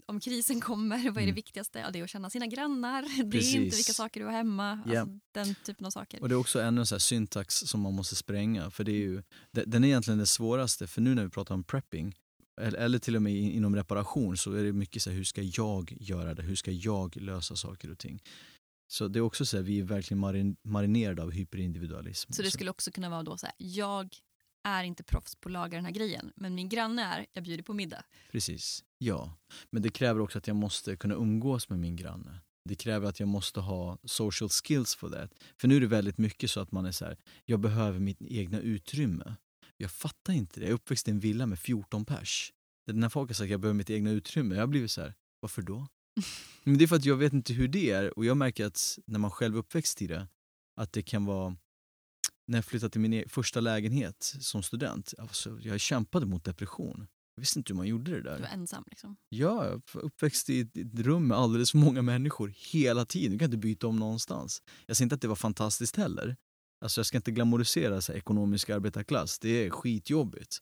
om 0.06 0.20
krisen 0.20 0.60
kommer, 0.60 0.96
vad 0.98 1.06
är 1.08 1.12
det 1.12 1.22
Mm. 1.22 1.34
viktigaste? 1.34 1.78
Ja, 1.78 1.90
det 1.90 1.98
är 1.98 2.04
att 2.04 2.10
känna 2.10 2.30
sina 2.30 2.46
grannar. 2.46 3.02
Det 3.02 3.26
är 3.28 3.30
Precis. 3.30 3.54
inte 3.54 3.76
vilka 3.76 3.92
saker 3.92 4.20
du 4.20 4.26
har 4.26 4.32
hemma. 4.32 4.82
Ja. 4.86 5.00
Alltså, 5.00 5.18
den 5.32 5.54
typen 5.64 5.86
av 5.86 5.90
saker. 5.90 6.22
Och 6.22 6.28
det 6.28 6.34
är 6.34 6.36
också 6.36 6.60
ännu 6.60 6.80
en 6.80 6.86
så 6.86 6.98
syntax 7.00 7.54
som 7.54 7.80
man 7.80 7.94
måste 7.94 8.16
spränga. 8.16 8.70
För 8.70 8.84
det 8.84 8.92
är 8.92 8.96
ju, 9.06 9.22
det- 9.50 9.64
den 9.64 9.84
är 9.84 9.88
egentligen 9.88 10.18
det 10.18 10.26
svåraste. 10.26 10.86
För 10.86 11.00
nu 11.00 11.14
när 11.14 11.24
vi 11.24 11.30
pratar 11.30 11.54
om 11.54 11.64
prepping, 11.64 12.14
eller, 12.60 12.98
till 12.98 13.16
och 13.16 13.22
med 13.22 13.32
in- 13.36 13.50
inom 13.52 13.76
reparation, 13.76 14.36
så 14.36 14.52
är 14.52 14.64
det 14.64 14.72
mycket 14.72 15.02
så 15.02 15.10
här, 15.10 15.16
hur 15.16 15.24
ska 15.24 15.42
jag 15.42 15.92
göra 16.00 16.34
det? 16.34 16.42
Hur 16.42 16.56
ska 16.56 16.70
jag 16.70 17.16
lösa 17.16 17.56
saker 17.56 17.90
och 17.90 17.98
ting? 17.98 18.22
Så 18.86 19.08
det 19.08 19.18
är 19.18 19.20
också 19.20 19.46
så 19.46 19.56
här, 19.56 19.64
vi 19.64 19.78
är 19.78 19.84
verkligen 19.84 20.18
marin, 20.18 20.56
marinerade 20.62 21.22
av 21.22 21.30
hyperindividualism. 21.30 22.32
Så 22.32 22.42
det 22.42 22.50
skulle 22.50 22.70
också 22.70 22.90
kunna 22.90 23.10
vara 23.10 23.22
då 23.22 23.36
så 23.36 23.46
här, 23.46 23.54
jag 23.58 24.16
är 24.64 24.84
inte 24.84 25.04
proffs 25.04 25.34
på 25.36 25.48
att 25.48 25.52
laga 25.52 25.76
den 25.76 25.84
här 25.84 25.92
grejen, 25.92 26.32
men 26.36 26.54
min 26.54 26.68
granne 26.68 27.02
är, 27.02 27.26
jag 27.32 27.44
bjuder 27.44 27.62
på 27.62 27.72
middag. 27.72 28.04
Precis, 28.32 28.84
ja. 28.98 29.36
Men 29.70 29.82
det 29.82 29.88
kräver 29.88 30.20
också 30.20 30.38
att 30.38 30.46
jag 30.46 30.56
måste 30.56 30.96
kunna 30.96 31.14
umgås 31.14 31.68
med 31.68 31.78
min 31.78 31.96
granne. 31.96 32.40
Det 32.64 32.74
kräver 32.74 33.08
att 33.08 33.20
jag 33.20 33.28
måste 33.28 33.60
ha 33.60 33.98
social 34.04 34.48
skills 34.48 34.94
for 34.94 35.10
that. 35.10 35.30
För 35.60 35.68
nu 35.68 35.76
är 35.76 35.80
det 35.80 35.86
väldigt 35.86 36.18
mycket 36.18 36.50
så 36.50 36.60
att 36.60 36.72
man 36.72 36.86
är 36.86 36.92
så 36.92 37.04
här, 37.04 37.16
jag 37.44 37.60
behöver 37.60 37.98
mitt 37.98 38.22
egna 38.22 38.60
utrymme. 38.60 39.36
Jag 39.76 39.90
fattar 39.90 40.32
inte 40.32 40.60
det. 40.60 40.66
Jag 40.66 40.70
är 40.70 40.74
uppväxt 40.74 41.08
i 41.08 41.10
en 41.10 41.20
villa 41.20 41.46
med 41.46 41.58
14 41.58 42.04
pers. 42.04 42.52
När 42.86 43.08
folk 43.08 43.30
har 43.30 43.34
sagt 43.34 43.44
att 43.44 43.50
jag 43.50 43.60
behöver 43.60 43.76
mitt 43.78 43.90
egna 43.90 44.10
utrymme, 44.10 44.54
jag 44.54 44.62
har 44.62 44.66
blivit 44.66 44.90
så 44.90 45.00
här, 45.00 45.14
varför 45.40 45.62
då? 45.62 45.86
Men 46.64 46.78
det 46.78 46.84
är 46.84 46.88
för 46.88 46.96
att 46.96 47.04
jag 47.04 47.16
vet 47.16 47.32
inte 47.32 47.52
hur 47.52 47.68
det 47.68 47.90
är 47.90 48.18
och 48.18 48.24
jag 48.24 48.36
märker 48.36 48.66
att 48.66 48.98
när 49.06 49.18
man 49.18 49.30
själv 49.30 49.56
uppväxt 49.56 50.02
i 50.02 50.06
det, 50.06 50.28
att 50.76 50.92
det 50.92 51.02
kan 51.02 51.24
vara 51.24 51.56
när 52.46 52.58
jag 52.58 52.64
flyttade 52.64 52.90
till 52.90 53.00
min 53.00 53.12
e- 53.12 53.24
första 53.28 53.60
lägenhet 53.60 54.34
som 54.40 54.62
student, 54.62 55.14
alltså, 55.18 55.58
jag 55.60 55.80
kämpade 55.80 56.26
mot 56.26 56.44
depression. 56.44 57.06
Jag 57.34 57.40
visste 57.40 57.58
inte 57.58 57.72
hur 57.72 57.76
man 57.76 57.86
gjorde 57.86 58.10
det 58.10 58.22
där. 58.22 58.36
Du 58.36 58.42
var 58.42 58.48
ensam. 58.48 58.84
Liksom. 58.86 59.16
Ja, 59.28 59.64
jag 59.66 59.82
var 59.92 60.02
uppväxt 60.02 60.50
i 60.50 60.60
ett 60.60 61.00
rum 61.00 61.28
med 61.28 61.38
alldeles 61.38 61.70
för 61.70 61.78
många 61.78 62.02
människor 62.02 62.54
hela 62.56 63.04
tiden. 63.04 63.32
Du 63.32 63.38
kan 63.38 63.44
inte 63.44 63.56
byta 63.56 63.86
om 63.86 63.96
någonstans. 63.96 64.62
Jag 64.86 64.96
säger 64.96 65.04
inte 65.06 65.14
att 65.14 65.20
det 65.20 65.28
var 65.28 65.36
fantastiskt 65.36 65.96
heller. 65.96 66.36
Alltså 66.80 66.98
jag 66.98 67.06
ska 67.06 67.16
inte 67.16 67.30
glamorisera 67.30 68.00
så 68.00 68.12
ekonomisk 68.12 68.70
arbetarklass. 68.70 69.38
Det 69.38 69.48
är 69.66 69.70
skitjobbigt. 69.70 70.58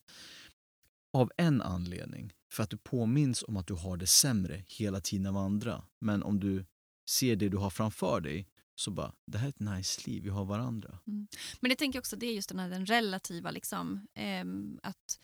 Av 1.15 1.31
en 1.37 1.63
anledning. 1.63 2.33
För 2.53 2.63
att 2.63 2.71
du 2.71 2.77
påminns 2.77 3.45
om 3.49 3.57
att 3.57 3.67
du 3.67 3.75
har 3.75 3.97
det 3.97 4.07
sämre 4.07 4.65
hela 4.67 5.01
tiden 5.01 5.27
av 5.27 5.37
andra. 5.37 5.85
Men 6.01 6.23
om 6.23 6.41
du 6.41 6.67
ser 7.09 7.37
det 7.37 7.49
du 7.49 7.57
har 7.57 7.71
framför 7.71 8.21
dig 8.21 8.49
så 8.75 8.91
bara, 8.91 9.13
det 9.27 9.39
här 9.39 9.47
är 9.47 9.49
ett 9.49 9.61
nice 9.61 10.11
liv, 10.11 10.23
vi 10.23 10.29
har 10.29 10.45
varandra. 10.45 10.99
Mm. 11.07 11.27
Men 11.61 11.71
jag 11.71 11.79
tänker 11.79 11.99
också 11.99 12.17
det 12.17 12.27
är 12.27 12.35
just 12.35 12.49
den 12.49 12.59
här 12.59 12.71
den 12.71 12.87
relativa, 12.87 13.51
liksom, 13.51 14.07
eh, 14.15 14.45
att 14.83 15.19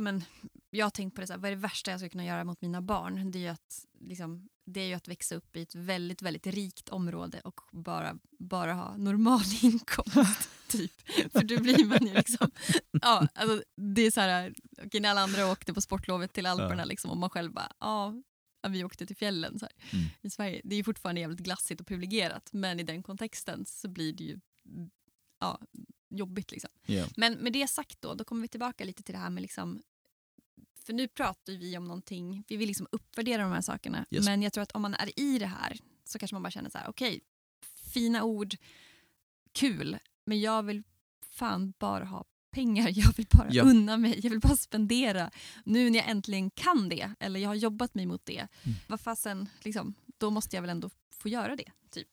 men, 0.00 0.24
jag 0.70 0.86
har 0.86 0.90
tänkt 0.90 1.14
på 1.14 1.20
det, 1.20 1.26
så 1.26 1.32
här, 1.32 1.40
vad 1.40 1.50
är 1.50 1.54
det 1.54 1.62
värsta 1.62 1.90
jag 1.90 2.00
ska 2.00 2.08
kunna 2.08 2.24
göra 2.24 2.44
mot 2.44 2.60
mina 2.60 2.82
barn? 2.82 3.30
Det 3.30 3.38
är 3.38 3.42
ju 3.42 3.48
att, 3.48 3.86
liksom, 4.00 4.48
det 4.66 4.80
är 4.80 4.86
ju 4.86 4.94
att 4.94 5.08
växa 5.08 5.34
upp 5.34 5.56
i 5.56 5.62
ett 5.62 5.74
väldigt, 5.74 6.22
väldigt 6.22 6.46
rikt 6.46 6.88
område 6.88 7.40
och 7.40 7.60
bara, 7.72 8.18
bara 8.38 8.72
ha 8.74 8.96
normal 8.96 9.40
inkomst. 9.62 10.48
typ. 10.68 10.92
För 11.32 11.42
då 11.44 11.60
blir 11.62 11.84
man 11.84 12.06
ju 12.06 12.14
liksom... 12.14 12.50
Ja, 12.90 13.28
alltså, 13.34 13.62
det 13.76 14.02
är 14.02 14.10
så 14.10 14.20
här, 14.20 14.54
okej, 14.84 15.00
när 15.00 15.10
alla 15.10 15.20
andra 15.20 15.46
åkte 15.52 15.74
på 15.74 15.80
sportlovet 15.80 16.32
till 16.32 16.46
Alperna 16.46 16.82
Ja. 16.82 16.84
liksom, 16.84 17.10
och 17.10 17.16
man 17.16 17.30
själv 17.30 17.52
bara, 17.52 17.72
ja, 17.80 18.14
vi 18.68 18.84
åkte 18.84 19.06
till 19.06 19.16
fjällen 19.16 19.58
så 19.58 19.64
här, 19.66 19.74
Mm. 19.98 20.06
i 20.22 20.30
Sverige. 20.30 20.60
Det 20.64 20.74
är 20.74 20.76
ju 20.76 20.84
fortfarande 20.84 21.20
jävligt 21.20 21.40
glassigt 21.40 21.80
och 21.80 21.86
privilegierat 21.86 22.48
men 22.52 22.80
i 22.80 22.82
den 22.82 23.02
kontexten 23.02 23.64
så 23.66 23.88
blir 23.88 24.12
det 24.12 24.24
ju 24.24 24.40
ja, 25.40 25.60
jobbigt. 26.10 26.50
Liksom. 26.52 26.70
Ja. 26.86 27.06
Men 27.16 27.34
med 27.34 27.52
det 27.52 27.68
sagt 27.68 28.00
då, 28.00 28.14
då 28.14 28.24
kommer 28.24 28.42
vi 28.42 28.48
tillbaka 28.48 28.84
lite 28.84 29.02
till 29.02 29.12
det 29.14 29.18
här 29.18 29.30
med 29.30 29.40
liksom 29.42 29.82
för 30.86 30.92
nu 30.92 31.08
pratar 31.08 31.52
vi 31.52 31.76
om 31.78 31.84
någonting, 31.84 32.44
vi 32.48 32.56
vill 32.56 32.68
liksom 32.68 32.86
uppvärdera 32.92 33.42
de 33.42 33.52
här 33.52 33.60
sakerna. 33.60 34.06
Yes. 34.10 34.24
Men 34.24 34.42
jag 34.42 34.52
tror 34.52 34.62
att 34.62 34.72
om 34.72 34.82
man 34.82 34.94
är 34.94 35.18
i 35.20 35.38
det 35.38 35.46
här 35.46 35.78
så 36.04 36.18
kanske 36.18 36.34
man 36.34 36.42
bara 36.42 36.50
känner 36.50 36.70
så 36.70 36.78
här, 36.78 36.88
okej, 36.88 37.20
fina 37.94 38.22
ord, 38.22 38.54
kul, 39.52 39.98
men 40.26 40.40
jag 40.40 40.62
vill 40.62 40.82
fan 41.30 41.74
bara 41.78 42.04
ha 42.04 42.24
pengar, 42.50 42.88
jag 42.94 43.12
vill 43.16 43.26
bara 43.30 43.48
Ja. 43.50 43.62
unna 43.62 43.96
mig, 43.96 44.20
jag 44.22 44.30
vill 44.30 44.40
bara 44.40 44.56
spendera. 44.56 45.30
Nu 45.64 45.90
när 45.90 45.98
jag 45.98 46.08
äntligen 46.08 46.50
kan 46.50 46.88
det, 46.88 47.10
eller 47.20 47.40
jag 47.40 47.48
har 47.48 47.54
jobbat 47.54 47.94
mig 47.94 48.06
mot 48.06 48.26
det, 48.26 48.38
Mm. 48.62 48.76
vad 48.86 49.00
fasen, 49.00 49.48
liksom, 49.62 49.94
då 50.18 50.30
måste 50.30 50.56
jag 50.56 50.60
väl 50.62 50.70
ändå 50.70 50.90
få 51.10 51.28
göra 51.28 51.56
det. 51.56 51.70
Typ. 51.90 52.08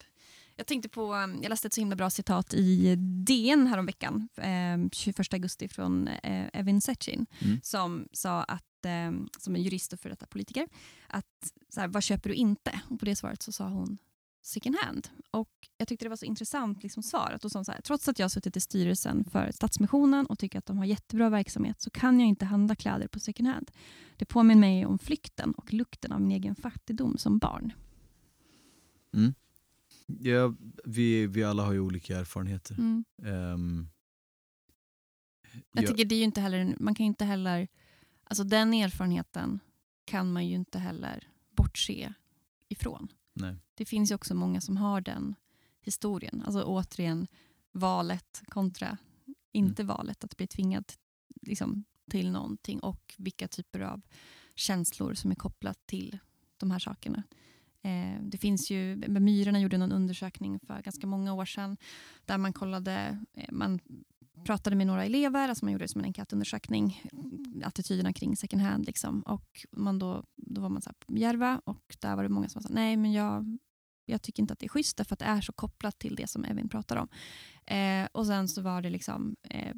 Jag 0.55 0.67
tänkte 0.67 0.89
på, 0.89 1.13
um, 1.13 1.39
jag 1.41 1.49
läste 1.49 1.67
ett 1.67 1.73
så 1.73 1.81
himla 1.81 1.95
bra 1.95 2.09
citat 2.09 2.53
i 2.53 2.95
DN 3.25 3.67
häromveckan, 3.67 4.29
eh, 4.37 4.89
21 4.91 5.33
augusti 5.33 5.67
från 5.67 6.07
eh, 6.07 6.47
Evin 6.53 6.81
Sechin, 6.81 7.25
Mm. 7.39 7.59
som 7.63 8.07
sa 8.11 8.43
att, 8.43 8.85
eh, 8.85 9.11
som 9.39 9.55
en 9.55 9.63
jurist 9.63 9.93
och 9.93 9.99
för 9.99 10.09
detta 10.09 10.25
politiker, 10.25 10.67
att 11.07 11.53
så 11.69 11.79
här, 11.81 11.87
vad 11.87 12.03
köper 12.03 12.29
du 12.29 12.35
inte? 12.35 12.81
Och 12.89 12.99
på 12.99 13.05
det 13.05 13.15
svaret 13.15 13.41
så 13.41 13.51
sa 13.51 13.67
hon 13.69 13.97
second 14.41 14.75
hand. 14.75 15.07
Och 15.31 15.49
jag 15.77 15.87
tyckte 15.87 16.05
det 16.05 16.09
var 16.09 16.15
så 16.15 16.25
intressant 16.25 16.83
liksom, 16.83 17.03
svar. 17.03 17.31
Att 17.35 17.51
så 17.51 17.63
här, 17.71 17.81
Trots 17.81 18.07
att 18.07 18.19
jag 18.19 18.23
har 18.23 18.29
suttit 18.29 18.57
i 18.57 18.59
styrelsen 18.59 19.23
för 19.23 19.51
Stadsmissionen 19.51 20.25
och 20.25 20.39
tycker 20.39 20.59
att 20.59 20.65
de 20.65 20.77
har 20.77 20.85
jättebra 20.85 21.29
verksamhet 21.29 21.81
så 21.81 21.89
kan 21.89 22.19
jag 22.19 22.29
inte 22.29 22.45
handla 22.45 22.75
kläder 22.75 23.07
på 23.07 23.19
second 23.19 23.47
hand. 23.49 23.71
Det 24.17 24.25
påminner 24.25 24.59
mig 24.59 24.85
om 24.85 24.99
flykten 24.99 25.51
och 25.51 25.73
lukten 25.73 26.11
av 26.11 26.21
min 26.21 26.31
egen 26.31 26.55
fattigdom 26.55 27.17
som 27.17 27.37
barn. 27.37 27.73
Mm. 29.13 29.33
Ja, 30.05 30.53
vi, 30.85 31.27
vi 31.27 31.43
alla 31.43 31.63
har 31.65 31.73
ju 31.73 31.79
olika 31.79 32.19
erfarenheter. 32.19 32.75
Mm. 32.79 33.05
Ehm, 33.25 33.87
Jag 35.71 35.83
ja, 35.83 35.87
tycker 35.87 36.05
det 36.05 36.15
är 36.15 36.19
ju 36.19 36.23
inte 36.25 36.41
heller, 36.41 36.75
man 36.79 36.95
kan 36.95 37.05
inte 37.05 37.25
heller, 37.25 37.67
alltså 38.23 38.43
den 38.43 38.73
erfarenheten 38.73 39.59
kan 40.05 40.31
man 40.31 40.47
ju 40.47 40.55
inte 40.55 40.79
heller 40.79 41.27
bortse 41.51 42.13
ifrån. 42.67 43.07
nej. 43.33 43.55
Det 43.73 43.85
finns 43.85 44.11
ju 44.11 44.15
också 44.15 44.35
många 44.35 44.61
som 44.61 44.77
har 44.77 45.01
den 45.01 45.35
historien. 45.81 46.41
Alltså 46.45 46.63
återigen, 46.63 47.27
valet 47.71 48.41
kontra 48.45 48.97
inte 49.51 49.83
valet, 49.83 50.23
att 50.23 50.37
bli 50.37 50.47
tvingad 50.47 50.93
liksom, 51.41 51.83
till 52.09 52.31
någonting 52.31 52.79
och 52.79 53.15
vilka 53.17 53.47
typer 53.47 53.79
av 53.79 54.01
känslor 54.55 55.13
som 55.13 55.31
är 55.31 55.35
kopplat 55.35 55.85
till 55.85 56.17
de 56.57 56.71
här 56.71 56.79
sakerna. 56.79 57.23
Eh, 57.83 58.21
det 58.21 58.37
finns 58.37 58.71
ju, 58.71 58.95
Myrorna 59.07 59.59
gjorde 59.59 59.77
någon 59.77 59.91
undersökning 59.91 60.59
för 60.59 60.81
ganska 60.81 61.07
många 61.07 61.33
år 61.33 61.45
sedan 61.45 61.77
där 62.25 62.37
man 62.37 62.53
kollade, 62.53 63.19
eh, 63.33 63.51
man 63.51 63.79
pratade 64.45 64.75
med 64.75 64.87
några 64.87 65.05
elever, 65.05 65.49
alltså 65.49 65.65
man 65.65 65.71
gjorde 65.71 65.83
det 65.83 65.87
som 65.87 66.01
en 66.01 66.05
enkätundersökning, 66.05 67.03
attityderna 67.63 68.13
kring 68.13 68.37
second 68.37 68.61
hand. 68.61 68.85
Liksom. 68.85 69.21
Och 69.21 69.65
man 69.71 69.99
då, 69.99 70.23
då 70.35 70.61
var 70.61 70.69
man 70.69 70.81
så 70.81 70.89
här 70.89 70.95
på 71.05 71.17
Järva 71.17 71.61
och 71.65 71.97
där 71.99 72.15
var 72.15 72.23
det 72.23 72.29
många 72.29 72.49
som 72.49 72.61
sa 72.61 72.69
nej 72.71 72.97
men 72.97 73.11
jag, 73.11 73.57
jag 74.05 74.21
tycker 74.21 74.43
inte 74.43 74.53
att 74.53 74.59
det 74.59 74.65
är 74.65 74.69
schysst 74.69 74.97
därför 74.97 75.13
att 75.13 75.19
det 75.19 75.25
är 75.25 75.41
så 75.41 75.53
kopplat 75.53 75.99
till 75.99 76.15
det 76.15 76.27
som 76.27 76.45
Evin 76.45 76.69
pratar 76.69 76.95
om. 76.97 77.07
Eh, 77.65 78.07
och 78.11 78.27
sen 78.27 78.47
så 78.47 78.61
var 78.61 78.81
det 78.81 78.89
liksom, 78.89 79.35
eh, 79.43 79.75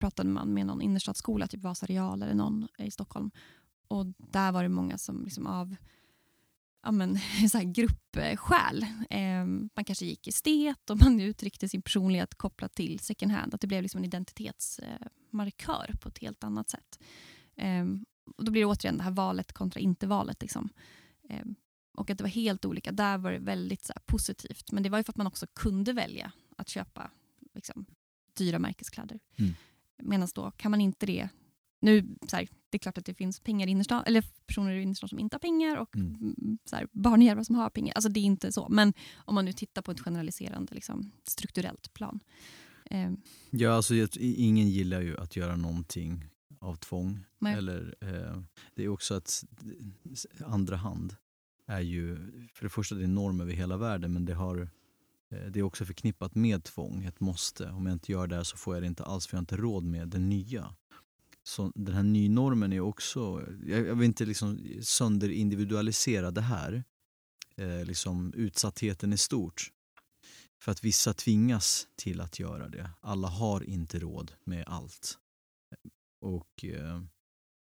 pratade 0.00 0.28
man 0.28 0.54
med 0.54 0.66
någon 0.66 0.82
innerstadsskola, 0.82 1.46
typ 1.46 1.62
Vasa 1.62 1.86
Real 1.86 2.22
eller 2.22 2.34
någon 2.34 2.68
i 2.78 2.90
Stockholm. 2.90 3.30
Och 3.88 4.06
där 4.06 4.52
var 4.52 4.62
det 4.62 4.68
många 4.68 4.98
som 4.98 5.24
liksom 5.24 5.46
av 5.46 5.76
ja, 6.86 6.92
men, 6.92 7.18
så 7.50 7.58
här 7.58 7.64
gruppskäl. 7.64 8.86
Eh, 9.10 9.44
man 9.46 9.84
kanske 9.86 10.06
gick 10.06 10.26
estet 10.26 10.90
och 10.90 10.96
man 10.96 11.20
uttryckte 11.30 11.68
sin 11.68 11.82
personlighet 11.82 12.34
kopplat 12.34 12.74
till 12.74 12.98
second 12.98 13.32
hand. 13.32 13.54
Att 13.54 13.60
det 13.60 13.66
blev 13.66 13.82
liksom 13.82 13.98
en 13.98 14.04
identitetsmarkör 14.04 15.94
på 16.00 16.08
ett 16.08 16.18
helt 16.18 16.44
annat 16.44 16.70
sätt. 16.70 16.98
Eh, 17.56 17.84
och 18.36 18.44
då 18.44 18.52
blir 18.52 18.62
det 18.62 18.66
återigen 18.66 18.96
det 18.96 19.04
här 19.04 19.10
valet 19.10 19.52
kontra 19.52 19.80
inte 19.80 20.06
valet. 20.06 20.42
Liksom. 20.42 20.68
Eh, 21.28 21.44
och 21.96 22.10
att 22.10 22.18
det 22.18 22.24
var 22.24 22.30
helt 22.30 22.64
olika. 22.64 22.92
Där 22.92 23.18
var 23.18 23.32
det 23.32 23.38
väldigt 23.38 23.84
så 23.84 23.92
här, 23.92 24.02
positivt. 24.06 24.72
Men 24.72 24.82
det 24.82 24.88
var 24.88 24.98
ju 24.98 25.04
för 25.04 25.12
att 25.12 25.16
man 25.16 25.26
också 25.26 25.46
kunde 25.46 25.92
välja 25.92 26.32
att 26.56 26.68
köpa 26.68 27.10
liksom, 27.54 27.86
dyra 28.34 28.58
märkeskläder. 28.58 29.20
Mm. 29.36 29.54
Medan 30.02 30.28
då 30.34 30.50
kan 30.50 30.70
man 30.70 30.80
inte 30.80 31.06
det. 31.06 31.28
Nu, 31.80 32.16
så 32.28 32.36
här, 32.36 32.48
det 32.76 32.78
är 32.78 32.82
klart 32.82 32.98
att 32.98 33.06
det 33.06 33.14
finns 33.14 33.40
pengar 33.40 33.66
i 33.66 33.70
innerstan, 33.70 34.02
eller 34.06 34.24
personer 34.46 34.72
i 34.72 34.82
innerstan 34.82 35.08
som 35.08 35.18
inte 35.18 35.34
har 35.34 35.40
pengar 35.40 35.76
och 35.76 35.96
Mm. 35.96 36.14
mm. 36.16 36.58
så 36.64 36.76
här, 36.76 36.88
barn 36.92 37.44
som 37.44 37.54
har 37.54 37.70
pengar. 37.70 37.94
Alltså 37.94 38.08
det 38.08 38.20
är 38.20 38.24
inte 38.24 38.52
så. 38.52 38.68
Men 38.68 38.92
om 39.16 39.34
man 39.34 39.44
nu 39.44 39.52
tittar 39.52 39.82
på 39.82 39.90
ett 39.90 40.00
generaliserande 40.00 40.74
liksom, 40.74 41.10
strukturellt 41.24 41.92
plan. 41.94 42.20
Eh, 42.90 43.12
Ja, 43.50 43.72
alltså, 43.72 43.94
ingen 44.18 44.68
gillar 44.68 45.00
ju 45.00 45.16
att 45.16 45.36
göra 45.36 45.56
någonting 45.56 46.24
av 46.58 46.74
tvång. 46.76 47.24
Nej. 47.38 47.54
Eller, 47.54 47.94
eh, 48.00 48.42
det 48.74 48.84
är 48.84 48.88
också 48.88 49.14
att 49.14 49.44
andra 50.46 50.76
hand 50.76 51.16
är 51.66 51.80
ju, 51.80 52.16
för 52.54 52.64
det 52.64 52.70
första 52.70 52.94
det 52.94 53.04
är 53.04 53.08
norm 53.08 53.40
över 53.40 53.52
hela 53.52 53.76
världen 53.76 54.12
men 54.12 54.24
det, 54.24 54.34
har, 54.34 54.68
eh, 55.30 55.46
det 55.50 55.58
är 55.58 55.62
också 55.62 55.84
förknippat 55.84 56.34
med 56.34 56.64
tvång, 56.64 57.04
ett 57.04 57.20
måste. 57.20 57.70
Om 57.70 57.86
jag 57.86 57.92
inte 57.92 58.12
gör 58.12 58.26
det 58.26 58.36
här 58.36 58.44
så 58.44 58.56
får 58.56 58.74
jag 58.74 58.82
det 58.82 58.86
inte 58.86 59.04
alls 59.04 59.26
för 59.26 59.34
jag 59.34 59.38
har 59.38 59.42
inte 59.42 59.56
råd 59.56 59.84
med 59.84 60.08
det 60.08 60.18
nya. 60.18 60.74
Så 61.46 61.72
den 61.74 61.94
här 61.94 62.02
nynormen 62.02 62.72
är 62.72 62.80
också, 62.80 63.46
jag, 63.66 63.86
jag 63.86 63.94
vill 63.94 64.06
inte 64.06 64.24
liksom 64.24 64.60
sönderindividualisera 64.82 66.30
det 66.30 66.40
här, 66.40 66.84
eh, 67.56 67.84
liksom 67.84 68.32
utsattheten 68.36 69.12
är 69.12 69.16
stort. 69.16 69.70
För 70.62 70.72
att 70.72 70.84
vissa 70.84 71.14
tvingas 71.14 71.88
till 71.96 72.20
att 72.20 72.38
göra 72.38 72.68
det. 72.68 72.90
Alla 73.00 73.28
har 73.28 73.64
inte 73.64 73.98
råd 73.98 74.32
med 74.44 74.64
allt. 74.66 75.18
Och 76.20 76.64
eh, 76.64 77.02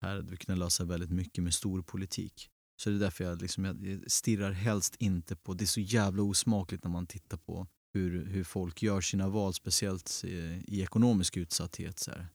här 0.02 0.16
hade 0.16 0.32
vi 0.32 0.38
kunnat 0.38 0.60
lösa 0.60 0.86
väldigt 0.86 1.12
mycket 1.12 1.44
med 1.44 1.54
stor 1.54 1.82
politik. 1.82 2.50
Så 2.82 2.90
det 2.90 2.96
är 2.96 3.00
därför 3.00 3.24
jag, 3.24 3.42
liksom, 3.42 3.66
jag 3.66 4.12
stirrar 4.12 4.52
helst 4.52 4.96
inte 5.00 5.36
på, 5.36 5.54
det 5.54 5.64
är 5.64 5.66
så 5.66 5.82
jävla 5.82 6.24
osmakligt 6.24 6.84
när 6.84 6.92
man 6.92 7.08
tittar 7.08 7.38
på 7.38 7.68
hur, 7.94 8.26
hur 8.26 8.44
folk 8.44 8.84
gör 8.84 9.02
sina 9.02 9.30
val, 9.30 9.54
speciellt 9.54 10.24
i, 10.24 10.64
i 10.68 10.82
ekonomisk 10.82 11.38
utsatthet. 11.38 12.00
Så 12.00 12.12
här. 12.12 12.28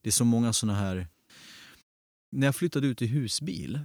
Det 0.00 0.08
är 0.08 0.12
så 0.12 0.24
många 0.24 0.52
såna 0.52 0.74
här, 0.74 1.08
när 2.30 2.46
jag 2.46 2.56
flyttade 2.56 2.86
ut 2.86 3.02
i 3.02 3.06
husbil 3.06 3.80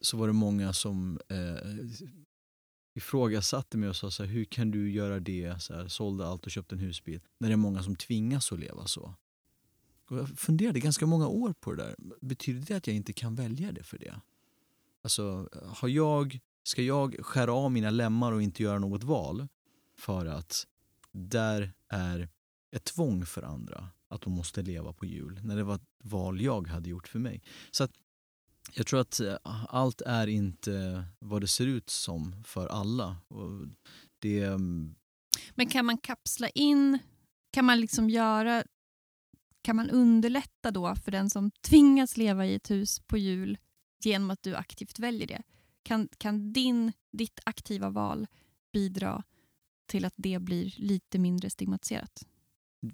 så 0.00 0.16
var 0.16 0.26
det 0.26 0.32
många 0.32 0.72
som 0.72 1.20
eh, 1.28 1.74
ifrågasatte 2.94 3.78
mig 3.78 3.88
och 3.88 3.96
sa 3.96 4.10
så 4.10 4.24
här, 4.24 4.30
hur 4.30 4.44
kan 4.44 4.70
du 4.70 4.90
göra 4.90 5.20
det, 5.20 5.62
så 5.62 5.74
här, 5.74 5.88
sålde 5.88 6.26
allt 6.26 6.44
och 6.46 6.50
köpte 6.50 6.74
en 6.74 6.78
husbil, 6.78 7.20
när 7.38 7.48
det 7.48 7.54
är 7.54 7.56
många 7.56 7.82
som 7.82 7.96
tvingas 7.96 8.52
att 8.52 8.58
leva 8.58 8.86
så. 8.86 9.14
Och 10.08 10.18
jag 10.18 10.28
funderade 10.28 10.80
ganska 10.80 11.06
många 11.06 11.28
år 11.28 11.52
på 11.52 11.72
det 11.72 11.82
där. 11.82 11.96
Betyder 12.20 12.66
det 12.66 12.74
att 12.74 12.86
jag 12.86 12.96
inte 12.96 13.12
kan 13.12 13.34
välja 13.34 13.72
det 13.72 13.82
för 13.82 13.98
det? 13.98 14.20
Alltså, 15.02 15.48
har 15.66 15.88
jag, 15.88 16.38
ska 16.62 16.82
jag 16.82 17.16
skära 17.20 17.52
av 17.52 17.72
mina 17.72 17.90
lemmar 17.90 18.32
och 18.32 18.42
inte 18.42 18.62
göra 18.62 18.78
något 18.78 19.02
val 19.02 19.48
för 19.98 20.26
att 20.26 20.66
där 21.12 21.72
är 21.88 22.28
ett 22.70 22.84
tvång 22.84 23.26
för 23.26 23.42
andra 23.42 23.88
att 24.08 24.20
de 24.20 24.32
måste 24.32 24.62
leva 24.62 24.92
på 24.92 25.06
jul 25.06 25.40
när 25.44 25.56
det 25.56 25.64
var 25.64 25.74
ett 25.74 25.88
val 26.04 26.40
jag 26.40 26.68
hade 26.68 26.90
gjort 26.90 27.08
för 27.08 27.18
mig. 27.18 27.42
Så 27.70 27.84
att 27.84 27.92
jag 28.74 28.86
tror 28.86 29.00
att 29.00 29.20
eh, 29.20 29.36
allt 29.68 30.00
är 30.00 30.26
inte 30.26 31.04
vad 31.18 31.40
det 31.40 31.48
ser 31.48 31.66
ut 31.66 31.90
som 31.90 32.44
för 32.44 32.66
alla. 32.66 33.16
Och 33.28 33.66
det, 34.18 34.42
mm, 34.42 34.94
Men 35.54 35.68
kan 35.68 35.86
man 35.86 35.98
kapsla 35.98 36.48
in, 36.48 36.98
kan 37.50 37.64
man 37.64 37.80
liksom 37.80 38.10
göra, 38.10 38.64
kan 39.62 39.76
man 39.76 39.90
underlätta 39.90 40.70
då 40.70 40.94
för 40.94 41.10
den 41.10 41.30
som 41.30 41.50
tvingas 41.50 42.16
leva 42.16 42.46
i 42.46 42.54
ett 42.54 42.70
hus 42.70 43.00
på 43.00 43.18
jul 43.18 43.58
genom 44.04 44.30
att 44.30 44.42
du 44.42 44.54
aktivt 44.54 44.98
väljer 44.98 45.26
det? 45.26 45.42
Kan, 45.82 46.08
kan 46.18 46.52
din, 46.52 46.92
ditt 47.12 47.40
aktiva 47.44 47.90
val 47.90 48.26
bidra 48.72 49.22
till 49.86 50.04
att 50.04 50.14
det 50.16 50.38
blir 50.38 50.74
lite 50.76 51.18
mindre 51.18 51.50
stigmatiserat 51.50 52.24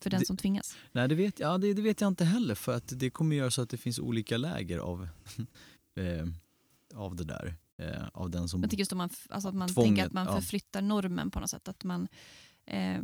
för 0.00 0.10
den 0.10 0.20
det, 0.20 0.26
som 0.26 0.36
tvingas? 0.36 0.76
nej, 0.92 1.08
det, 1.08 1.14
vet, 1.14 1.40
ja, 1.40 1.58
det, 1.58 1.74
det 1.74 1.82
vet 1.82 2.00
jag 2.00 2.08
inte 2.08 2.24
heller 2.24 2.54
för 2.54 2.76
att 2.76 2.92
det 3.00 3.10
kommer 3.10 3.36
göra 3.36 3.50
så 3.50 3.62
att 3.62 3.70
det 3.70 3.76
finns 3.76 3.98
olika 3.98 4.36
läger 4.36 4.78
av, 4.78 5.08
eh, 5.96 6.26
av 6.94 7.16
det 7.16 7.24
där. 7.24 7.56
Eh, 7.78 8.08
av 8.12 8.30
den 8.30 8.48
som 8.48 8.60
Jag 8.60 8.70
tycker 8.70 8.80
just 8.80 8.92
om 8.92 8.98
man, 8.98 9.10
alltså 9.28 9.48
att 9.48 9.54
man 9.54 9.68
Tvånget, 9.68 9.88
tänker 9.88 10.06
att 10.06 10.12
man 10.12 10.26
ja. 10.26 10.34
förflyttar 10.34 10.82
normen 10.82 11.30
på 11.30 11.40
något 11.40 11.50
sätt. 11.50 11.68
Att 11.68 11.84
man, 11.84 12.08
eh, 12.66 13.00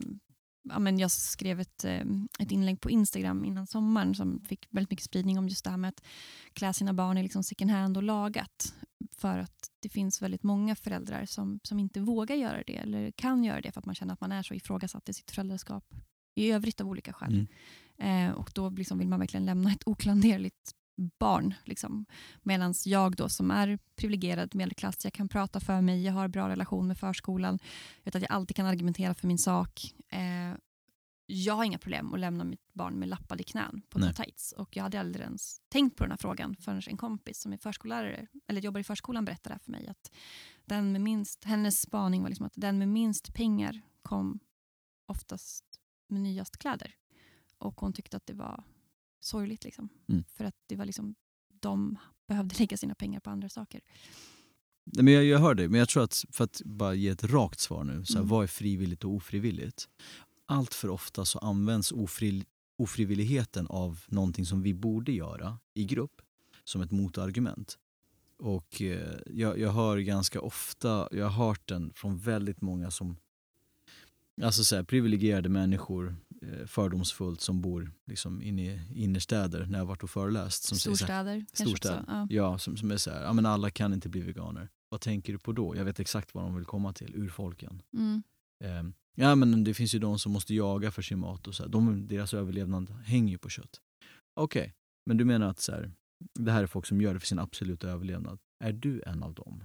ja, 0.62 0.78
men 0.78 0.99
jag 0.99 1.11
skrev 1.11 1.61
ett, 1.61 1.85
eh, 1.85 2.05
ett 2.39 2.51
inlägg 2.51 2.81
på 2.81 2.91
Instagram 2.91 3.45
innan 3.45 3.66
sommaren 3.66 4.14
som 4.14 4.41
fick 4.41 4.66
väldigt 4.70 4.91
mycket 4.91 5.05
spridning 5.05 5.39
om 5.39 5.49
just 5.49 5.64
det 5.64 5.70
här 5.70 5.76
med 5.76 5.89
att 5.89 6.05
klä 6.53 6.72
sina 6.72 6.93
barn 6.93 7.18
i 7.18 7.22
liksom 7.22 7.43
second 7.43 7.70
hand 7.70 7.97
och 7.97 8.03
lagat. 8.03 8.74
För 9.16 9.39
att 9.39 9.70
det 9.81 9.89
finns 9.89 10.22
väldigt 10.22 10.43
många 10.43 10.76
föräldrar 10.76 11.26
som, 11.26 11.61
som 11.62 11.78
inte 11.78 12.01
vågar 12.01 12.37
göra 12.37 12.62
det 12.66 12.76
eller 12.76 13.11
kan 13.11 13.45
göra 13.45 13.61
det 13.61 13.72
för 13.72 13.81
att 13.81 13.87
man 13.87 13.95
känner 13.95 14.12
att 14.12 14.20
man 14.20 14.33
är 14.33 14.43
så 14.43 14.55
ifrågasatt 14.55 15.09
i 15.09 15.12
sitt 15.12 15.31
föräldraskap 15.31 15.85
i 16.35 16.51
övrigt 16.51 16.81
av 16.81 16.89
olika 16.89 17.12
skäl. 17.12 17.47
Mm. 17.99 18.28
Eh, 18.31 18.35
och 18.35 18.51
då 18.55 18.70
liksom 18.70 18.99
vill 18.99 19.09
man 19.09 19.20
verkligen 19.20 19.47
lämna 19.47 19.72
ett 19.72 19.87
oklanderligt 19.87 20.74
barn. 21.18 21.55
Liksom. 21.64 22.07
Medan 22.43 22.74
jag 22.85 23.16
då 23.16 23.28
som 23.28 23.51
är 23.51 23.78
privilegierad 23.97 24.55
medelklass, 24.55 25.05
jag 25.05 25.12
kan 25.12 25.28
prata 25.28 25.61
för 25.61 25.81
mig, 25.81 26.05
jag 26.05 26.12
har 26.12 26.28
bra 26.28 26.49
relation 26.49 26.87
med 26.87 26.99
förskolan, 26.99 27.59
jag 27.97 28.05
vet 28.05 28.14
att 28.14 28.22
jag 28.22 28.33
alltid 28.33 28.57
kan 28.57 28.66
argumentera 28.66 29.14
för 29.14 29.26
min 29.26 29.39
sak. 29.39 29.95
Eh, 30.09 30.55
jag 31.26 31.55
har 31.55 31.64
inga 31.64 31.78
problem 31.78 32.14
att 32.14 32.20
lämna 32.20 32.45
mitt 32.45 32.72
barn 32.72 32.95
med 32.95 33.09
lappade 33.09 33.43
knän 33.43 33.83
på 33.89 33.99
Nej. 33.99 34.14
tights. 34.14 34.53
Och 34.53 34.76
jag 34.76 34.83
hade 34.83 35.01
aldrig 35.01 35.24
ens 35.24 35.61
tänkt 35.68 35.97
på 35.97 36.05
den 36.05 36.11
här 36.11 36.18
frågan 36.18 36.57
förrän 36.57 36.83
en 36.87 36.97
kompis 36.97 37.41
som 37.41 37.53
är 37.53 37.57
förskollärare, 37.57 38.26
eller 38.49 38.61
jobbar 38.61 38.81
i 38.81 38.85
förskolan 38.85 39.24
berättade 39.24 39.59
för 39.59 39.70
mig. 39.70 39.89
Att 39.89 40.11
den 40.64 40.93
med 40.93 41.01
minst, 41.01 41.45
hennes 41.45 41.81
spaning 41.81 42.22
var 42.22 42.28
liksom 42.28 42.47
att 42.47 42.53
den 42.57 42.78
med 42.78 42.89
minst 42.89 43.35
pengar 43.35 43.81
kom 44.03 44.41
oftast 45.07 45.80
med 46.11 46.22
nyast 46.22 46.56
kläder. 46.56 46.94
Och 47.58 47.80
hon 47.80 47.92
tyckte 47.92 48.16
att 48.16 48.26
det 48.26 48.34
var 48.34 48.64
sorgligt. 49.20 49.64
Liksom. 49.64 49.88
Mm. 50.08 50.24
För 50.24 50.44
att 50.44 50.54
det 50.66 50.76
var 50.76 50.84
liksom, 50.84 51.14
de 51.61 51.96
behövde 52.28 52.54
lägga 52.58 52.76
sina 52.76 52.94
pengar 52.94 53.20
på 53.20 53.30
andra 53.30 53.48
saker. 53.48 53.80
Nej, 54.84 55.04
men 55.04 55.14
jag, 55.14 55.24
jag 55.24 55.38
hör 55.38 55.54
dig, 55.54 55.68
men 55.68 55.78
jag 55.78 55.88
tror 55.88 56.02
att 56.02 56.24
för 56.32 56.44
att 56.44 56.62
bara 56.64 56.94
ge 56.94 57.08
ett 57.08 57.24
rakt 57.24 57.61
svar 57.61 57.84
nu, 57.84 58.04
så 58.04 58.12
här, 58.12 58.20
Mm. 58.20 58.28
vad 58.28 58.42
är 58.42 58.46
frivilligt 58.46 59.04
och 59.04 59.11
ofrivilligt? 59.11 59.88
Allt 60.46 60.74
för 60.74 60.88
ofta 60.88 61.24
så 61.24 61.38
används 61.38 61.92
ofri, 61.92 62.44
ofrivilligheten 62.78 63.66
av 63.66 64.04
någonting 64.06 64.46
som 64.46 64.62
vi 64.62 64.74
borde 64.74 65.12
göra 65.12 65.58
i 65.74 65.84
grupp 65.84 66.22
som 66.64 66.80
ett 66.82 66.90
motargument. 66.90 67.78
Och 68.38 68.82
eh, 68.82 69.18
jag, 69.26 69.58
jag 69.58 69.72
hör 69.72 69.98
ganska 69.98 70.40
ofta, 70.40 71.08
jag 71.12 71.28
har 71.28 71.46
hört 71.46 71.68
den 71.68 71.92
från 71.94 72.18
väldigt 72.18 72.61
många 72.61 72.90
som 72.90 73.16
Alltså 74.43 74.64
så 74.64 74.76
här, 74.76 74.82
privilegierade 74.82 75.49
människor, 75.49 76.16
eh, 76.43 76.66
fördomsfullt, 76.66 77.41
som 77.41 77.61
bor 77.61 77.93
liksom 78.07 78.43
inne 78.43 78.62
i 78.62 78.80
innerstäder 78.95 79.66
när 79.66 79.78
jag 79.78 79.86
varit 79.86 80.03
och 80.03 80.11
föreläst. 80.11 80.62
Som 80.64 80.78
säger 80.78 80.97
så 80.97 81.07
här, 81.07 81.22
Storstäder. 81.22 81.47
Storstäder. 81.53 82.01
också. 82.01 82.12
Ja. 82.12 82.26
Ja, 82.30 82.59
som, 82.59 82.76
som 82.76 82.91
är 82.91 82.97
så 82.97 83.11
här, 83.11 83.22
ja 83.22 83.32
men 83.32 83.47
alla 83.47 83.70
kan 83.70 83.93
inte 83.93 84.09
bli 84.09 84.20
veganer. 84.20 84.68
Vad 84.88 85.01
tänker 85.01 85.32
du 85.32 85.38
på 85.38 85.53
då? 85.53 85.76
Jag 85.76 85.84
vet 85.84 86.01
exakt 86.01 86.34
vad 86.34 86.45
de 86.45 86.55
vill 86.55 86.64
komma 86.64 86.93
till, 86.93 87.14
urfolken. 87.16 87.82
Mm. 87.97 88.22
Eh, 88.64 88.93
ja 89.16 89.34
men 89.34 89.64
det 89.64 89.74
finns 89.74 89.95
ju 89.95 89.99
de 89.99 90.18
som 90.18 90.32
måste 90.32 90.55
jaga 90.55 90.91
för 90.91 91.03
sin 91.03 91.18
mat 91.18 91.47
och 91.47 91.55
så 91.55 91.62
här. 91.62 91.70
De, 91.70 92.09
deras 92.09 92.34
överlevnad 92.34 92.91
hänger 93.05 93.32
ju 93.32 93.38
på 93.38 93.49
kött. 93.49 93.80
Okej, 94.34 94.74
men 95.07 95.16
du 95.16 95.24
menar 95.24 95.49
att 95.49 95.61
så 95.61 95.72
här, 95.72 95.93
det 96.38 96.53
här 96.53 96.62
är 96.62 96.66
folk 96.66 96.86
som 96.86 97.01
gör 97.01 97.14
det 97.14 97.20
för 97.20 97.26
sin 97.26 97.38
absoluta 97.38 97.88
överlevnad. 97.88 98.38
Är 98.64 98.72
du 98.72 99.03
en 99.07 99.22
av 99.22 99.34
dem? 99.34 99.64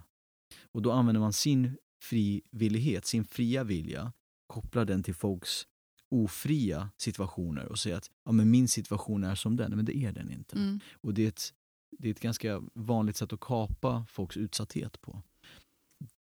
Och 0.71 0.81
då 0.81 0.91
använder 0.91 1.19
man 1.21 1.33
sin 1.33 1.77
frivillighet, 2.03 3.05
sin 3.05 3.25
fria 3.25 3.63
vilja, 3.63 4.13
kopplar 4.47 4.85
den 4.85 5.03
till 5.03 5.15
folks 5.15 5.67
ofria 6.09 6.89
situationer 6.97 7.65
och 7.65 7.79
säger 7.79 7.97
att 7.97 8.11
ja, 8.25 8.31
men 8.31 8.51
min 8.51 8.67
situation 8.67 9.23
är 9.23 9.35
som 9.35 9.55
den, 9.55 9.75
men 9.75 9.85
det 9.85 9.97
är 9.97 10.11
den 10.11 10.31
inte. 10.31 10.55
Mm. 10.55 10.79
Och 11.01 11.13
det 11.13 11.23
är, 11.23 11.27
ett, 11.27 11.53
det 11.97 12.07
är 12.07 12.11
ett 12.11 12.19
ganska 12.19 12.61
vanligt 12.73 13.17
sätt 13.17 13.33
att 13.33 13.39
kapa 13.39 14.05
folks 14.09 14.37
utsatthet 14.37 15.01
på. 15.01 15.21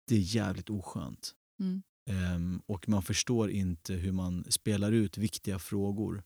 Det 0.07 0.15
är 0.15 0.37
jävligt 0.37 0.71
oskönt. 0.71 1.35
Mm. 1.61 1.83
Ehm, 2.11 2.63
och 2.67 2.89
man 2.89 3.03
förstår 3.03 3.51
inte 3.51 3.95
hur 3.95 4.13
man 4.13 4.45
spelar 4.49 4.93
ut 4.93 5.19
viktiga 5.19 5.59
frågor 5.59 6.23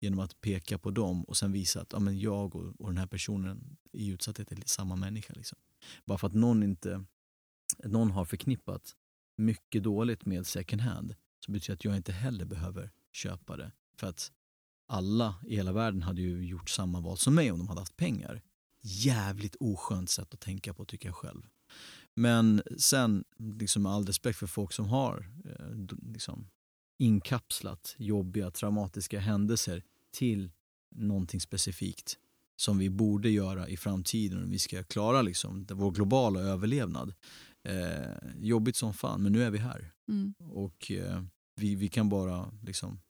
genom 0.00 0.18
att 0.18 0.40
peka 0.40 0.78
på 0.78 0.90
dem 0.90 1.24
och 1.24 1.36
sen 1.36 1.52
visa 1.52 1.80
att 1.80 1.92
ja, 1.92 1.98
men 1.98 2.18
jag 2.18 2.56
och, 2.56 2.80
och 2.80 2.88
den 2.88 2.98
här 2.98 3.06
personen 3.06 3.76
i 3.92 4.08
utsatthet 4.08 4.52
är 4.52 4.58
samma 4.66 4.96
människa. 4.96 5.34
Liksom. 5.36 5.58
Bara 6.04 6.18
för 6.18 6.26
att 6.26 6.34
någon, 6.34 6.62
inte, 6.62 7.04
någon 7.84 8.10
har 8.10 8.24
förknippat 8.24 8.96
mycket 9.36 9.82
dåligt 9.82 10.26
med 10.26 10.46
second 10.46 10.82
hand 10.82 11.14
så 11.44 11.52
betyder 11.52 11.74
det 11.74 11.74
att 11.74 11.84
jag 11.84 11.96
inte 11.96 12.12
heller 12.12 12.44
behöver 12.44 12.90
köpa 13.12 13.56
det. 13.56 13.72
För 13.98 14.06
att 14.06 14.32
alla 14.88 15.34
i 15.46 15.56
hela 15.56 15.72
världen 15.72 16.02
hade 16.02 16.22
ju 16.22 16.46
gjort 16.46 16.70
samma 16.70 17.00
val 17.00 17.18
som 17.18 17.34
mig 17.34 17.52
om 17.52 17.58
de 17.58 17.68
hade 17.68 17.80
haft 17.80 17.96
pengar. 17.96 18.42
Jävligt 18.82 19.56
oskönt 19.60 20.10
sätt 20.10 20.34
att 20.34 20.40
tänka 20.40 20.74
på 20.74 20.84
tycker 20.84 21.08
jag 21.08 21.16
själv. 21.16 21.42
Men 22.14 22.62
sen, 22.78 23.24
liksom 23.38 23.82
med 23.82 23.92
all 23.92 24.06
respekt 24.06 24.38
för 24.38 24.46
folk 24.46 24.72
som 24.72 24.86
har 24.86 25.30
eh, 25.44 25.96
liksom, 26.12 26.48
inkapslat 26.98 27.94
jobbiga, 27.98 28.50
traumatiska 28.50 29.20
händelser 29.20 29.82
till 30.12 30.50
någonting 30.94 31.40
specifikt 31.40 32.18
som 32.56 32.78
vi 32.78 32.90
borde 32.90 33.30
göra 33.30 33.68
i 33.68 33.76
framtiden 33.76 34.42
om 34.42 34.50
vi 34.50 34.58
ska 34.58 34.82
klara 34.82 35.22
liksom, 35.22 35.66
vår 35.70 35.90
globala 35.90 36.40
överlevnad. 36.40 37.14
Eh, 37.64 38.30
jobbigt 38.36 38.76
som 38.76 38.94
fan, 38.94 39.22
men 39.22 39.32
nu 39.32 39.42
är 39.42 39.50
vi 39.50 39.58
här. 39.58 39.92
Mm. 40.08 40.34
Och 40.38 40.90
eh, 40.90 41.22
vi, 41.56 41.74
vi 41.74 41.88
kan 41.88 42.08
bara 42.08 42.52
liksom, 42.62 43.00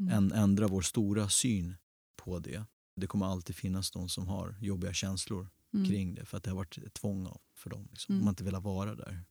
Mm. 0.00 0.12
än, 0.12 0.32
ändra 0.32 0.68
vår 0.68 0.82
stora 0.82 1.28
syn 1.28 1.76
på 2.16 2.38
det. 2.38 2.64
Det 2.96 3.06
kommer 3.06 3.26
alltid 3.26 3.56
finnas 3.56 3.90
de 3.90 4.08
som 4.08 4.28
har 4.28 4.56
jobbiga 4.60 4.92
känslor 4.92 5.48
mm. 5.74 5.88
kring 5.88 6.14
det 6.14 6.24
för 6.24 6.36
att 6.36 6.44
det 6.44 6.50
har 6.50 6.56
varit 6.56 6.78
ett 6.78 6.94
tvång 6.94 7.28
för 7.54 7.70
dem. 7.70 7.88
Liksom. 7.90 8.12
Mm. 8.12 8.20
De 8.20 8.26
har 8.26 8.30
inte 8.30 8.44
velat 8.44 8.62
vara 8.62 8.94
där. 8.94 9.24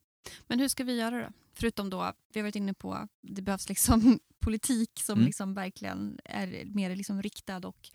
Men 0.46 0.58
hur 0.58 0.68
ska 0.68 0.84
vi 0.84 0.96
göra 0.96 1.22
då? 1.22 1.32
Förutom 1.52 1.90
då, 1.90 2.12
vi 2.32 2.40
har 2.40 2.44
varit 2.44 2.56
inne 2.56 2.74
på, 2.74 3.08
det 3.20 3.42
behövs 3.42 3.68
liksom 3.68 4.20
politik 4.40 4.90
som 4.94 5.18
mm. 5.18 5.26
liksom 5.26 5.54
verkligen 5.54 6.20
är 6.24 6.64
mer 6.64 6.96
liksom 6.96 7.22
riktad 7.22 7.68
och 7.68 7.90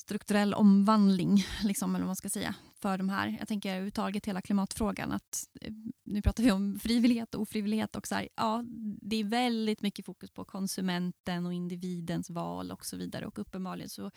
strukturell 0.00 0.54
omvandling, 0.54 1.44
liksom, 1.64 1.94
eller 1.94 2.04
vad 2.04 2.08
man 2.08 2.16
ska 2.16 2.30
säga, 2.30 2.54
för 2.82 2.98
de 2.98 3.08
här. 3.08 3.36
Jag 3.38 3.48
tänker 3.48 3.70
överhuvudtaget 3.70 4.26
hela 4.26 4.42
klimatfrågan. 4.42 5.12
Att, 5.12 5.48
eh, 5.60 5.72
nu 6.04 6.22
pratar 6.22 6.42
vi 6.42 6.50
om 6.50 6.78
frivillighet 6.78 7.34
och 7.34 7.42
ofrivillighet. 7.42 7.96
Och 7.96 8.06
så 8.06 8.14
här, 8.14 8.28
ja, 8.36 8.64
det 9.02 9.16
är 9.16 9.24
väldigt 9.24 9.82
mycket 9.82 10.06
fokus 10.06 10.30
på 10.30 10.44
konsumenten 10.44 11.46
och 11.46 11.52
individens 11.52 12.30
val 12.30 12.70
och 12.70 12.86
så 12.86 12.96
vidare. 12.96 13.26
Och 13.26 13.38
uppenbarligen 13.38 13.88
så 13.88 14.10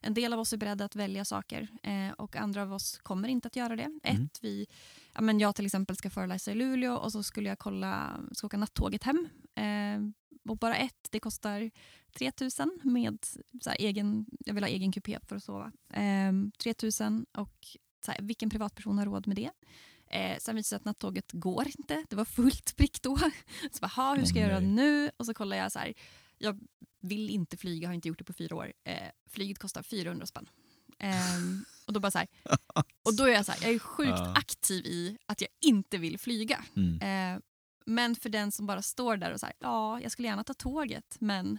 en 0.00 0.14
del 0.14 0.32
av 0.32 0.40
oss 0.40 0.52
är 0.52 0.56
beredda 0.56 0.84
att 0.84 0.96
välja 0.96 1.24
saker 1.24 1.68
eh, 1.82 2.12
och 2.12 2.36
andra 2.36 2.62
av 2.62 2.72
oss 2.72 2.98
kommer 2.98 3.28
inte 3.28 3.48
att 3.48 3.56
göra 3.56 3.76
det. 3.76 3.98
Mm. 4.04 4.24
Ett, 4.24 4.38
vi, 4.42 4.66
ja, 5.14 5.20
men 5.20 5.40
jag 5.40 5.54
till 5.54 5.66
exempel 5.66 5.96
ska 5.96 6.10
föreläsa 6.10 6.52
i 6.52 6.54
Luleå 6.54 6.94
och 6.94 7.12
så 7.12 7.22
skulle 7.22 7.48
jag 7.48 7.58
kolla, 7.58 8.20
ska 8.32 8.46
åka 8.46 8.56
nattåget 8.56 9.04
hem. 9.04 9.28
Eh, 9.54 10.17
och 10.50 10.56
bara 10.58 10.76
ett, 10.76 11.08
det 11.10 11.20
kostar 11.20 11.70
3 12.12 12.32
000 12.58 12.70
med 12.82 13.18
så 13.60 13.70
egen, 13.70 14.26
jag 14.46 14.54
vill 14.54 14.64
ha 14.64 14.68
egen 14.68 14.92
kupé 14.92 15.18
för 15.26 15.36
att 15.36 15.44
sova. 15.44 15.72
Eh, 15.92 16.32
3 16.62 16.74
000 17.00 17.24
och 17.32 17.76
så 18.04 18.10
här, 18.12 18.22
vilken 18.22 18.50
privatperson 18.50 18.98
har 18.98 19.06
råd 19.06 19.26
med 19.26 19.36
det? 19.36 19.50
Eh, 20.10 20.38
sen 20.38 20.56
visade 20.56 20.58
det 20.58 20.64
sig 20.64 20.76
att 20.76 20.84
nattåget 20.84 21.32
går 21.32 21.66
inte. 21.78 22.04
Det 22.10 22.16
var 22.16 22.24
fullt 22.24 22.76
prick 22.76 23.02
då. 23.02 23.16
Så 23.72 23.78
bara, 23.80 24.14
hur 24.14 24.24
ska 24.24 24.38
jag 24.38 24.48
göra 24.48 24.60
nu? 24.60 25.10
Och 25.16 25.26
så 25.26 25.34
kollar 25.34 25.56
jag 25.56 25.72
så 25.72 25.78
här, 25.78 25.94
jag 26.38 26.60
vill 27.00 27.30
inte 27.30 27.56
flyga, 27.56 27.88
har 27.88 27.94
inte 27.94 28.08
gjort 28.08 28.18
det 28.18 28.24
på 28.24 28.32
fyra 28.32 28.56
år. 28.56 28.72
Eh, 28.84 29.08
flyget 29.30 29.58
kostar 29.58 29.82
400 29.82 30.26
spänn. 30.26 30.48
Eh, 30.98 31.14
och 31.86 31.92
då 31.92 32.00
bara 32.00 32.10
så 32.10 32.18
här, 32.18 32.28
och 33.02 33.16
då 33.16 33.24
är 33.24 33.32
jag 33.32 33.46
så 33.46 33.52
här, 33.52 33.62
jag 33.62 33.74
är 33.74 33.78
sjukt 33.78 34.20
aktiv 34.34 34.86
i 34.86 35.18
att 35.26 35.40
jag 35.40 35.50
inte 35.60 35.98
vill 35.98 36.18
flyga. 36.18 36.64
Mm. 36.76 37.34
Eh, 37.34 37.40
men 37.88 38.16
för 38.16 38.28
den 38.28 38.52
som 38.52 38.66
bara 38.66 38.82
står 38.82 39.16
där 39.16 39.32
och 39.32 39.40
så 39.40 39.46
ja, 39.58 40.00
jag 40.00 40.12
skulle 40.12 40.28
gärna 40.28 40.44
ta 40.44 40.54
tåget, 40.54 41.16
men 41.20 41.58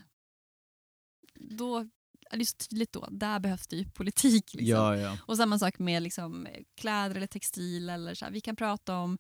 då 1.34 1.90
det 2.32 2.42
är 2.42 2.46
så 2.46 2.58
tydligt 2.58 2.94
då, 2.94 3.08
där 3.12 3.40
behövs 3.40 3.68
det 3.68 3.76
ju 3.76 3.86
politik. 3.86 4.54
Liksom. 4.54 4.78
Ja, 4.78 4.98
ja. 4.98 5.18
Och 5.26 5.38
samma 5.38 5.60
sak 5.60 5.80
med 5.80 6.04
liksom, 6.04 6.48
kläder 6.76 7.16
eller 7.16 7.28
textil. 7.28 7.90
Eller 7.90 8.16
så 8.16 8.26
här. 8.26 8.32
Vi, 8.32 8.42
kan 8.42 8.56
prata 8.56 8.98
om, 8.98 9.18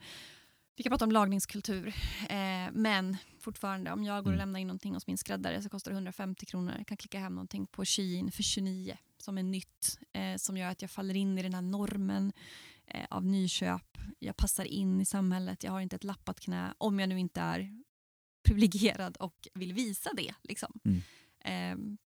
vi 0.76 0.84
kan 0.84 0.90
prata 0.90 1.06
om 1.06 1.12
lagningskultur, 1.12 1.88
eh, 2.30 2.72
men 2.72 3.18
fortfarande 3.40 3.92
om 3.92 4.04
jag 4.04 4.24
går 4.24 4.32
och 4.32 4.36
mm. 4.36 4.38
lämnar 4.38 4.60
in 4.60 4.68
någonting 4.68 4.94
hos 4.94 5.08
min 5.08 5.18
skräddare 5.18 5.62
så 5.62 5.70
kostar 5.70 5.92
det 5.92 5.96
150 5.96 6.46
kronor. 6.46 6.74
Jag 6.78 6.88
kan 6.88 6.98
klicka 6.98 7.20
hem 7.20 7.36
någonting 7.36 7.68
på 7.68 7.86
Shein 7.86 8.32
för 8.32 8.44
29 8.44 8.98
som 9.18 9.38
är 9.38 9.44
nytt, 9.44 10.00
eh, 10.14 10.36
som 10.38 10.58
gör 10.58 10.70
att 10.70 10.82
jag 10.82 10.92
faller 10.92 11.16
in 11.16 11.38
i 11.38 11.44
den 11.44 11.54
här 11.54 11.62
normen 11.62 12.34
av 13.10 13.26
nyköp. 13.26 13.98
Jag 14.20 14.38
passar 14.38 14.66
in 14.66 15.02
i 15.02 15.06
samhället, 15.06 15.64
jag 15.64 15.72
har 15.72 15.82
inte 15.82 15.96
ett 15.96 16.04
lappat 16.04 16.40
knä 16.40 16.74
om 16.78 17.00
jag 17.00 17.10
nu 17.10 17.20
inte 17.20 17.42
är 17.42 17.82
privilegierad 18.44 19.18
och 19.18 19.48
vill 19.54 19.74
visa 19.74 20.10
det. 20.14 20.34
Liksom. 20.44 20.80
Mm. 20.84 21.02
Eh, 21.40 21.98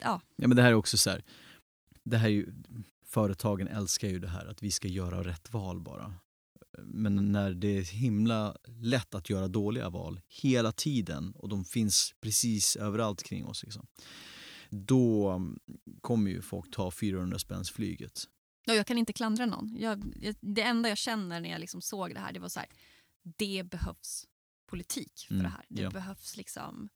ja. 0.00 0.20
ja 0.36 0.48
men 0.48 0.56
det 0.56 0.62
här 0.62 0.70
är 0.70 0.74
också 0.74 0.98
så 0.98 1.10
här, 1.10 1.24
det 2.04 2.16
här 2.16 2.28
är 2.28 2.32
ju, 2.32 2.52
företagen 3.06 3.68
älskar 3.68 4.08
ju 4.08 4.18
det 4.18 4.28
här 4.28 4.46
att 4.46 4.62
vi 4.62 4.70
ska 4.70 4.88
göra 4.88 5.24
rätt 5.24 5.52
val 5.52 5.80
bara. 5.80 6.14
Men 6.78 7.32
när 7.32 7.54
det 7.54 7.78
är 7.78 7.82
himla 7.82 8.56
lätt 8.66 9.14
att 9.14 9.30
göra 9.30 9.48
dåliga 9.48 9.90
val 9.90 10.20
hela 10.28 10.72
tiden 10.72 11.32
och 11.36 11.48
de 11.48 11.64
finns 11.64 12.14
precis 12.20 12.76
överallt 12.76 13.22
kring 13.22 13.46
oss. 13.46 13.62
Liksom, 13.62 13.86
då 14.70 15.40
kommer 16.00 16.30
ju 16.30 16.42
folk 16.42 16.70
ta 16.70 16.90
400 16.90 17.38
spänns 17.38 17.70
flyget. 17.70 18.24
Ja, 18.64 18.74
jag 18.74 18.86
kan 18.86 18.98
inte 18.98 19.12
klandra 19.12 19.46
någon. 19.46 19.76
Jag, 19.78 20.14
det 20.40 20.62
enda 20.62 20.88
jag 20.88 20.98
känner 20.98 21.40
när 21.40 21.50
jag 21.50 21.60
liksom 21.60 21.82
såg 21.82 22.14
det 22.14 22.20
här 22.20 22.32
det 22.32 22.40
var 22.40 22.48
så 22.48 22.60
här, 22.60 22.68
det 23.22 23.62
behövs 23.70 24.26
politik 24.66 25.24
för 25.26 25.34
mm, 25.34 25.44
det 25.44 25.50
här. 25.50 25.64
Det 25.68 25.82
ja. 25.82 25.90
behövs 25.90 26.36
liksom 26.36 26.88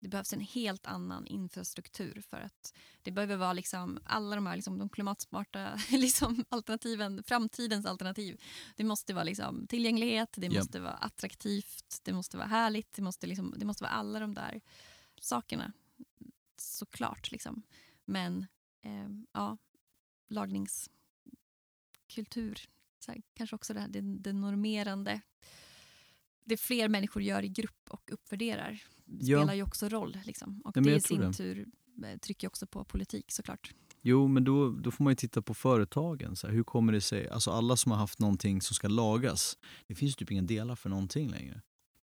det 0.00 0.08
behövs 0.08 0.32
en 0.32 0.40
helt 0.40 0.86
annan 0.86 1.26
infrastruktur 1.26 2.22
för 2.30 2.40
att 2.40 2.74
det 3.02 3.10
behöver 3.10 3.36
vara 3.36 3.52
liksom 3.52 3.98
alla 4.04 4.36
de 4.36 4.46
här 4.46 4.56
liksom, 4.56 4.78
de 4.78 4.88
klimatsmarta 4.88 5.78
liksom, 5.90 6.44
alternativen, 6.48 7.22
framtidens 7.26 7.86
alternativ. 7.86 8.40
Det 8.76 8.84
måste 8.84 9.14
vara 9.14 9.24
liksom, 9.24 9.66
tillgänglighet, 9.66 10.32
det 10.36 10.50
måste 10.50 10.80
vara 10.80 10.92
attraktivt, 10.92 12.00
det 12.02 12.12
måste 12.12 12.36
vara 12.36 12.46
härligt, 12.46 12.92
det 12.92 13.02
måste, 13.02 13.26
liksom, 13.26 13.54
det 13.56 13.64
måste 13.64 13.84
vara 13.84 13.92
alla 13.92 14.20
de 14.20 14.34
där 14.34 14.60
sakerna. 15.20 15.72
Såklart. 16.56 17.30
Liksom. 17.30 17.62
Men 18.04 18.46
eh, 18.82 19.08
ja, 19.32 19.58
lagningskultur, 22.08 22.58
här, 23.06 23.22
kanske 23.34 23.56
också 23.56 23.74
det, 23.74 23.80
här, 23.80 23.88
det, 23.88 24.00
det 24.00 24.32
normerande 24.32 25.20
det 26.44 26.56
fler 26.56 26.88
människor 26.88 27.22
gör 27.22 27.44
i 27.44 27.48
grupp 27.48 27.88
och 27.88 28.12
uppvärderar 28.12 28.82
spelar 29.20 29.46
ja. 29.46 29.54
ju 29.54 29.62
också 29.62 29.88
roll. 29.88 30.18
Liksom. 30.24 30.60
Och 30.64 30.76
ja, 30.76 30.80
det 30.80 30.94
i 30.94 31.00
sin 31.00 31.20
det. 31.20 31.32
tur 31.32 31.66
eh, 32.04 32.18
trycker 32.18 32.46
också 32.46 32.66
på 32.66 32.84
politik 32.84 33.32
såklart. 33.32 33.74
Jo, 34.02 34.28
men 34.28 34.44
då, 34.44 34.70
då 34.70 34.90
får 34.90 35.04
man 35.04 35.10
ju 35.10 35.16
titta 35.16 35.42
på 35.42 35.54
företagen. 35.54 36.36
Så 36.36 36.46
här, 36.46 36.54
hur 36.54 36.64
kommer 36.64 36.92
det 36.92 37.00
sig? 37.00 37.28
Alltså 37.28 37.50
alla 37.50 37.76
som 37.76 37.92
har 37.92 37.98
haft 37.98 38.18
någonting 38.18 38.60
som 38.60 38.74
ska 38.74 38.88
lagas, 38.88 39.58
det 39.86 39.94
finns 39.94 40.16
typ 40.16 40.30
inga 40.30 40.42
delar 40.42 40.76
för 40.76 40.88
någonting 40.90 41.30
längre. 41.30 41.62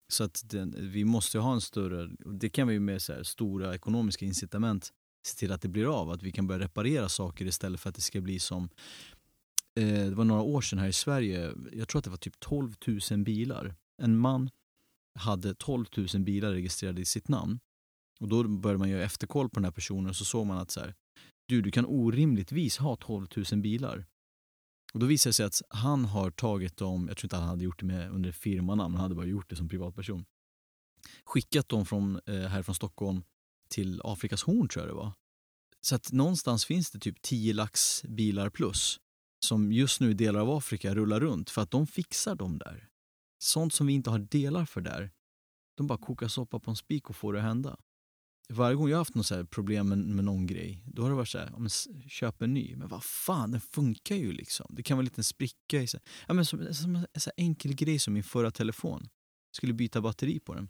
Så 0.08 0.24
att 0.24 0.44
den, 0.50 0.92
vi 0.92 1.06
måste 1.06 1.40
ha 1.40 1.54
en 1.54 1.62
större, 1.62 2.10
det 2.26 2.50
kan 2.50 2.68
vi 2.68 2.80
med 2.80 3.02
så 3.02 3.14
här, 3.14 3.24
stora 3.24 3.76
ekonomiska 3.76 4.26
incitament 4.26 4.94
se 5.22 5.40
till 5.40 5.52
att 5.52 5.62
det 5.62 5.68
blir 5.68 6.02
av. 6.02 6.10
Att 6.10 6.24
vi 6.24 6.32
kan 6.32 6.48
börja 6.48 6.66
reparera 6.66 7.10
saker 7.10 7.46
istället 7.46 7.82
för 7.82 7.90
att 7.90 7.96
det 7.96 8.02
ska 8.02 8.22
bli 8.22 8.40
som 8.40 8.70
Eh, 9.80 10.06
det 10.06 10.16
var 10.16 10.26
några 10.26 10.42
år 10.42 10.62
sedan 10.62 10.80
här 10.80 10.88
i 10.88 10.94
Sverige, 10.94 11.54
jag 11.72 11.88
tror 11.88 12.00
att 12.00 12.04
det 12.04 12.10
var 12.10 12.18
typ 12.18 12.40
12 12.40 12.74
000 13.12 13.24
bilar. 13.24 13.76
En 14.02 14.18
man 14.18 14.50
hade 15.16 15.56
12 15.56 15.86
000 15.98 16.08
bilar 16.20 16.52
registrerade 16.52 17.02
i 17.02 17.06
sitt 17.06 17.28
namn. 17.28 17.60
Och 18.20 18.28
Då 18.28 18.48
började 18.48 18.80
man 18.80 18.90
göra 18.90 19.04
efterkoll 19.04 19.50
på 19.50 19.56
den 19.56 19.64
här 19.64 19.72
personen 19.72 20.10
och 20.10 20.16
så 20.16 20.26
såg 20.26 20.46
man 20.46 20.58
att 20.58 20.72
så 20.72 20.80
här, 20.80 20.96
du, 21.46 21.62
du 21.62 21.72
kan 21.72 21.86
orimligtvis 21.86 22.78
ha 22.78 22.96
12 22.96 23.28
000 23.52 23.62
bilar. 23.62 24.06
Och 24.94 25.00
Då 25.00 25.06
visade 25.06 25.30
det 25.30 25.34
sig 25.34 25.46
att 25.46 25.62
han 25.70 26.06
har 26.06 26.32
tagit 26.32 26.78
dem, 26.78 27.08
jag 27.08 27.18
tror 27.18 27.26
inte 27.26 27.36
han 27.36 27.50
hade 27.50 27.64
gjort 27.64 27.80
det 27.80 27.86
med 27.86 28.12
under 28.12 28.32
firmanamn, 28.32 28.94
han 28.94 29.04
hade 29.04 29.16
bara 29.16 29.26
gjort 29.26 29.50
det 29.50 29.56
som 29.56 29.70
privatperson. 29.70 30.26
Skickat 31.24 31.70
dem 31.70 31.86
från, 31.86 32.20
eh, 32.26 32.42
här 32.42 32.64
från 32.64 32.76
Stockholm 32.76 33.24
till 33.70 34.02
Afrikas 34.04 34.44
horn 34.44 34.68
tror 34.68 34.86
jag 34.86 34.96
det 34.96 34.98
var. 34.98 35.12
Så 35.82 35.96
att 35.96 36.12
någonstans 36.12 36.66
finns 36.66 36.92
det 36.92 37.00
typ 37.00 37.22
10 37.22 37.54
lax 37.54 38.04
bilar 38.04 38.50
plus 38.50 39.00
som 39.46 39.72
just 39.72 40.00
nu 40.00 40.12
i 40.12 40.14
delar 40.14 40.40
av 40.40 40.50
Afrika 40.50 40.96
rullar 40.96 41.20
runt 41.20 41.50
för 41.50 41.62
att 41.62 41.72
de 41.72 41.88
fixar 41.88 42.36
dem 42.36 42.58
där 42.58 42.90
sånt 43.40 43.74
som 43.74 43.88
vi 43.88 43.94
inte 43.94 44.10
har 44.10 44.20
delar 44.20 44.66
för 44.66 44.82
där, 44.82 45.12
de 45.78 45.88
bara 45.88 45.98
kokar 45.98 46.28
soppa 46.28 46.60
på 46.60 46.72
en 46.72 46.76
spik 46.76 47.10
och 47.10 47.16
får 47.16 47.34
det 47.34 47.40
att 47.40 47.46
hända. 47.46 47.78
Varje 48.50 48.76
gång 48.76 48.90
jag 48.90 48.96
har 48.96 49.02
haft 49.02 49.16
något 49.16 49.26
så 49.26 49.46
problem 49.46 49.90
med, 49.90 49.98
med 49.98 50.26
någon 50.26 50.48
grej, 50.48 50.84
då 50.86 51.02
har 51.02 51.10
det 51.10 51.16
varit 51.16 51.30
så 51.30 51.38
här, 51.38 51.54
men, 51.58 51.70
köp 52.10 52.42
en 52.42 52.54
ny. 52.54 52.76
Men 52.76 52.88
vad 52.88 53.04
fan, 53.04 53.52
den 53.52 53.62
funkar 53.62 54.16
ju 54.16 54.32
liksom. 54.32 54.66
Det 54.70 54.84
kan 54.84 54.98
vara 54.98 55.02
en 55.02 55.06
liten 55.06 55.24
spricka 55.24 55.82
i 55.82 55.88
sig. 55.88 56.00
Ja, 56.28 56.34
men 56.34 56.46
som, 56.46 56.74
som 56.74 56.96
en 56.96 57.22
så 57.22 57.32
enkel 57.38 57.74
grej 57.74 58.00
som 58.00 58.14
min 58.14 58.24
förra 58.24 58.52
telefon. 58.52 59.02
Jag 59.50 59.56
skulle 59.56 59.74
byta 59.74 60.02
batteri 60.02 60.40
på 60.40 60.54
den. 60.54 60.70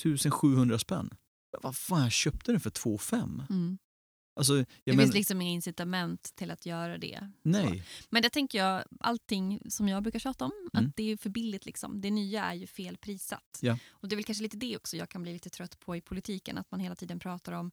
1700 0.00 0.78
spänn. 0.78 1.10
Men 1.52 1.60
vad 1.62 1.76
fan, 1.76 2.02
jag 2.02 2.12
köpte 2.12 2.52
den 2.52 2.60
för 2.60 2.70
2 2.70 2.98
5. 2.98 3.42
Mm. 3.50 3.78
Alltså, 4.38 4.54
det 4.54 4.66
men... 4.84 4.98
finns 4.98 5.14
liksom 5.14 5.40
inga 5.40 5.50
incitament 5.50 6.22
till 6.36 6.50
att 6.50 6.66
göra 6.66 6.98
det. 6.98 7.30
Nej. 7.42 7.84
Så. 8.00 8.06
Men 8.10 8.22
det 8.22 8.30
tänker 8.30 8.58
jag, 8.58 8.84
allting 9.00 9.60
som 9.68 9.88
jag 9.88 10.02
brukar 10.02 10.18
tjata 10.18 10.44
om, 10.44 10.52
mm. 10.72 10.86
att 10.86 10.96
det 10.96 11.02
är 11.02 11.16
för 11.16 11.30
billigt. 11.30 11.66
Liksom. 11.66 12.00
Det 12.00 12.10
nya 12.10 12.44
är 12.44 12.54
ju 12.54 12.66
felprissatt. 12.66 13.58
Ja. 13.60 13.78
Och 13.88 14.08
det 14.08 14.14
är 14.14 14.16
väl 14.16 14.24
kanske 14.24 14.42
lite 14.42 14.56
det 14.56 14.76
också 14.76 14.96
jag 14.96 15.08
kan 15.08 15.22
bli 15.22 15.32
lite 15.32 15.50
trött 15.50 15.80
på 15.80 15.96
i 15.96 16.00
politiken, 16.00 16.58
att 16.58 16.70
man 16.70 16.80
hela 16.80 16.94
tiden 16.94 17.18
pratar 17.18 17.52
om 17.52 17.70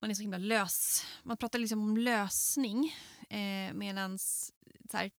man 0.00 0.10
är 0.10 0.14
så 0.14 0.22
himla 0.22 0.38
lös. 0.38 1.04
Man 1.22 1.36
pratar 1.36 1.58
liksom 1.58 1.82
om 1.82 1.96
lösning 1.96 2.96
eh, 3.30 3.74
medan 3.74 4.18
så 4.18 4.52
här, 4.92 5.10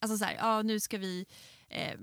alltså 0.00 0.18
så 0.18 0.24
här, 0.24 0.34
ja, 0.34 0.62
nu 0.62 0.80
ska 0.80 0.98
vi 0.98 1.26
eh, 1.68 1.98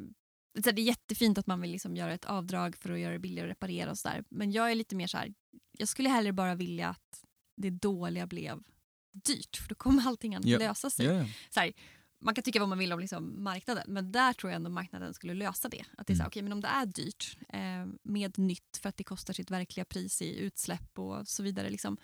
så 0.63 0.71
det 0.71 0.81
är 0.81 0.85
jättefint 0.85 1.37
att 1.37 1.47
man 1.47 1.61
vill 1.61 1.71
liksom 1.71 1.95
göra 1.95 2.13
ett 2.13 2.25
avdrag 2.25 2.75
för 2.75 2.91
att 2.91 2.99
göra 2.99 3.13
det 3.13 3.19
billigare 3.19 3.47
att 3.47 3.51
reparera 3.51 3.91
och 3.91 3.97
sådär. 3.97 4.23
Men 4.29 4.51
jag 4.51 4.71
är 4.71 4.75
lite 4.75 4.95
mer 4.95 5.07
så 5.07 5.17
här, 5.17 5.33
jag 5.77 5.87
skulle 5.87 6.09
hellre 6.09 6.33
bara 6.33 6.55
vilja 6.55 6.89
att 6.89 7.24
det 7.55 7.69
dåliga 7.69 8.27
blev 8.27 8.63
dyrt 9.11 9.57
för 9.57 9.69
då 9.69 9.75
kommer 9.75 10.07
allting 10.07 10.35
att 10.35 10.45
ja. 10.45 10.57
lösa 10.57 10.89
sig. 10.89 11.05
Ja. 11.05 11.25
Så 11.49 11.59
här, 11.59 11.73
man 12.19 12.35
kan 12.35 12.43
tycka 12.43 12.59
vad 12.59 12.69
man 12.69 12.77
vill 12.77 12.93
om 12.93 12.99
liksom 12.99 13.43
marknaden 13.43 13.83
men 13.87 14.11
där 14.11 14.33
tror 14.33 14.51
jag 14.51 14.55
ändå 14.55 14.69
marknaden 14.69 15.13
skulle 15.13 15.33
lösa 15.33 15.69
det. 15.69 15.85
Att 15.97 16.07
det 16.07 16.13
är 16.13 16.15
så 16.15 16.23
här, 16.23 16.25
mm. 16.25 16.27
okay, 16.27 16.43
men 16.43 16.53
om 16.53 16.61
det 16.61 16.67
är 16.67 16.85
dyrt 16.85 17.37
eh, 17.49 17.85
med 18.03 18.37
nytt 18.37 18.79
för 18.81 18.89
att 18.89 18.97
det 18.97 19.03
kostar 19.03 19.33
sitt 19.33 19.51
verkliga 19.51 19.85
pris 19.85 20.21
i 20.21 20.39
utsläpp 20.39 20.99
och 20.99 21.27
så 21.27 21.43
vidare. 21.43 21.69
Liksom, 21.69 21.97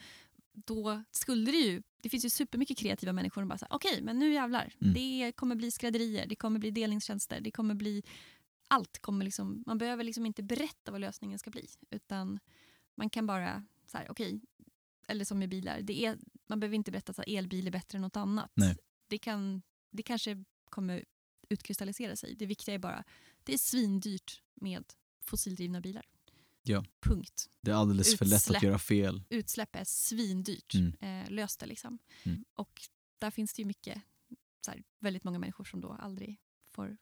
då 0.53 1.03
skulle 1.11 1.51
det 1.51 1.57
ju, 1.57 1.83
det 2.01 2.09
finns 2.09 2.25
ju 2.25 2.29
supermycket 2.29 2.77
kreativa 2.77 3.13
människor 3.13 3.41
som 3.41 3.47
bara 3.49 3.57
säger 3.57 3.73
okej 3.73 3.91
okay, 3.91 4.03
men 4.03 4.19
nu 4.19 4.33
jävlar. 4.33 4.73
Mm. 4.81 4.93
Det 4.93 5.31
kommer 5.35 5.55
bli 5.55 5.71
skrädderier, 5.71 6.25
det 6.27 6.35
kommer 6.35 6.59
bli 6.59 6.71
delningstjänster, 6.71 7.41
det 7.41 7.51
kommer 7.51 7.73
bli 7.73 8.03
allt 8.67 8.99
kommer 8.99 9.25
liksom, 9.25 9.63
man 9.65 9.77
behöver 9.77 10.03
liksom 10.03 10.25
inte 10.25 10.43
berätta 10.43 10.91
vad 10.91 11.01
lösningen 11.01 11.39
ska 11.39 11.49
bli 11.49 11.67
utan 11.89 12.39
man 12.95 13.09
kan 13.09 13.27
bara 13.27 13.63
okej, 13.93 14.05
okay, 14.09 14.39
eller 15.07 15.25
som 15.25 15.39
med 15.39 15.49
bilar, 15.49 15.81
det 15.81 16.05
är, 16.05 16.17
man 16.47 16.59
behöver 16.59 16.75
inte 16.75 16.91
berätta 16.91 17.11
att 17.11 17.27
elbil 17.27 17.67
är 17.67 17.71
bättre 17.71 17.95
än 17.97 18.01
något 18.01 18.15
annat. 18.17 18.51
Nej. 18.53 18.77
det, 19.07 19.17
kan, 19.17 19.61
det 19.91 20.03
kanske 20.03 20.43
kommer 20.69 21.05
utkristallisera 21.49 22.15
sig. 22.15 22.35
Det 22.35 22.45
viktiga 22.45 22.75
är 22.75 22.79
bara, 22.79 23.03
det 23.43 23.53
är 23.53 23.57
svindyrt 23.57 24.41
med 24.53 24.83
fossildrivna 25.19 25.81
bilar. 25.81 26.05
Ja. 26.63 26.85
Punkt. 26.99 27.49
Det 27.61 27.71
är 27.71 27.75
alldeles 27.75 28.17
för 28.17 28.25
lätt 28.25 28.35
Utsläpp. 28.37 28.57
att 28.57 28.63
göra 28.63 28.79
fel. 28.79 29.23
Utsläpp 29.29 29.75
är 29.75 29.83
svindyrt. 29.83 30.73
Mm. 30.73 31.23
Eh, 31.23 31.29
lös 31.31 31.57
det 31.57 31.65
liksom. 31.65 31.99
Mm. 32.23 32.45
Och 32.53 32.81
där 33.19 33.31
finns 33.31 33.53
det 33.53 33.61
ju 33.61 33.65
mycket, 33.65 34.01
så 34.65 34.71
här, 34.71 34.83
väldigt 34.99 35.23
många 35.23 35.39
människor 35.39 35.63
som 35.63 35.81
då 35.81 35.91
aldrig 35.91 36.39
får 36.71 36.97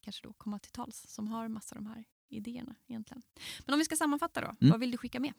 kanske 0.00 0.22
då 0.26 0.32
komma 0.32 0.58
till 0.58 0.72
tals, 0.72 1.04
som 1.08 1.28
har 1.28 1.48
massa 1.48 1.76
av 1.76 1.82
de 1.82 1.88
här 1.90 2.04
idéerna 2.28 2.74
egentligen. 2.86 3.22
Men 3.66 3.72
om 3.72 3.78
vi 3.78 3.84
ska 3.84 3.96
sammanfatta 3.96 4.40
då, 4.40 4.46
Mm. 4.46 4.70
vad 4.70 4.80
vill 4.80 4.90
du 4.90 4.98
skicka 4.98 5.20
med? 5.20 5.32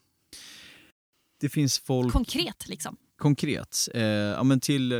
Det 1.43 1.49
finns 1.49 1.79
folk 1.79 2.13
Konkret 2.13 2.67
liksom. 2.67 2.97
konkret. 3.17 3.89
Eh, 3.93 4.03
ja, 4.03 4.43
men 4.43 4.59
till 4.59 4.91
eh, 4.91 4.99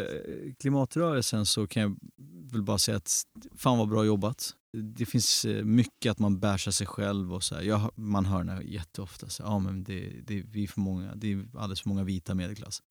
klimatrörelsen 0.60 1.46
så 1.46 1.68
kan 1.68 1.82
jag 1.82 1.98
väl 2.52 2.64
bara 2.64 2.78
säga 2.78 2.98
att 2.98 3.24
fan 3.56 3.78
vad 3.78 3.90
bra 3.90 4.06
jobbat. 4.06 4.54
Det 4.78 5.06
finns 5.06 5.46
eh, 5.46 5.64
mycket 5.64 6.12
att 6.12 6.20
man 6.20 6.40
bärsar 6.40 6.72
sig 6.72 6.88
själv 6.88 7.34
och 7.34 7.44
så. 7.44 7.56
Jag, 7.62 7.92
man 7.96 8.26
hör 8.26 8.44
det 8.44 8.64
jätteofta. 8.64 9.30
Så, 9.30 9.44
ja, 9.44 9.60
men 9.60 9.84
det, 9.84 10.22
det, 10.28 10.42
vi 10.42 10.64
är 10.64 10.68
för 10.68 10.82
många, 10.82 11.16
det 11.16 11.32
är 11.32 11.46
alldeles 11.58 11.82
för 11.82 11.90
många 11.90 12.04
vita 12.04 12.36
medelklass. 12.36 12.84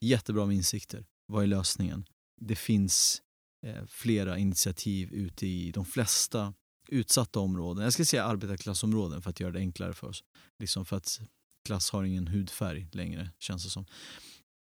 Jättebra 0.00 0.46
med 0.46 0.56
insikter. 0.56 1.04
Vad 1.26 1.42
är 1.42 1.46
lösningen? 1.46 2.04
Det 2.40 2.56
finns 2.56 3.22
eh, 3.66 3.84
flera 3.88 4.38
initiativ 4.38 5.12
ute 5.12 5.46
i 5.46 5.72
de 5.72 5.84
flesta 5.84 6.54
utsatta 6.88 7.40
områden. 7.40 7.84
Jag 7.84 7.92
ska 7.92 8.04
säga 8.04 8.24
arbetarklassområden 8.24 9.22
för 9.22 9.30
att 9.30 9.40
göra 9.40 9.52
det 9.52 9.58
enklare 9.58 9.92
för 9.92 10.06
oss. 10.06 10.24
Liksom 10.58 10.84
för 10.84 10.96
att 10.96 11.20
klass 11.64 11.90
har 11.90 12.04
ingen 12.04 12.26
hudfärg 12.26 12.88
längre 12.92 13.30
känns 13.38 13.64
det 13.64 13.70
som. 13.70 13.86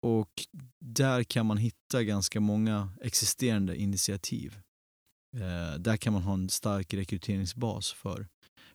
Och 0.03 0.47
där 0.84 1.24
kan 1.24 1.47
man 1.47 1.57
hitta 1.57 2.03
ganska 2.03 2.40
många 2.40 2.90
existerande 3.01 3.76
initiativ. 3.76 4.59
Eh, 5.36 5.78
där 5.78 5.97
kan 5.97 6.12
man 6.12 6.22
ha 6.22 6.34
en 6.34 6.49
stark 6.49 6.94
rekryteringsbas 6.94 7.92
för, 7.92 8.28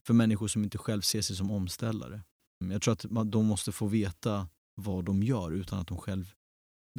för 0.07 0.13
människor 0.13 0.47
som 0.47 0.63
inte 0.63 0.77
själv 0.77 1.01
ser 1.01 1.21
sig 1.21 1.35
som 1.35 1.51
omställare. 1.51 2.23
Mm, 2.63 2.71
jag 2.71 2.81
tror 2.81 2.91
att 2.91 3.05
man, 3.11 3.31
de 3.31 3.45
måste 3.45 3.71
få 3.71 3.87
veta 3.87 4.47
vad 4.75 5.05
de 5.05 5.23
gör 5.23 5.51
utan 5.51 5.79
att 5.79 5.87
de 5.87 5.97
själv, 5.97 6.33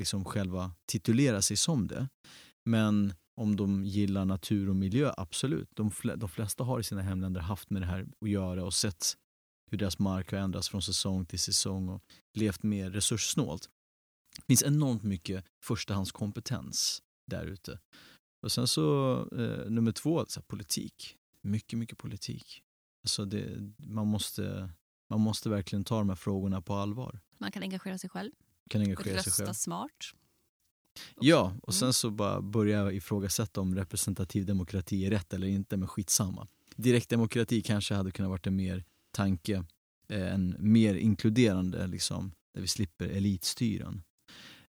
liksom 0.00 0.24
själva 0.24 0.74
titulerar 0.92 1.40
sig 1.40 1.56
som 1.56 1.86
det. 1.86 2.08
Men 2.64 3.14
om 3.40 3.56
de 3.56 3.84
gillar 3.84 4.24
natur 4.24 4.68
och 4.68 4.76
miljö, 4.76 5.12
absolut. 5.16 5.68
De, 5.74 5.90
fl- 5.90 6.16
de 6.16 6.28
flesta 6.28 6.64
har 6.64 6.80
i 6.80 6.84
sina 6.84 7.02
hemländer 7.02 7.40
haft 7.40 7.70
med 7.70 7.82
det 7.82 7.86
här 7.86 8.06
att 8.20 8.30
göra 8.30 8.64
och 8.64 8.74
sett 8.74 9.16
hur 9.72 9.78
deras 9.78 9.98
mark 9.98 10.32
har 10.32 10.38
ändrats 10.38 10.68
från 10.68 10.82
säsong 10.82 11.26
till 11.26 11.38
säsong 11.38 11.88
och 11.88 12.02
levt 12.34 12.62
mer 12.62 12.90
resurssnålt. 12.90 13.70
Det 14.36 14.42
finns 14.46 14.62
enormt 14.62 15.02
mycket 15.02 15.44
förstahandskompetens 15.64 17.02
där 17.26 17.44
ute. 17.46 17.78
Och 18.42 18.52
sen 18.52 18.68
så 18.68 19.16
eh, 19.38 19.70
nummer 19.70 19.92
två, 19.92 20.24
så 20.28 20.40
här, 20.40 20.44
politik. 20.44 21.16
Mycket, 21.42 21.78
mycket 21.78 21.98
politik. 21.98 22.62
Alltså 23.04 23.24
det, 23.24 23.72
man, 23.76 24.06
måste, 24.06 24.70
man 25.10 25.20
måste 25.20 25.48
verkligen 25.50 25.84
ta 25.84 25.98
de 25.98 26.08
här 26.08 26.16
frågorna 26.16 26.62
på 26.62 26.74
allvar. 26.74 27.20
Man 27.38 27.52
kan 27.52 27.62
engagera 27.62 27.98
sig 27.98 28.10
själv, 28.10 28.30
Kan 28.70 28.80
och 28.80 28.84
engagera 28.86 29.22
sig 29.22 29.30
rösta 29.30 29.44
själv. 29.44 29.54
smart. 29.54 29.90
Ja, 31.20 31.56
och 31.62 31.74
sen 31.74 31.86
Mm. 31.86 31.92
så 31.92 32.10
bara 32.10 32.40
börja 32.42 32.92
ifrågasätta 32.92 33.60
om 33.60 33.74
representativ 33.74 34.46
demokrati 34.46 35.06
är 35.06 35.10
rätt 35.10 35.32
eller 35.34 35.46
inte, 35.46 35.76
men 35.76 35.88
skitsamma. 35.88 36.48
Direktdemokrati 36.76 37.62
kanske 37.62 37.94
hade 37.94 38.10
kunnat 38.10 38.30
varit 38.30 38.46
en 38.46 38.56
mer 38.56 38.84
tanke, 39.12 39.64
eh, 40.08 40.32
en 40.34 40.56
mer 40.58 40.94
inkluderande, 40.94 41.86
liksom, 41.86 42.32
där 42.54 42.60
vi 42.60 42.68
slipper 42.68 43.08
elitstyren. 43.08 44.02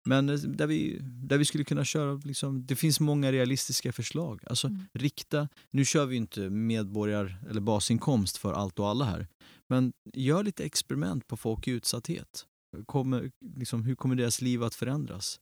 Men 0.07 0.29
eh, 0.29 0.35
där 0.35 0.67
vi, 0.67 0.97
där 1.01 1.37
vi 1.37 1.45
skulle 1.45 1.63
kunna 1.63 1.85
köra, 1.85 2.21
liksom, 2.23 2.65
det 2.65 2.75
finns 2.75 2.99
många 2.99 3.31
realistiska 3.31 3.93
förslag. 3.93 4.41
Alltså 4.47 4.67
Mm. 4.67 4.81
rikta, 4.93 5.49
nu 5.71 5.85
kör 5.85 6.05
vi 6.05 6.15
inte 6.15 6.49
medborgar 6.49 7.37
eller 7.49 7.61
basinkomst 7.61 8.37
för 8.37 8.53
allt 8.53 8.79
och 8.79 8.87
alla 8.87 9.05
här, 9.05 9.27
men 9.69 9.93
gör 10.13 10.43
lite 10.43 10.65
experiment 10.65 11.27
på 11.27 11.37
folk 11.37 11.67
i 11.67 11.71
utsatthet. 11.71 12.45
Kommer, 12.85 13.31
liksom, 13.55 13.83
hur 13.83 13.95
kommer 13.95 14.15
deras 14.15 14.41
liv 14.41 14.63
att 14.63 14.75
förändras? 14.75 15.39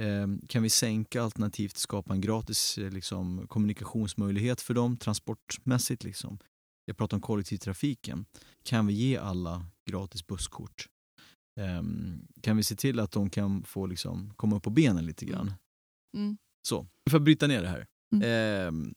Eh, 0.00 0.26
kan 0.48 0.62
vi 0.62 0.70
sänka 0.70 1.22
alternativt 1.22 1.76
skapa 1.76 2.14
en 2.14 2.20
gratis 2.20 2.78
eh, 2.78 2.90
liksom, 2.90 3.46
kommunikationsmöjlighet 3.48 4.60
för 4.60 4.74
dem 4.74 4.96
transportmässigt? 4.96 6.04
Liksom. 6.04 6.38
Jag 6.84 6.96
pratar 6.96 7.16
om 7.16 7.20
kollektivtrafiken. 7.20 8.24
Kan 8.62 8.86
vi 8.86 8.92
ge 8.92 9.16
alla 9.16 9.66
gratis 9.90 10.26
busskort? 10.26 10.88
Eh, 11.60 11.82
kan 12.42 12.56
vi 12.56 12.62
se 12.62 12.76
till 12.76 13.00
att 13.00 13.12
de 13.12 13.30
kan 13.30 13.62
få 13.62 13.86
liksom, 13.86 14.34
komma 14.36 14.56
upp 14.56 14.62
på 14.62 14.70
benen 14.70 15.06
lite 15.06 15.24
grann? 15.24 15.52
Mm. 16.16 16.38
Så, 16.68 16.86
för 17.10 17.16
att 17.16 17.22
bryta 17.22 17.46
ner 17.46 17.62
det 17.62 17.68
här. 17.68 17.86
Mm. 18.14 18.86
Eh, 18.86 18.92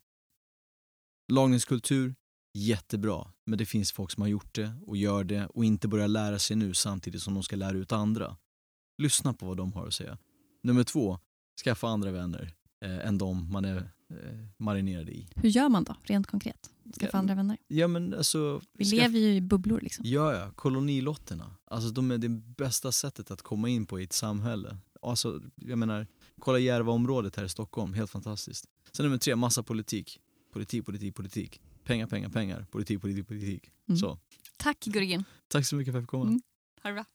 lagningskultur, 1.34 2.16
jättebra. 2.54 3.34
Men 3.46 3.58
det 3.58 3.66
finns 3.66 3.92
folk 3.92 4.12
som 4.12 4.22
har 4.22 4.28
gjort 4.28 4.56
det 4.56 4.74
och 4.86 4.98
gör 4.98 5.24
det 5.24 5.46
och 5.46 5.66
inte 5.66 5.88
börjar 5.88 6.08
lära 6.08 6.40
sig 6.40 6.56
nu 6.56 6.74
samtidigt 6.74 7.22
som 7.22 7.34
de 7.34 7.44
ska 7.44 7.56
lära 7.56 7.78
ut 7.78 7.92
andra. 7.92 8.38
Lyssna 8.98 9.34
på 9.34 9.46
vad 9.46 9.58
de 9.58 9.74
har 9.74 9.88
att 9.88 9.94
säga. 9.94 10.18
Nummer 10.64 10.84
två, 10.84 11.20
skaffa 11.64 11.88
andra 11.88 12.12
vänner 12.12 12.54
eh, 12.86 13.08
än 13.08 13.18
de 13.18 13.52
man 13.52 13.66
är 13.66 13.78
eh, 14.10 14.48
marinerad 14.58 15.10
i. 15.10 15.28
Hur 15.36 15.50
gör 15.50 15.70
man 15.70 15.84
då, 15.84 15.96
rent 16.04 16.28
konkret? 16.28 16.73
Skaffa 17.00 17.18
andra 17.18 17.36
vänner. 17.36 17.58
Ja 17.68 17.88
men 17.88 18.14
alltså, 18.14 18.62
Vi 18.74 18.86
skaff- 18.86 18.96
lever 19.02 19.20
ju 19.20 19.36
i 19.36 19.42
bubblor 19.42 19.80
liksom. 19.82 20.06
Ja, 20.08 20.34
ja, 20.36 20.52
kolonilotterna. 20.56 21.56
Alltså 21.66 21.90
de 21.90 22.12
är 22.12 22.18
det 22.18 22.30
bästa 22.30 22.92
sättet 22.92 23.32
att 23.32 23.42
komma 23.42 23.70
in 23.70 23.86
på 23.86 24.00
i 24.00 24.04
ett 24.04 24.14
samhälle. 24.14 24.78
Alltså, 25.02 25.42
jag 25.56 25.78
menar, 25.78 26.08
kolla 26.40 26.60
Järvaområdet 26.60 27.36
här 27.36 27.44
i 27.46 27.50
Stockholm, 27.50 27.94
helt 27.94 28.12
fantastiskt. 28.12 28.66
Sen 28.92 29.06
nummer 29.06 29.18
tre, 29.18 29.36
massa 29.36 29.64
politik. 29.64 30.20
Politik, 30.54 30.86
politik, 30.86 31.16
politik. 31.16 31.62
Pengar, 31.84 32.08
pengar, 32.08 32.30
pengar. 32.30 32.66
Politik, 32.72 33.02
politik, 33.02 33.28
politik. 33.28 33.72
Mm. 33.90 33.98
Så. 33.98 34.18
Tack 34.58 34.80
Gurgin. 34.86 35.24
Tack 35.48 35.66
så 35.66 35.76
mycket 35.76 35.92
för 35.94 35.98
att 36.00 36.02
jag 36.02 36.04
fick 36.04 36.10
komma. 36.10 36.24
Mm. 36.26 36.42
Ha 36.84 36.90
det 36.90 36.94
bra. 36.94 37.06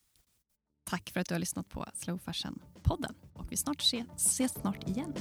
Tack 0.85 1.11
för 1.11 1.21
att 1.21 1.29
du 1.29 1.35
har 1.35 1.39
lyssnat 1.39 1.69
på 1.69 1.87
Slow 1.95 2.19
Fashion-podden. 2.19 3.15
Och 3.33 3.53
vi 3.53 3.57
snart 3.57 3.81
ses, 3.83 4.07
ses 4.17 4.53
snart 4.53 4.89
igen. 4.89 5.13